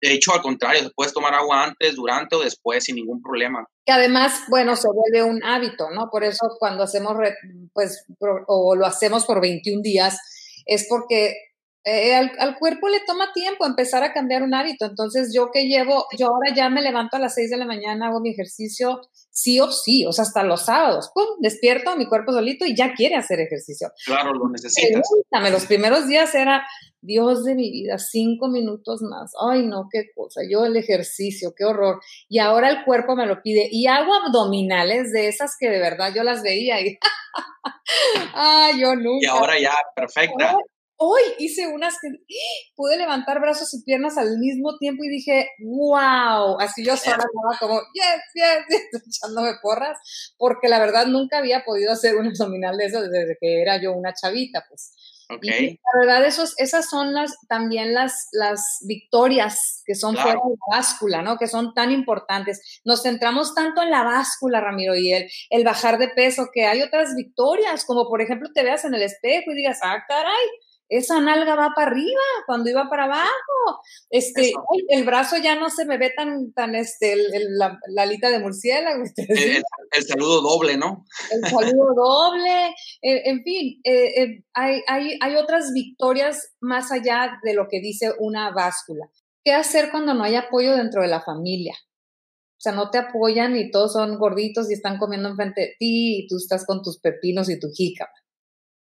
De 0.01 0.11
hecho, 0.11 0.33
al 0.33 0.41
contrario, 0.41 0.91
puedes 0.95 1.13
tomar 1.13 1.35
agua 1.35 1.65
antes, 1.65 1.95
durante 1.95 2.35
o 2.35 2.39
después 2.39 2.83
sin 2.83 2.95
ningún 2.95 3.21
problema. 3.21 3.63
Que 3.85 3.93
además, 3.93 4.41
bueno, 4.49 4.75
se 4.75 4.87
vuelve 4.87 5.29
un 5.29 5.43
hábito, 5.43 5.91
¿no? 5.91 6.09
Por 6.11 6.23
eso 6.23 6.47
cuando 6.57 6.83
hacemos, 6.83 7.15
pues, 7.73 8.03
o 8.47 8.75
lo 8.75 8.85
hacemos 8.87 9.25
por 9.25 9.39
21 9.39 9.83
días, 9.83 10.17
es 10.65 10.87
porque 10.89 11.35
eh, 11.89 12.13
al, 12.15 12.57
cuerpo 12.57 12.89
le 12.89 12.99
toma 12.99 13.31
tiempo 13.33 13.65
empezar 13.65 14.03
a 14.03 14.11
cambiar 14.11 14.43
un 14.43 14.53
hábito. 14.53 14.85
Entonces, 14.85 15.31
yo 15.33 15.51
que 15.53 15.67
llevo, 15.67 16.05
yo 16.17 16.27
ahora 16.27 16.53
ya 16.53 16.69
me 16.69 16.81
levanto 16.81 17.15
a 17.15 17.19
las 17.19 17.35
6 17.35 17.49
de 17.49 17.55
la 17.55 17.65
mañana, 17.65 18.07
hago 18.07 18.19
mi 18.19 18.31
ejercicio, 18.31 18.99
sí 19.31 19.61
o 19.61 19.71
sí, 19.71 20.05
o 20.05 20.11
sea, 20.11 20.23
hasta 20.23 20.43
los 20.43 20.65
sábados, 20.65 21.11
¡pum! 21.13 21.23
Despierto 21.39 21.95
mi 21.95 22.05
cuerpo 22.05 22.33
solito 22.33 22.65
y 22.65 22.75
ya 22.75 22.93
quiere 22.93 23.15
hacer 23.15 23.39
ejercicio. 23.39 23.89
Claro, 24.05 24.33
lo 24.33 24.49
necesitas. 24.49 25.07
los 25.49 25.65
primeros 25.65 26.09
días 26.09 26.35
era, 26.35 26.67
Dios 26.99 27.45
de 27.45 27.55
mi 27.55 27.71
vida, 27.71 27.97
cinco 27.99 28.49
minutos 28.49 29.01
más. 29.01 29.31
Ay, 29.49 29.65
no, 29.65 29.87
qué 29.89 30.07
cosa. 30.13 30.41
Yo 30.49 30.65
el 30.65 30.75
ejercicio, 30.75 31.53
qué 31.55 31.63
horror. 31.63 32.01
Y 32.27 32.39
ahora 32.39 32.69
el 32.69 32.83
cuerpo 32.83 33.15
me 33.15 33.25
lo 33.25 33.41
pide. 33.41 33.69
Y 33.71 33.87
hago 33.87 34.13
abdominales 34.13 35.13
de 35.13 35.29
esas 35.29 35.55
que 35.57 35.69
de 35.69 35.79
verdad 35.79 36.11
yo 36.13 36.23
las 36.23 36.41
veía 36.43 36.81
y, 36.81 36.97
ay, 38.33 38.81
yo 38.81 38.93
nunca. 38.95 39.19
Y 39.21 39.25
ahora 39.27 39.57
ya, 39.57 39.73
perfecta 39.95 40.57
hoy 40.97 41.21
hice 41.37 41.67
unas 41.67 41.95
que 42.01 42.09
pude 42.75 42.97
levantar 42.97 43.39
brazos 43.39 43.73
y 43.73 43.83
piernas 43.83 44.17
al 44.17 44.37
mismo 44.39 44.77
tiempo 44.77 45.03
y 45.03 45.09
dije, 45.09 45.49
wow, 45.59 46.59
así 46.59 46.83
yo 46.83 46.97
sola 46.97 47.17
estaba 47.51 47.57
como, 47.59 47.81
yes, 47.93 48.21
yes, 48.33 49.01
echándome 49.07 49.53
porras, 49.61 49.97
porque 50.37 50.67
la 50.67 50.79
verdad 50.79 51.05
nunca 51.05 51.37
había 51.37 51.63
podido 51.63 51.91
hacer 51.93 52.15
un 52.15 52.27
abdominal 52.27 52.77
de 52.77 52.85
eso 52.85 53.01
desde 53.01 53.37
que 53.39 53.61
era 53.61 53.81
yo 53.81 53.93
una 53.93 54.13
chavita, 54.13 54.65
pues. 54.67 54.93
Okay. 55.29 55.77
la 55.93 55.99
verdad, 55.99 56.25
esos, 56.25 56.53
esas 56.57 56.89
son 56.89 57.13
las, 57.13 57.35
también 57.49 57.93
las, 57.93 58.29
las 58.31 58.79
victorias 58.87 59.83
que 59.85 59.93
son 59.93 60.15
fuera 60.15 60.39
de 60.41 60.51
la 60.51 60.77
báscula, 60.77 61.21
¿no? 61.21 61.37
Que 61.37 61.47
son 61.47 61.73
tan 61.73 61.91
importantes. 61.91 62.79
Nos 62.85 63.03
centramos 63.03 63.53
tanto 63.53 63.81
en 63.81 63.91
la 63.91 64.03
báscula, 64.03 64.61
Ramiro, 64.61 64.95
y 64.95 65.11
el, 65.11 65.29
el 65.49 65.65
bajar 65.65 65.97
de 65.97 66.07
peso, 66.07 66.47
que 66.53 66.65
hay 66.65 66.81
otras 66.81 67.13
victorias, 67.13 67.83
como 67.83 68.07
por 68.07 68.21
ejemplo 68.21 68.51
te 68.53 68.63
veas 68.63 68.85
en 68.85 68.93
el 68.93 69.01
espejo 69.01 69.51
y 69.51 69.55
digas, 69.55 69.79
ah, 69.83 70.01
caray, 70.07 70.47
esa 70.89 71.19
nalga 71.19 71.55
va 71.55 71.71
para 71.75 71.91
arriba 71.91 72.21
cuando 72.45 72.69
iba 72.69 72.89
para 72.89 73.05
abajo. 73.05 73.81
Este, 74.09 74.53
el 74.89 75.03
brazo 75.03 75.37
ya 75.37 75.55
no 75.55 75.69
se 75.69 75.85
me 75.85 75.97
ve 75.97 76.11
tan, 76.15 76.53
tan 76.53 76.75
este, 76.75 77.15
la, 77.49 77.79
alita 77.97 78.29
de 78.29 78.39
murciélago. 78.39 79.03
El, 79.17 80.03
saludo 80.03 80.41
doble, 80.41 80.77
¿no? 80.77 81.05
El 81.31 81.49
saludo 81.49 81.93
doble. 81.95 82.67
Eh, 83.01 83.21
en 83.25 83.43
fin, 83.43 83.79
eh, 83.83 84.23
eh, 84.23 84.43
hay, 84.53 84.81
hay, 84.87 85.17
hay 85.21 85.35
otras 85.35 85.71
victorias 85.73 86.53
más 86.61 86.91
allá 86.91 87.39
de 87.43 87.53
lo 87.53 87.67
que 87.69 87.81
dice 87.81 88.13
una 88.19 88.51
báscula. 88.51 89.09
¿Qué 89.43 89.53
hacer 89.53 89.91
cuando 89.91 90.13
no 90.13 90.23
hay 90.23 90.35
apoyo 90.35 90.75
dentro 90.75 91.01
de 91.01 91.07
la 91.07 91.21
familia? 91.21 91.75
O 92.57 92.59
sea, 92.59 92.71
no 92.71 92.89
te 92.89 92.97
apoyan 92.97 93.55
y 93.55 93.69
todos 93.69 93.93
son 93.93 94.17
gorditos 94.17 94.69
y 94.69 94.73
están 94.73 94.97
comiendo 94.97 95.29
enfrente 95.29 95.61
de 95.61 95.75
ti 95.77 96.19
y 96.19 96.27
tú 96.27 96.37
estás 96.37 96.65
con 96.65 96.81
tus 96.81 96.99
pepinos 96.99 97.49
y 97.49 97.59
tu 97.59 97.69
jícama. 97.69 98.11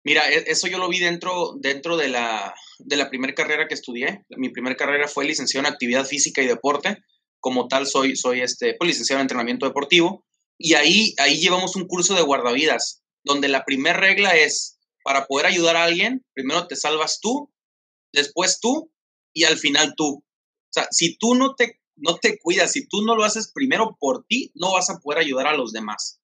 Mira, 0.08 0.26
e, 0.32 0.44
eso 0.46 0.68
yo 0.68 0.78
lo 0.78 0.88
vi 0.88 1.00
dentro, 1.00 1.52
dentro 1.60 1.98
de 1.98 2.08
la, 2.08 2.54
de 2.78 2.96
la 2.96 3.10
primera 3.10 3.34
carrera 3.34 3.68
que 3.68 3.74
estudié. 3.74 4.24
Mi 4.30 4.48
primera 4.48 4.74
carrera 4.74 5.06
fue 5.06 5.26
licenciado 5.26 5.66
en 5.66 5.72
actividad 5.74 6.06
física 6.06 6.40
y 6.40 6.46
deporte. 6.46 6.96
Como 7.40 7.68
tal, 7.68 7.86
soy, 7.86 8.16
soy 8.16 8.40
este, 8.40 8.74
pues, 8.78 8.88
licenciado 8.88 9.20
en 9.20 9.24
entrenamiento 9.24 9.66
deportivo. 9.66 10.24
Y 10.56 10.72
ahí, 10.72 11.14
ahí 11.18 11.36
llevamos 11.38 11.76
un 11.76 11.86
curso 11.86 12.14
de 12.14 12.22
guardavidas, 12.22 13.02
donde 13.22 13.48
la 13.48 13.66
primera 13.66 14.00
regla 14.00 14.34
es, 14.34 14.78
para 15.04 15.26
poder 15.26 15.44
ayudar 15.44 15.76
a 15.76 15.84
alguien, 15.84 16.24
primero 16.32 16.66
te 16.66 16.76
salvas 16.76 17.20
tú, 17.20 17.52
después 18.10 18.60
tú 18.60 18.90
y 19.34 19.44
al 19.44 19.58
final 19.58 19.92
tú. 19.94 20.24
O 20.24 20.72
sea, 20.72 20.88
si 20.90 21.18
tú 21.18 21.34
no 21.34 21.54
te, 21.54 21.82
no 21.96 22.16
te 22.16 22.38
cuidas, 22.38 22.72
si 22.72 22.88
tú 22.88 23.02
no 23.02 23.14
lo 23.14 23.24
haces 23.24 23.52
primero 23.52 23.98
por 24.00 24.24
ti, 24.24 24.52
no 24.54 24.72
vas 24.72 24.88
a 24.88 25.00
poder 25.00 25.18
ayudar 25.18 25.48
a 25.48 25.56
los 25.56 25.72
demás. 25.72 26.18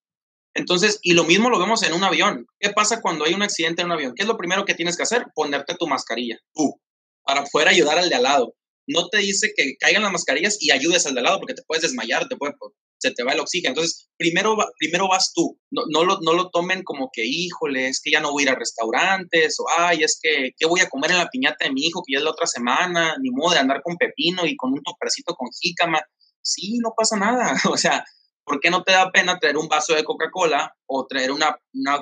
Entonces, 0.55 1.01
y 1.03 1.15
lo 1.15 1.25
mismo 1.25 1.51
lo 1.51 1.59
vemos 1.59 1.83
en 1.83 1.93
un 1.93 2.05
avión. 2.05 2.47
¿Qué 2.61 2.71
pasa 2.71 3.01
cuando 3.01 3.25
hay 3.25 3.35
un 3.35 3.43
accidente 3.43 3.83
en 3.83 3.87
un 3.87 3.93
avión? 3.93 4.15
¿Qué 4.15 4.23
es 4.23 4.29
lo 4.29 4.37
primero 4.37 4.65
que 4.65 4.75
tienes 4.75 4.97
que 4.97 5.03
hacer? 5.03 5.27
Ponerte 5.35 5.75
tu 5.75 5.87
mascarilla, 5.87 6.39
tú, 6.55 6.81
para 7.25 7.45
poder 7.45 7.69
ayudar 7.69 7.99
al 7.99 8.09
de 8.09 8.15
al 8.15 8.23
lado. 8.23 8.55
No 8.87 9.09
te 9.09 9.19
dice 9.19 9.53
que 9.57 9.77
caigan 9.79 10.03
las 10.03 10.13
mascarillas 10.13 10.59
y 10.61 10.71
ayudes 10.71 11.07
al 11.07 11.15
de 11.15 11.21
al 11.21 11.25
lado 11.25 11.39
porque 11.39 11.55
te 11.55 11.63
puedes 11.67 11.83
desmayar, 11.83 12.29
te 12.29 12.37
puede, 12.37 12.55
se 12.99 13.11
te 13.13 13.25
va 13.25 13.33
el 13.33 13.41
oxígeno. 13.41 13.71
Entonces, 13.71 14.09
primero, 14.17 14.57
primero 14.79 15.09
vas 15.09 15.33
tú. 15.35 15.59
No, 15.71 15.83
no, 15.91 16.05
lo, 16.05 16.19
no 16.21 16.35
lo 16.35 16.51
tomen 16.51 16.83
como 16.83 17.11
que, 17.13 17.25
híjole, 17.25 17.89
es 17.89 18.01
que 18.03 18.11
ya 18.11 18.21
no 18.21 18.33
voy 18.33 18.43
a 18.43 18.47
ir 18.47 18.51
a 18.51 18.59
restaurantes 18.59 19.57
o, 19.59 19.65
ay, 19.79 20.03
es 20.03 20.19
que, 20.21 20.53
¿qué 20.57 20.67
voy 20.67 20.81
a 20.81 20.89
comer 20.89 21.13
en 21.13 21.19
la 21.19 21.29
piñata 21.29 21.65
de 21.65 21.73
mi 21.73 21.83
hijo 21.83 22.03
que 22.07 22.13
ya 22.15 22.19
es 22.19 22.25
la 22.25 22.31
otra 22.31 22.47
semana? 22.47 23.17
Ni 23.21 23.31
modo 23.31 23.55
de 23.55 23.61
andar 23.61 23.83
con 23.83 23.97
pepino 23.97 24.47
y 24.47 24.57
con 24.57 24.73
un 24.73 24.83
topercito 24.83 25.35
con 25.35 25.49
jícama. 25.61 26.01
Sí, 26.43 26.79
no 26.83 26.93
pasa 26.97 27.17
nada. 27.17 27.55
O 27.71 27.77
sea, 27.77 28.05
¿por 28.45 28.61
qué 28.61 28.71
no 28.71 28.83
te 28.83 28.93
da 28.93 29.11
pena 29.11 29.39
traer 29.39 29.57
un 29.57 29.69
vaso 29.69 29.95
de 29.95 30.05
Coca-Cola 30.05 30.75
o 30.87 31.07
traer 31.07 31.33
una, 31.33 31.59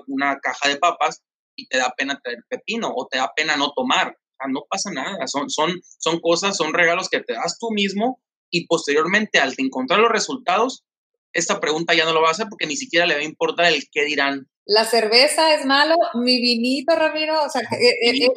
una, 0.07 0.39
caja 0.41 0.69
de 0.69 0.77
papas 0.77 1.23
y 1.57 1.67
te 1.69 1.79
da 1.79 1.93
pena 1.97 2.21
traer 2.23 2.39
pepino 2.49 2.93
o 2.95 3.07
te 3.07 3.19
da 3.19 3.33
pena 3.35 3.57
no 3.57 3.73
tomar? 3.73 4.09
O 4.09 4.35
sea, 4.39 4.49
no 4.49 4.65
pasa 4.69 4.91
nada, 4.91 5.27
son, 5.27 5.51
son, 5.51 5.81
son 5.99 6.21
cosas, 6.21 6.57
son 6.57 6.75
regalos 6.75 7.09
que 7.09 7.21
te 7.21 7.35
das 7.35 7.59
tú 7.59 7.71
mismo 7.71 8.21
y 8.51 8.67
posteriormente 8.67 9.39
al 9.39 9.55
encontrar 9.57 10.01
los 10.01 10.11
resultados, 10.11 10.85
esta 11.33 11.61
pregunta 11.61 11.95
ya 11.95 12.05
no 12.05 12.13
lo 12.13 12.21
va 12.21 12.29
a 12.29 12.33
hacer 12.33 12.47
porque 12.51 12.67
ni 12.67 12.77
siquiera 12.77 13.07
le 13.07 13.15
va 13.15 13.21
a 13.21 13.25
importar 13.25 13.67
el 13.67 13.85
qué 13.91 14.05
dirán. 14.05 14.49
La 14.65 14.85
cerveza 14.85 15.55
es 15.55 15.65
malo, 15.65 15.97
mi 16.15 16.41
vinito, 16.41 16.95
Ramiro, 16.95 17.43
o 17.45 17.49
sea, 17.49 17.63
e, 17.63 18.11
e, 18.11 18.27
e, 18.27 18.33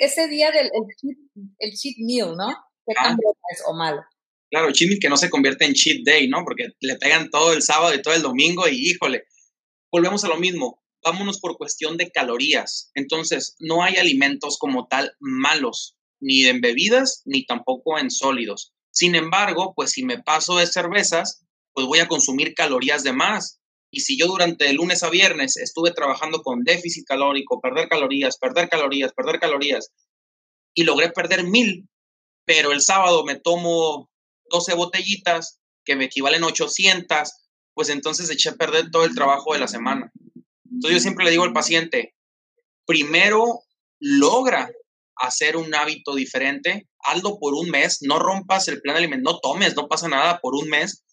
ese, 0.00 0.26
día 0.26 0.50
del 0.50 0.70
el 1.58 1.72
cheat, 1.76 1.96
meal, 1.98 2.36
¿no? 2.36 2.48
¿Qué 2.86 2.94
tan 2.94 3.16
es 3.52 3.62
o 3.68 3.74
malo? 3.74 4.02
Claro, 4.50 4.72
cheat 4.72 5.00
que 5.00 5.08
no 5.08 5.16
se 5.16 5.30
convierte 5.30 5.64
en 5.64 5.74
cheat 5.74 6.02
day, 6.04 6.28
¿no? 6.28 6.42
Porque 6.44 6.70
le 6.80 6.96
pegan 6.96 7.30
todo 7.30 7.52
el 7.52 7.62
sábado 7.62 7.94
y 7.94 8.02
todo 8.02 8.14
el 8.14 8.22
domingo 8.22 8.68
y 8.68 8.90
híjole, 8.90 9.24
volvemos 9.92 10.24
a 10.24 10.28
lo 10.28 10.36
mismo. 10.36 10.82
Vámonos 11.04 11.40
por 11.40 11.56
cuestión 11.56 11.96
de 11.96 12.10
calorías. 12.10 12.90
Entonces, 12.94 13.56
no 13.60 13.82
hay 13.82 13.96
alimentos 13.96 14.58
como 14.58 14.86
tal 14.88 15.12
malos, 15.20 15.96
ni 16.20 16.44
en 16.46 16.60
bebidas, 16.60 17.22
ni 17.24 17.46
tampoco 17.46 17.98
en 17.98 18.10
sólidos. 18.10 18.74
Sin 18.90 19.14
embargo, 19.14 19.72
pues 19.74 19.92
si 19.92 20.04
me 20.04 20.20
paso 20.20 20.58
de 20.58 20.66
cervezas, 20.66 21.46
pues 21.72 21.86
voy 21.86 22.00
a 22.00 22.08
consumir 22.08 22.54
calorías 22.54 23.04
de 23.04 23.12
más. 23.12 23.60
Y 23.92 24.00
si 24.00 24.18
yo 24.18 24.26
durante 24.26 24.68
el 24.68 24.76
lunes 24.76 25.02
a 25.02 25.10
viernes 25.10 25.56
estuve 25.56 25.92
trabajando 25.92 26.42
con 26.42 26.64
déficit 26.64 27.06
calórico, 27.06 27.60
perder 27.60 27.88
calorías, 27.88 28.36
perder 28.36 28.68
calorías, 28.68 29.12
perder 29.12 29.40
calorías, 29.40 29.90
y 30.74 30.84
logré 30.84 31.10
perder 31.10 31.44
mil, 31.44 31.88
pero 32.44 32.72
el 32.72 32.80
sábado 32.80 33.24
me 33.24 33.36
tomo 33.36 34.09
12 34.50 34.74
botellitas 34.74 35.60
que 35.84 35.96
me 35.96 36.04
equivalen 36.06 36.44
a 36.44 36.48
800, 36.48 37.32
pues 37.74 37.88
entonces 37.88 38.30
eché 38.30 38.50
a 38.50 38.54
perder 38.54 38.90
todo 38.90 39.04
el 39.04 39.14
trabajo 39.14 39.54
de 39.54 39.60
la 39.60 39.68
semana. 39.68 40.12
Entonces 40.70 40.98
yo 40.98 41.00
siempre 41.00 41.24
le 41.24 41.30
digo 41.30 41.44
al 41.44 41.52
paciente, 41.52 42.14
primero 42.86 43.62
logra 43.98 44.70
hacer 45.16 45.56
un 45.56 45.74
hábito 45.74 46.14
diferente, 46.14 46.88
hazlo 47.00 47.38
por 47.38 47.54
un 47.54 47.70
mes, 47.70 47.98
no 48.02 48.18
rompas 48.18 48.68
el 48.68 48.80
plan 48.80 48.96
alimentario, 48.96 49.32
no 49.32 49.40
tomes, 49.40 49.76
no 49.76 49.88
pasa 49.88 50.08
nada 50.08 50.40
por 50.40 50.54
un 50.54 50.68
mes 50.68 51.04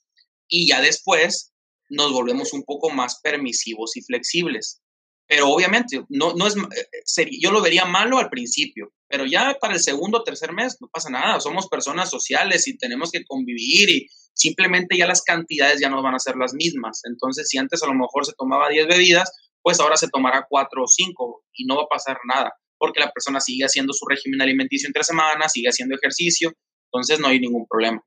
y 0.47 0.67
ya 0.67 0.81
después 0.81 1.53
nos 1.89 2.11
volvemos 2.11 2.53
un 2.53 2.63
poco 2.63 2.89
más 2.89 3.19
permisivos 3.21 3.95
y 3.97 4.01
flexibles. 4.01 4.81
Pero 5.27 5.49
obviamente, 5.49 6.03
no, 6.09 6.33
no 6.33 6.47
es, 6.47 6.55
eh, 6.55 7.29
yo 7.41 7.51
lo 7.51 7.61
vería 7.61 7.85
malo 7.85 8.17
al 8.17 8.29
principio, 8.29 8.93
pero 9.09 9.25
ya 9.25 9.57
para 9.59 9.73
el 9.73 9.81
segundo 9.81 10.19
o 10.19 10.23
tercer 10.23 10.53
mes 10.53 10.77
no 10.79 10.87
pasa 10.87 11.09
nada, 11.09 11.39
somos 11.41 11.67
personas 11.67 12.09
sociales 12.09 12.67
y 12.67 12.77
tenemos 12.77 13.11
que 13.11 13.25
convivir 13.25 13.89
y 13.89 14.07
simplemente 14.33 14.97
ya 14.97 15.05
las 15.05 15.21
cantidades 15.21 15.81
ya 15.81 15.89
no 15.89 16.01
van 16.01 16.15
a 16.15 16.19
ser 16.19 16.35
las 16.37 16.53
mismas. 16.53 17.01
Entonces, 17.03 17.49
si 17.49 17.57
antes 17.57 17.83
a 17.83 17.87
lo 17.87 17.93
mejor 17.93 18.25
se 18.25 18.33
tomaba 18.37 18.69
10 18.69 18.87
bebidas, 18.87 19.31
pues 19.61 19.79
ahora 19.81 19.97
se 19.97 20.07
tomará 20.07 20.45
4 20.49 20.81
o 20.81 20.87
5 20.87 21.43
y 21.55 21.65
no 21.65 21.75
va 21.75 21.83
a 21.83 21.87
pasar 21.87 22.17
nada, 22.25 22.53
porque 22.77 23.01
la 23.01 23.11
persona 23.11 23.41
sigue 23.41 23.65
haciendo 23.65 23.91
su 23.91 24.05
régimen 24.05 24.41
alimenticio 24.41 24.87
entre 24.87 25.03
semanas, 25.03 25.51
sigue 25.51 25.67
haciendo 25.67 25.95
ejercicio, 25.95 26.53
entonces 26.85 27.19
no 27.19 27.27
hay 27.27 27.41
ningún 27.41 27.65
problema. 27.67 28.01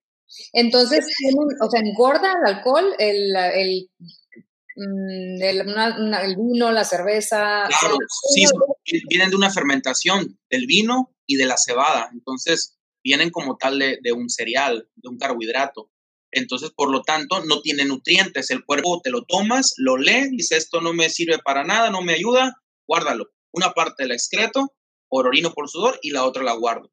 Entonces, 0.52 1.06
o 1.60 1.70
sea, 1.70 1.80
engorda 1.80 2.32
el 2.32 2.54
alcohol, 2.54 2.94
el, 2.98 3.36
el 3.36 3.90
Mm, 4.76 5.42
el, 5.42 6.36
vino, 6.36 6.70
la 6.70 6.84
cerveza. 6.84 7.68
Claro, 7.68 7.98
sí, 8.34 8.44
vienen 9.08 9.30
de 9.30 9.36
una 9.36 9.50
fermentación 9.50 10.38
del 10.48 10.66
vino 10.66 11.14
y 11.26 11.36
de 11.36 11.46
la 11.46 11.56
cebada. 11.56 12.10
Entonces, 12.12 12.78
vienen 13.02 13.30
como 13.30 13.56
tal 13.56 13.78
de, 13.78 14.12
un 14.12 14.28
cereal, 14.28 14.88
de 14.94 15.08
un 15.08 15.18
carbohidrato. 15.18 15.90
Entonces, 16.32 16.70
por 16.70 16.90
lo 16.90 17.02
tanto, 17.02 17.44
no 17.44 17.60
tiene 17.60 17.84
nutrientes. 17.84 18.50
El 18.50 18.64
cuerpo 18.64 19.00
te 19.02 19.10
lo 19.10 19.24
tomas, 19.24 19.74
lo 19.76 19.96
lee, 19.96 20.28
dice 20.30 20.56
esto 20.56 20.80
no 20.80 20.92
me 20.92 21.10
sirve 21.10 21.38
para 21.44 21.64
nada, 21.64 21.90
no 21.90 22.02
me 22.02 22.14
ayuda, 22.14 22.62
guárdalo. 22.86 23.30
Una 23.52 23.72
parte 23.72 24.06
la 24.06 24.14
excreto 24.14 24.72
por 25.08 25.26
orino, 25.26 25.52
por 25.52 25.68
sudor 25.68 25.98
y 26.02 26.10
la 26.10 26.24
otra 26.24 26.44
la 26.44 26.52
guardo. 26.52 26.92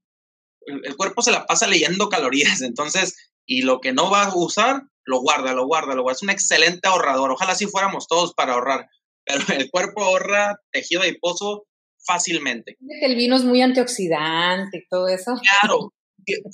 El, 0.65 0.97
cuerpo 0.97 1.21
se 1.21 1.31
la 1.31 1.45
pasa 1.45 1.67
leyendo 1.67 2.09
calorías, 2.09 2.61
entonces, 2.61 3.15
y 3.47 3.63
lo 3.63 3.79
que 3.79 3.93
no 3.93 4.11
va 4.11 4.25
a 4.25 4.35
usar, 4.35 4.83
lo 5.05 5.21
guarda, 5.21 5.53
lo 5.53 5.65
guarda, 5.65 5.95
lo 5.95 6.03
guarda. 6.03 6.17
Es 6.17 6.23
un 6.23 6.29
excelente 6.29 6.87
ahorrador. 6.87 7.31
Ojalá 7.31 7.55
si 7.55 7.65
fuéramos 7.65 8.07
todos 8.07 8.33
para 8.35 8.53
ahorrar, 8.53 8.87
pero 9.25 9.41
el 9.57 9.71
cuerpo 9.71 10.03
ahorra 10.03 10.59
tejido 10.71 11.01
adiposo 11.01 11.65
fácilmente. 12.05 12.77
El 13.01 13.15
vino 13.15 13.35
es 13.35 13.43
muy 13.43 13.61
antioxidante 13.61 14.77
y 14.77 14.87
todo 14.87 15.07
eso. 15.07 15.33
Claro, 15.61 15.93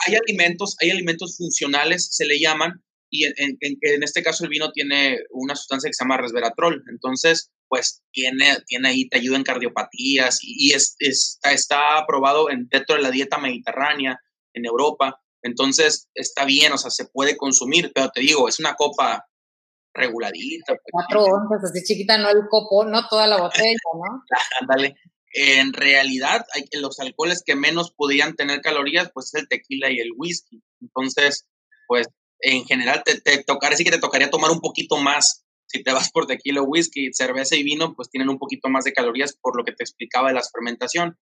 hay 0.07 0.15
alimentos, 0.15 0.77
hay 0.79 0.91
alimentos 0.91 1.37
funcionales, 1.37 2.15
se 2.15 2.25
le 2.25 2.39
llaman, 2.39 2.81
y 3.13 3.25
en, 3.25 3.57
en, 3.59 4.03
este 4.03 4.23
caso 4.23 4.43
el 4.43 4.49
vino 4.49 4.71
tiene 4.71 5.19
una 5.29 5.55
sustancia 5.55 5.87
que 5.87 5.93
se 5.93 6.03
llama 6.03 6.17
resveratrol. 6.17 6.83
Entonces, 6.89 7.51
pues 7.67 8.01
tiene, 8.11 8.57
tiene 8.65 8.89
ahí, 8.89 9.07
te 9.07 9.17
ayuda 9.17 9.37
en 9.37 9.43
cardiopatías 9.43 10.39
y, 10.41 10.73
es, 10.73 10.95
está, 10.97 11.51
está 11.51 11.99
aprobado 11.99 12.49
en, 12.49 12.67
dentro 12.69 12.95
de 12.95 13.03
la 13.03 13.11
dieta 13.11 13.37
mediterránea 13.37 14.19
en 14.55 14.65
Europa. 14.65 15.21
Entonces, 15.43 16.07
está 16.15 16.45
bien, 16.45 16.71
o 16.73 16.77
sea, 16.77 16.89
se 16.89 17.05
puede 17.05 17.37
consumir, 17.37 17.91
pero 17.93 18.09
te 18.09 18.21
digo, 18.21 18.47
es 18.47 18.59
una 18.59 18.75
copa 18.75 19.27
reguladita. 19.93 20.73
Pues, 20.73 20.79
Cuatro 20.91 21.25
onzas, 21.25 21.69
así 21.69 21.83
chiquita, 21.83 22.17
no 22.17 22.29
el 22.29 22.47
copo, 22.49 22.85
no 22.85 23.07
toda 23.07 23.27
la 23.27 23.37
botella, 23.37 23.77
¿no? 23.93 24.23
Ándale. 24.61 24.95
En 25.35 25.73
realidad, 25.73 26.45
hay, 26.53 26.65
los 26.79 26.99
alcoholes 26.99 27.43
que 27.45 27.55
menos 27.55 27.91
podrían 27.91 28.35
tener 28.35 28.61
calorías, 28.61 29.11
pues 29.13 29.33
es 29.33 29.41
el 29.41 29.47
tequila 29.47 29.89
y 29.91 29.99
el 29.99 30.11
whisky. 30.15 30.63
Entonces, 30.79 31.47
pues 31.87 32.07
en 32.39 32.65
general 32.65 33.03
te, 33.03 33.19
te 33.19 33.43
tocaría, 33.43 33.77
sí 33.77 33.83
que 33.83 33.91
te 33.91 33.99
tocaría 33.99 34.29
tomar 34.29 34.51
un 34.51 34.61
poquito 34.61 34.97
más. 34.97 35.43
Si 35.65 35.81
te 35.83 35.91
vas 35.91 36.11
por 36.11 36.27
tequila, 36.27 36.61
whisky, 36.61 37.11
cerveza 37.13 37.55
y 37.55 37.63
vino, 37.63 37.95
pues 37.95 38.09
tienen 38.09 38.29
un 38.29 38.37
poquito 38.37 38.69
más 38.69 38.83
de 38.83 38.93
calorías 38.93 39.35
por 39.41 39.57
lo 39.57 39.63
que 39.63 39.71
te 39.71 39.83
explicaba 39.83 40.27
de 40.27 40.35
la 40.35 40.43
fermentación 40.43 41.17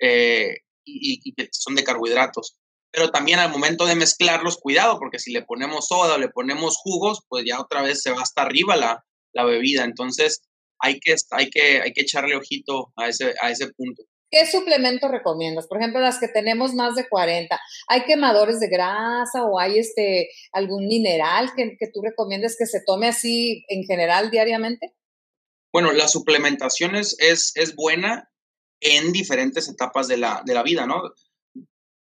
eh, 0.00 0.56
y, 0.84 1.32
que 1.34 1.48
son 1.52 1.74
de 1.76 1.84
carbohidratos. 1.84 2.58
Pero 2.96 3.10
también 3.10 3.38
al 3.40 3.50
momento 3.50 3.84
de 3.84 3.94
mezclarlos, 3.94 4.56
cuidado, 4.56 4.98
porque 4.98 5.18
si 5.18 5.30
le 5.30 5.42
ponemos 5.42 5.88
soda 5.88 6.14
o 6.14 6.18
le 6.18 6.30
ponemos 6.30 6.78
jugos, 6.78 7.20
pues 7.28 7.44
ya 7.46 7.60
otra 7.60 7.82
vez 7.82 8.00
se 8.00 8.10
va 8.10 8.22
hasta 8.22 8.40
arriba 8.40 8.74
la, 8.74 9.04
la 9.34 9.44
bebida. 9.44 9.84
Entonces, 9.84 10.40
hay 10.78 10.98
que, 10.98 11.14
hay 11.32 11.50
que, 11.50 11.82
hay 11.82 11.92
que 11.92 12.00
echarle 12.00 12.36
ojito 12.36 12.94
a 12.96 13.08
ese, 13.08 13.34
a 13.42 13.50
ese 13.50 13.66
punto. 13.74 14.02
¿Qué 14.30 14.46
suplementos 14.46 15.10
recomiendas? 15.10 15.66
Por 15.66 15.76
ejemplo, 15.76 16.00
las 16.00 16.18
que 16.18 16.28
tenemos 16.28 16.72
más 16.72 16.94
de 16.94 17.06
40. 17.06 17.60
¿Hay 17.88 18.04
quemadores 18.06 18.60
de 18.60 18.68
grasa 18.68 19.44
o 19.44 19.60
hay 19.60 19.78
este 19.78 20.30
algún 20.52 20.86
mineral 20.86 21.50
que, 21.54 21.76
que 21.78 21.90
tú 21.92 22.00
recomiendas 22.00 22.56
que 22.58 22.64
se 22.64 22.80
tome 22.86 23.08
así 23.08 23.62
en 23.68 23.84
general 23.84 24.30
diariamente? 24.30 24.94
Bueno, 25.70 25.92
la 25.92 26.08
suplementación 26.08 26.96
es, 26.96 27.14
es, 27.18 27.52
es 27.56 27.76
buena 27.76 28.30
en 28.80 29.12
diferentes 29.12 29.68
etapas 29.68 30.08
de 30.08 30.16
la, 30.16 30.42
de 30.46 30.54
la 30.54 30.62
vida, 30.62 30.86
¿no? 30.86 31.02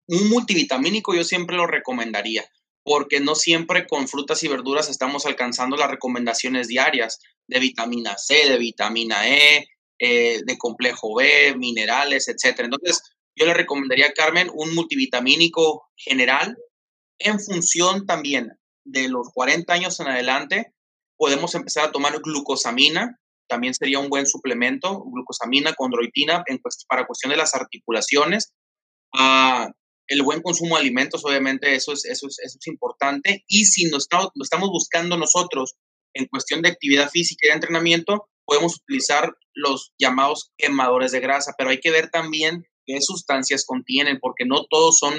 Un 0.07 0.29
multivitamínico 0.29 1.15
yo 1.15 1.25
siempre 1.25 1.57
lo 1.57 1.67
recomendaría 1.67 2.45
porque 2.85 3.19
no 3.19 3.35
siempre 3.35 3.87
con 3.87 4.07
frutas 4.09 4.43
y 4.43 4.49
verduras 4.49 4.91
estamos 4.91 5.25
alcanzando 5.25 5.77
las 5.77 5.91
recomendaciones 5.91 6.69
diarias 6.69 7.19
de 7.49 7.59
vitamina 7.59 8.17
C, 8.19 8.49
de 8.49 8.59
vitamina 8.59 9.27
E, 9.27 9.67
eh, 9.99 10.43
de 10.45 10.59
complejo 10.59 11.15
B, 11.15 11.55
minerales, 11.57 12.29
etc. 12.29 12.61
Entonces, 12.61 13.03
yo 13.37 13.47
le 13.47 13.55
recomendaría 13.55 14.09
a 14.09 14.13
Carmen 14.13 14.51
un 14.53 14.75
multivitamínico 14.75 15.89
general 15.97 16.57
en 17.19 17.41
función 17.41 18.07
también 18.07 18.53
de 18.85 19.09
los 19.09 19.31
40 19.33 19.73
años 19.73 19.99
en 20.01 20.09
adelante. 20.09 20.75
Podemos 21.17 21.55
empezar 21.55 21.89
a 21.89 21.93
tomar 21.93 22.21
glucosamina, 22.21 23.19
también 23.49 23.73
sería 23.73 23.99
un 23.99 24.11
buen 24.11 24.27
suplemento, 24.27 25.05
glucosamina, 25.05 25.73
condroitina, 25.73 26.45
en, 26.47 26.61
para 26.89 27.07
cuestión 27.07 27.31
de 27.31 27.39
las 27.39 27.55
articulaciones. 27.55 28.53
Ah, 29.15 29.71
el 30.09 30.23
buen 30.23 30.43
consumo 30.43 30.77
de 30.77 30.83
alimentos, 30.83 31.25
obviamente, 31.25 31.75
eso 31.75 31.93
es, 31.93 32.05
eso 32.05 32.27
es, 32.27 32.39
eso 32.39 32.59
es 32.61 32.67
importante. 32.67 33.45
Y 33.49 33.65
si 33.65 33.87
nos 33.87 34.05
estamos, 34.05 34.71
buscando 34.71 35.17
nosotros 35.17 35.75
en 36.15 36.27
cuestión 36.27 36.63
de 36.63 36.69
actividad 36.69 37.11
física 37.11 37.47
y 37.47 37.49
de 37.49 37.55
entrenamiento, 37.55 38.29
podemos 38.45 38.77
utilizar 38.77 39.35
los 39.55 39.93
llamados 39.99 40.53
quemadores 40.59 41.13
de 41.13 41.21
grasa, 41.21 41.55
pero 41.57 41.71
hay 41.71 41.81
que 41.81 41.91
ver 41.91 42.11
también 42.11 42.65
qué 42.87 43.01
sustancias 43.01 43.65
contienen, 43.67 44.19
porque 44.21 44.45
no 44.45 44.65
todos 44.69 44.99
son 44.99 45.15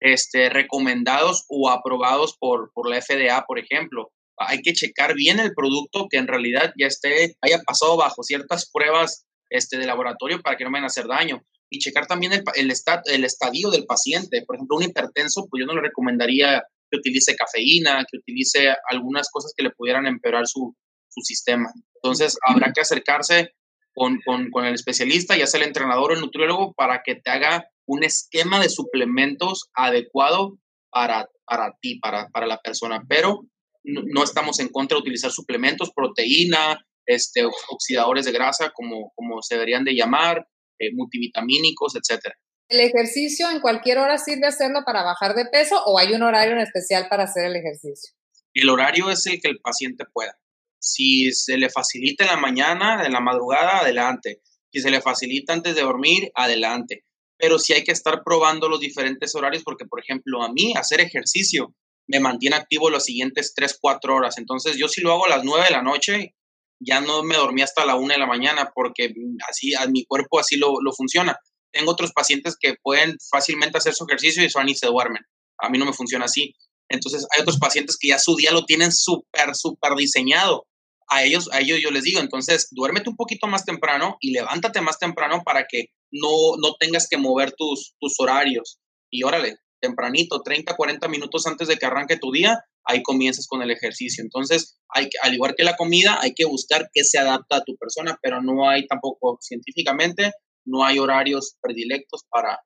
este, 0.00 0.48
recomendados 0.48 1.44
o 1.48 1.68
aprobados 1.68 2.36
por, 2.38 2.72
por 2.72 2.88
la 2.88 3.00
FDA, 3.02 3.44
por 3.46 3.58
ejemplo. 3.58 4.10
Hay 4.38 4.62
que 4.62 4.72
checar 4.72 5.14
bien 5.14 5.38
el 5.38 5.52
producto 5.52 6.06
que 6.10 6.16
en 6.16 6.26
realidad 6.26 6.72
ya 6.78 6.86
esté, 6.86 7.36
haya 7.42 7.60
pasado 7.60 7.98
bajo 7.98 8.22
ciertas 8.22 8.70
pruebas 8.72 9.26
este, 9.50 9.76
de 9.76 9.86
laboratorio 9.86 10.40
para 10.40 10.56
que 10.56 10.64
no 10.64 10.70
vayan 10.70 10.84
a 10.84 10.86
hacer 10.86 11.06
daño 11.06 11.44
y 11.70 11.78
checar 11.78 12.06
también 12.06 12.32
el, 12.32 12.42
el, 12.56 12.72
el 13.06 13.24
estadio 13.24 13.70
del 13.70 13.86
paciente. 13.86 14.42
Por 14.44 14.56
ejemplo, 14.56 14.76
un 14.76 14.82
hipertenso, 14.82 15.46
pues 15.48 15.60
yo 15.60 15.66
no 15.66 15.74
le 15.74 15.88
recomendaría 15.88 16.62
que 16.90 16.98
utilice 16.98 17.36
cafeína, 17.36 18.04
que 18.10 18.18
utilice 18.18 18.74
algunas 18.90 19.30
cosas 19.30 19.52
que 19.56 19.62
le 19.62 19.70
pudieran 19.70 20.06
empeorar 20.06 20.46
su, 20.46 20.74
su 21.08 21.20
sistema. 21.22 21.72
Entonces, 22.02 22.36
habrá 22.44 22.72
que 22.72 22.80
acercarse 22.80 23.50
con, 23.94 24.18
con, 24.24 24.50
con, 24.50 24.64
el 24.64 24.74
especialista, 24.74 25.36
ya 25.36 25.46
sea 25.46 25.60
el 25.60 25.68
entrenador 25.68 26.10
o 26.10 26.14
el 26.14 26.20
nutriólogo, 26.20 26.74
para 26.74 27.02
que 27.04 27.14
te 27.14 27.30
haga 27.30 27.68
un 27.86 28.02
esquema 28.02 28.60
de 28.60 28.68
suplementos 28.68 29.70
adecuado 29.74 30.58
para, 30.90 31.28
para 31.44 31.72
ti, 31.80 32.00
para, 32.00 32.28
para 32.30 32.46
la 32.46 32.58
persona. 32.58 33.04
Pero 33.08 33.42
no, 33.84 34.02
no, 34.06 34.24
estamos 34.24 34.58
en 34.58 34.68
contra 34.68 34.96
de 34.96 35.02
utilizar 35.02 35.30
suplementos, 35.30 35.92
proteína, 35.94 36.84
este, 37.06 37.44
oxidadores 37.44 38.24
de 38.24 38.32
grasa, 38.32 38.70
como, 38.70 39.12
como 39.14 39.42
se 39.42 39.54
deberían 39.54 39.84
de 39.84 39.94
llamar, 39.94 40.46
eh, 40.80 40.92
multivitamínicos, 40.94 41.94
etcétera. 41.94 42.34
¿El 42.70 42.80
ejercicio 42.80 43.50
en 43.50 43.60
cualquier 43.60 43.98
hora 43.98 44.16
sirve 44.16 44.46
hacerlo 44.46 44.80
para 44.86 45.02
bajar 45.02 45.34
de 45.34 45.44
peso 45.44 45.82
o 45.84 45.98
hay 45.98 46.14
un 46.14 46.22
horario 46.22 46.54
en 46.54 46.60
especial 46.60 47.06
para 47.10 47.24
hacer 47.24 47.44
el 47.44 47.56
ejercicio? 47.56 48.14
El 48.54 48.68
horario 48.70 49.10
es 49.10 49.26
el 49.26 49.40
que 49.40 49.48
el 49.48 49.60
paciente 49.60 50.04
pueda. 50.10 50.38
Si 50.78 51.32
se 51.32 51.58
le 51.58 51.68
facilita 51.68 52.24
en 52.24 52.30
la 52.30 52.36
mañana, 52.36 53.04
en 53.04 53.12
la 53.12 53.20
madrugada, 53.20 53.80
adelante. 53.80 54.40
Si 54.72 54.80
se 54.80 54.90
le 54.90 55.02
facilita 55.02 55.52
antes 55.52 55.74
de 55.74 55.82
dormir, 55.82 56.32
adelante. 56.34 57.04
Pero 57.36 57.58
sí 57.58 57.74
hay 57.74 57.84
que 57.84 57.92
estar 57.92 58.22
probando 58.24 58.68
los 58.68 58.80
diferentes 58.80 59.34
horarios 59.34 59.62
porque, 59.62 59.84
por 59.84 60.00
ejemplo, 60.00 60.42
a 60.42 60.50
mí 60.50 60.72
hacer 60.74 61.00
ejercicio 61.00 61.74
me 62.06 62.20
mantiene 62.20 62.56
activo 62.56 62.88
las 62.88 63.04
siguientes 63.04 63.52
3, 63.54 63.78
4 63.80 64.14
horas. 64.14 64.38
Entonces, 64.38 64.76
yo 64.78 64.88
si 64.88 65.02
lo 65.02 65.12
hago 65.12 65.26
a 65.26 65.30
las 65.30 65.44
9 65.44 65.64
de 65.64 65.70
la 65.70 65.82
noche, 65.82 66.34
ya 66.80 67.00
no 67.00 67.22
me 67.22 67.36
dormí 67.36 67.62
hasta 67.62 67.84
la 67.84 67.94
una 67.94 68.14
de 68.14 68.20
la 68.20 68.26
mañana 68.26 68.72
porque 68.74 69.12
así 69.48 69.74
a 69.74 69.86
mi 69.86 70.04
cuerpo 70.06 70.40
así 70.40 70.56
lo, 70.56 70.80
lo, 70.82 70.92
funciona. 70.92 71.36
Tengo 71.72 71.92
otros 71.92 72.12
pacientes 72.12 72.56
que 72.58 72.74
pueden 72.82 73.16
fácilmente 73.30 73.78
hacer 73.78 73.94
su 73.94 74.04
ejercicio 74.04 74.42
y 74.42 74.46
eso 74.46 74.60
y 74.66 74.74
se 74.74 74.86
duermen. 74.86 75.22
A 75.58 75.68
mí 75.68 75.78
no 75.78 75.84
me 75.84 75.92
funciona 75.92 76.24
así. 76.24 76.54
Entonces 76.88 77.26
hay 77.30 77.42
otros 77.42 77.58
pacientes 77.58 77.96
que 78.00 78.08
ya 78.08 78.18
su 78.18 78.34
día 78.34 78.50
lo 78.50 78.64
tienen 78.64 78.92
súper, 78.92 79.54
súper 79.54 79.94
diseñado. 79.94 80.66
A 81.08 81.22
ellos, 81.24 81.48
a 81.52 81.60
ellos 81.60 81.80
yo 81.82 81.90
les 81.90 82.04
digo, 82.04 82.20
entonces 82.20 82.68
duérmete 82.70 83.10
un 83.10 83.16
poquito 83.16 83.46
más 83.46 83.64
temprano 83.64 84.16
y 84.20 84.32
levántate 84.32 84.80
más 84.80 84.98
temprano 84.98 85.42
para 85.44 85.66
que 85.68 85.86
no, 86.10 86.56
no 86.60 86.74
tengas 86.78 87.08
que 87.08 87.18
mover 87.18 87.52
tus, 87.52 87.94
tus 88.00 88.14
horarios. 88.18 88.78
Y 89.10 89.22
órale, 89.24 89.56
tempranito, 89.80 90.42
30, 90.42 90.76
40 90.76 91.08
minutos 91.08 91.46
antes 91.46 91.68
de 91.68 91.76
que 91.76 91.86
arranque 91.86 92.16
tu 92.16 92.30
día, 92.30 92.58
ahí 92.84 93.02
comienzas 93.02 93.46
con 93.46 93.62
el 93.62 93.70
ejercicio. 93.70 94.22
Entonces, 94.22 94.78
hay 94.88 95.08
al 95.22 95.34
igual 95.34 95.54
que 95.56 95.64
la 95.64 95.76
comida, 95.76 96.18
hay 96.20 96.34
que 96.34 96.44
buscar 96.44 96.90
qué 96.92 97.04
se 97.04 97.18
adapta 97.18 97.56
a 97.56 97.64
tu 97.64 97.76
persona, 97.76 98.18
pero 98.22 98.42
no 98.42 98.68
hay 98.68 98.86
tampoco 98.86 99.38
científicamente, 99.40 100.32
no 100.64 100.84
hay 100.84 100.98
horarios 100.98 101.56
predilectos 101.60 102.24
para, 102.28 102.58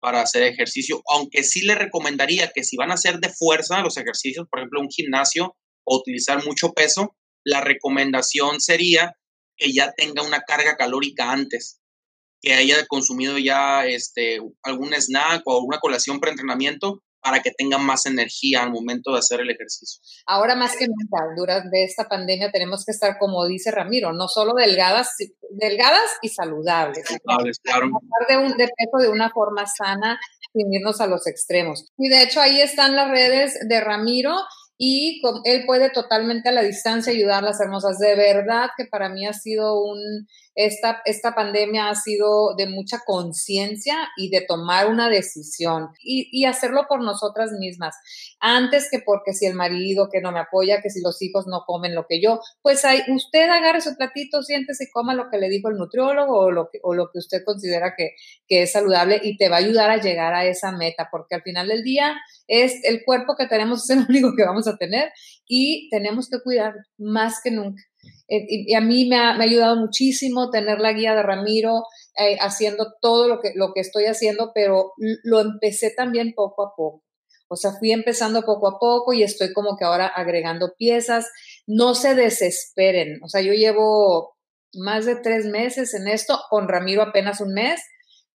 para 0.00 0.22
hacer 0.22 0.42
ejercicio, 0.42 1.02
aunque 1.12 1.42
sí 1.42 1.62
le 1.62 1.74
recomendaría 1.74 2.50
que 2.54 2.64
si 2.64 2.76
van 2.76 2.90
a 2.90 2.94
hacer 2.94 3.18
de 3.18 3.28
fuerza 3.30 3.82
los 3.82 3.96
ejercicios, 3.96 4.46
por 4.50 4.60
ejemplo, 4.60 4.80
un 4.80 4.90
gimnasio 4.90 5.56
o 5.84 5.96
utilizar 5.96 6.44
mucho 6.44 6.72
peso, 6.72 7.16
la 7.44 7.60
recomendación 7.60 8.60
sería 8.60 9.16
que 9.56 9.72
ya 9.72 9.92
tenga 9.92 10.22
una 10.22 10.40
carga 10.40 10.76
calórica 10.76 11.30
antes, 11.32 11.80
que 12.42 12.54
haya 12.54 12.86
consumido 12.86 13.38
ya 13.38 13.86
este, 13.86 14.40
algún 14.62 14.94
snack 14.94 15.42
o 15.44 15.56
alguna 15.56 15.78
colación 15.78 16.20
pre-entrenamiento 16.20 17.02
para 17.22 17.40
que 17.40 17.50
tengan 17.50 17.84
más 17.84 18.06
energía 18.06 18.62
al 18.62 18.70
momento 18.70 19.12
de 19.12 19.18
hacer 19.18 19.40
el 19.40 19.50
ejercicio. 19.50 20.00
Ahora 20.26 20.54
más 20.54 20.76
que 20.76 20.86
nunca, 20.86 21.24
durante 21.36 21.84
esta 21.84 22.08
pandemia 22.08 22.50
tenemos 22.50 22.84
que 22.84 22.92
estar, 22.92 23.18
como 23.18 23.46
dice 23.46 23.70
Ramiro, 23.70 24.12
no 24.12 24.28
solo 24.28 24.54
delgadas, 24.54 25.16
delgadas 25.50 26.10
y 26.22 26.28
saludables. 26.28 27.06
Saludables, 27.06 27.58
claro. 27.60 27.90
De, 28.28 28.36
un, 28.36 28.56
de 28.56 28.68
peso 28.68 28.98
de 28.98 29.08
una 29.08 29.30
forma 29.30 29.66
sana, 29.66 30.18
sin 30.52 30.72
irnos 30.72 31.00
a 31.00 31.06
los 31.06 31.26
extremos. 31.26 31.86
Y 31.98 32.08
de 32.08 32.22
hecho 32.22 32.40
ahí 32.40 32.60
están 32.60 32.96
las 32.96 33.10
redes 33.10 33.58
de 33.68 33.80
Ramiro 33.80 34.34
y 34.82 35.20
él 35.44 35.64
puede 35.66 35.90
totalmente 35.90 36.48
a 36.48 36.52
la 36.52 36.62
distancia 36.62 37.12
ayudar 37.12 37.44
a 37.44 37.48
las 37.48 37.60
hermosas. 37.60 37.98
De 37.98 38.16
verdad 38.16 38.70
que 38.78 38.86
para 38.86 39.10
mí 39.10 39.26
ha 39.26 39.34
sido 39.34 39.78
un 39.78 40.26
esta, 40.66 41.00
esta 41.06 41.34
pandemia 41.34 41.88
ha 41.88 41.94
sido 41.94 42.54
de 42.54 42.66
mucha 42.66 42.98
conciencia 43.06 43.96
y 44.16 44.28
de 44.28 44.42
tomar 44.42 44.88
una 44.88 45.08
decisión 45.08 45.88
y, 46.02 46.44
hacerlo 46.44 46.86
por 46.88 47.02
nosotras 47.02 47.52
mismas. 47.52 47.94
Antes 48.40 48.88
que 48.90 48.98
porque 48.98 49.32
si 49.32 49.46
el 49.46 49.54
marido 49.54 50.08
que 50.10 50.20
no 50.20 50.32
me 50.32 50.40
apoya, 50.40 50.82
que 50.82 50.90
si 50.90 51.00
los 51.00 51.22
hijos 51.22 51.46
no 51.46 51.62
comen 51.66 51.94
lo 51.94 52.06
que 52.08 52.20
yo, 52.20 52.40
pues 52.60 52.84
hay, 52.84 53.00
usted 53.08 53.48
agarre 53.48 53.80
su 53.80 53.94
platito, 53.96 54.42
siéntese 54.42 54.84
y 54.84 54.90
coma 54.90 55.14
lo 55.14 55.30
que 55.30 55.38
le 55.38 55.48
dijo 55.48 55.68
el 55.68 55.76
nutriólogo 55.76 56.38
o 56.38 56.50
lo 56.50 56.68
que, 56.70 56.80
o 56.82 56.94
lo 56.94 57.10
que 57.10 57.18
usted 57.18 57.42
considera 57.44 57.94
que, 57.96 58.10
que 58.46 58.62
es 58.62 58.72
saludable 58.72 59.20
y 59.22 59.36
te 59.36 59.48
va 59.48 59.56
a 59.56 59.60
ayudar 59.60 59.90
a 59.90 60.00
llegar 60.00 60.34
a 60.34 60.44
esa 60.44 60.72
meta, 60.72 61.08
porque 61.10 61.36
al 61.36 61.42
final 61.42 61.68
del 61.68 61.82
día 61.84 62.16
es 62.48 62.84
el 62.84 63.04
cuerpo 63.04 63.36
que 63.36 63.46
tenemos, 63.46 63.84
es 63.88 63.96
el 63.96 64.06
único 64.08 64.34
que 64.36 64.44
vamos 64.44 64.66
a 64.66 64.76
tener 64.76 65.10
y 65.46 65.88
tenemos 65.90 66.28
que 66.28 66.40
cuidar 66.42 66.74
más 66.98 67.40
que 67.42 67.50
nunca. 67.50 67.82
Eh, 68.28 68.46
y, 68.48 68.74
a 68.74 68.80
mí 68.80 69.06
me 69.06 69.16
ha, 69.16 69.32
ayudado 69.40 69.76
muchísimo 69.76 70.50
tener 70.50 70.78
la 70.80 70.92
guía 70.92 71.14
de 71.14 71.22
Ramiro, 71.22 71.84
eh, 72.16 72.36
haciendo 72.40 72.94
todo 73.00 73.28
lo 73.28 73.40
que, 73.40 73.52
lo 73.54 73.72
que 73.72 73.80
estoy 73.80 74.06
haciendo, 74.06 74.52
pero 74.54 74.92
lo 75.24 75.40
empecé 75.40 75.90
también 75.90 76.32
poco 76.34 76.62
a 76.62 76.74
poco. 76.76 77.02
O 77.48 77.56
sea, 77.56 77.72
fui 77.72 77.90
empezando 77.90 78.42
poco 78.42 78.68
a 78.68 78.78
poco 78.78 79.12
y 79.12 79.24
estoy 79.24 79.52
como 79.52 79.76
que 79.76 79.84
ahora 79.84 80.06
agregando 80.06 80.74
piezas. 80.78 81.26
No 81.66 81.96
se 81.96 82.14
desesperen. 82.14 83.18
O 83.24 83.28
sea, 83.28 83.40
yo 83.40 83.52
llevo 83.52 84.36
más 84.74 85.04
de 85.04 85.16
tres 85.16 85.46
meses 85.46 85.94
en 85.94 86.06
esto, 86.06 86.38
con 86.48 86.68
Ramiro 86.68 87.02
apenas 87.02 87.40
un 87.40 87.52
mes, 87.52 87.80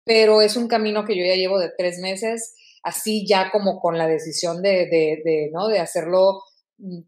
pero 0.03 0.41
es 0.41 0.57
un 0.57 0.67
camino 0.67 1.05
que 1.05 1.17
yo 1.17 1.23
ya 1.25 1.35
llevo 1.35 1.59
de 1.59 1.71
tres 1.77 1.99
meses, 1.99 2.55
así 2.83 3.25
ya 3.25 3.51
como 3.51 3.79
con 3.79 3.97
la 3.97 4.07
decisión 4.07 4.61
de, 4.61 4.87
de, 4.87 5.21
de 5.23 5.49
¿no? 5.53 5.69
de 5.69 5.79
hacerlo 5.79 6.41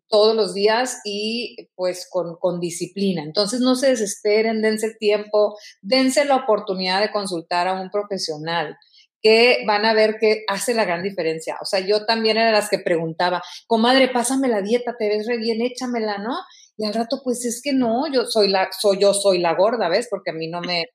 todos 0.08 0.36
los 0.36 0.54
días 0.54 1.02
y 1.04 1.70
pues 1.76 2.08
con, 2.10 2.38
con, 2.38 2.60
disciplina. 2.60 3.24
Entonces 3.24 3.60
no 3.60 3.76
se 3.76 3.88
desesperen, 3.90 4.62
dense 4.62 4.96
tiempo, 4.96 5.58
dense 5.82 6.26
la 6.26 6.38
oportunidad 6.38 7.02
de 7.02 7.12
consultar 7.12 7.68
a 7.68 7.80
un 7.80 7.90
profesional 7.90 8.78
que 9.22 9.64
van 9.66 9.86
a 9.86 9.94
ver 9.94 10.18
que 10.20 10.44
hace 10.48 10.74
la 10.74 10.86
gran 10.86 11.04
diferencia. 11.04 11.58
O 11.62 11.66
sea, 11.66 11.80
yo 11.80 12.06
también 12.06 12.38
era 12.38 12.52
las 12.52 12.70
que 12.70 12.80
preguntaba, 12.80 13.42
comadre, 13.66 14.10
pásame 14.10 14.48
la 14.48 14.62
dieta, 14.62 14.96
te 14.98 15.10
ves 15.10 15.28
re 15.28 15.38
bien, 15.38 15.62
échamela, 15.62 16.18
¿no? 16.18 16.38
Y 16.78 16.86
al 16.86 16.94
rato, 16.94 17.22
pues 17.24 17.44
es 17.46 17.62
que 17.62 17.74
no, 17.74 18.12
yo 18.12 18.26
soy 18.26 18.50
la, 18.50 18.70
soy, 18.72 19.00
yo 19.00 19.14
soy 19.14 19.40
la 19.40 19.56
gorda, 19.56 19.90
¿ves? 19.90 20.08
Porque 20.10 20.32
a 20.32 20.34
mí 20.34 20.48
no 20.48 20.62
me, 20.62 20.86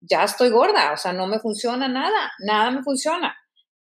ya 0.00 0.24
estoy 0.24 0.50
gorda, 0.50 0.92
o 0.92 0.96
sea, 0.96 1.12
no 1.12 1.26
me 1.26 1.40
funciona 1.40 1.88
nada, 1.88 2.32
nada 2.38 2.70
me 2.70 2.82
funciona. 2.82 3.34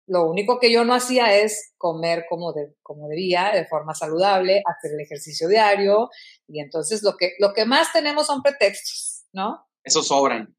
Lo 0.10 0.24
único 0.24 0.60
que 0.60 0.72
yo 0.72 0.84
no 0.84 0.96
hacía 0.96 1.38
es 1.38 1.74
comer 1.78 2.26
como, 2.28 2.52
de, 2.52 2.74
como 2.82 3.08
debía, 3.08 3.52
de 3.54 3.68
forma 3.68 3.94
saludable, 3.94 4.64
hacer 4.66 4.94
el 4.94 5.02
ejercicio 5.02 5.48
diario, 5.48 6.10
y 6.48 6.62
entonces 6.62 7.04
lo 7.04 7.16
que, 7.16 7.34
lo 7.38 7.54
que 7.54 7.66
más 7.66 7.94
tenemos 7.94 8.26
son 8.26 8.42
pretextos, 8.42 9.26
¿no? 9.34 9.68
Eso 9.84 10.02
sobran. 10.02 10.58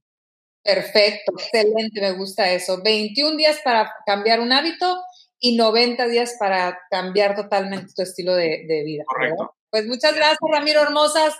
Perfecto, 0.62 1.32
excelente, 1.36 2.00
me 2.00 2.12
gusta 2.12 2.50
eso. 2.50 2.80
21 2.82 3.36
días 3.36 3.58
para 3.62 3.92
cambiar 4.06 4.40
un 4.40 4.52
hábito 4.52 5.02
y 5.38 5.56
90 5.56 6.08
días 6.08 6.36
para 6.38 6.78
cambiar 6.90 7.36
totalmente 7.36 7.92
tu 7.94 8.02
estilo 8.02 8.34
de, 8.34 8.82
vida. 8.84 9.04
Correcto. 9.06 9.54
Pues 9.70 9.86
muchas 9.86 10.14
gracias, 10.14 10.38
Ramiro 10.50 10.80
Hermosas. 10.80 11.34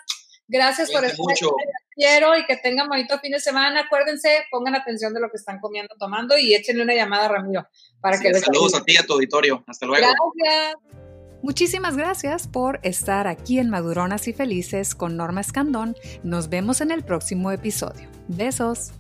Gracias 0.47 0.91
por 0.91 1.05
estar 1.05 1.19
mucho. 1.19 1.55
Quiero 1.95 2.37
y 2.37 2.45
que 2.47 2.57
tengan 2.57 2.89
bonito 2.89 3.19
fin 3.19 3.33
de 3.33 3.41
semana. 3.41 3.81
Acuérdense, 3.81 4.45
pongan 4.51 4.75
atención 4.75 5.15
de 5.15 5.21
lo 5.21 5.31
que 5.31 5.37
están 5.37 5.61
comiendo, 5.61 5.95
tomando 5.99 6.37
y 6.37 6.55
échenle 6.55 6.83
una 6.83 6.95
llamada 6.95 7.27
a 7.27 7.29
Ramiro 7.29 7.69
para 8.01 8.19
que 8.19 8.31
les 8.31 8.43
Saludos 8.43 8.75
a 8.75 8.85
ti 8.85 8.95
y 8.95 8.97
a 8.97 9.07
tu 9.07 9.15
auditorio. 9.15 9.65
Hasta 9.67 9.87
luego. 9.87 10.07
Gracias. 10.07 10.75
Muchísimas 11.43 11.95
gracias 11.95 12.49
por 12.49 12.81
estar 12.83 13.27
aquí 13.27 13.59
en 13.59 13.69
Maduronas 13.69 14.29
y 14.29 14.33
Felices 14.33 14.95
con 14.95 15.19
Norma 15.19 15.43
Escandón. 15.43 15.95
Nos 16.23 16.49
vemos 16.49 16.81
en 16.81 16.91
el 16.91 17.05
próximo 17.05 17.51
episodio. 17.51 18.09
Besos. 18.29 18.93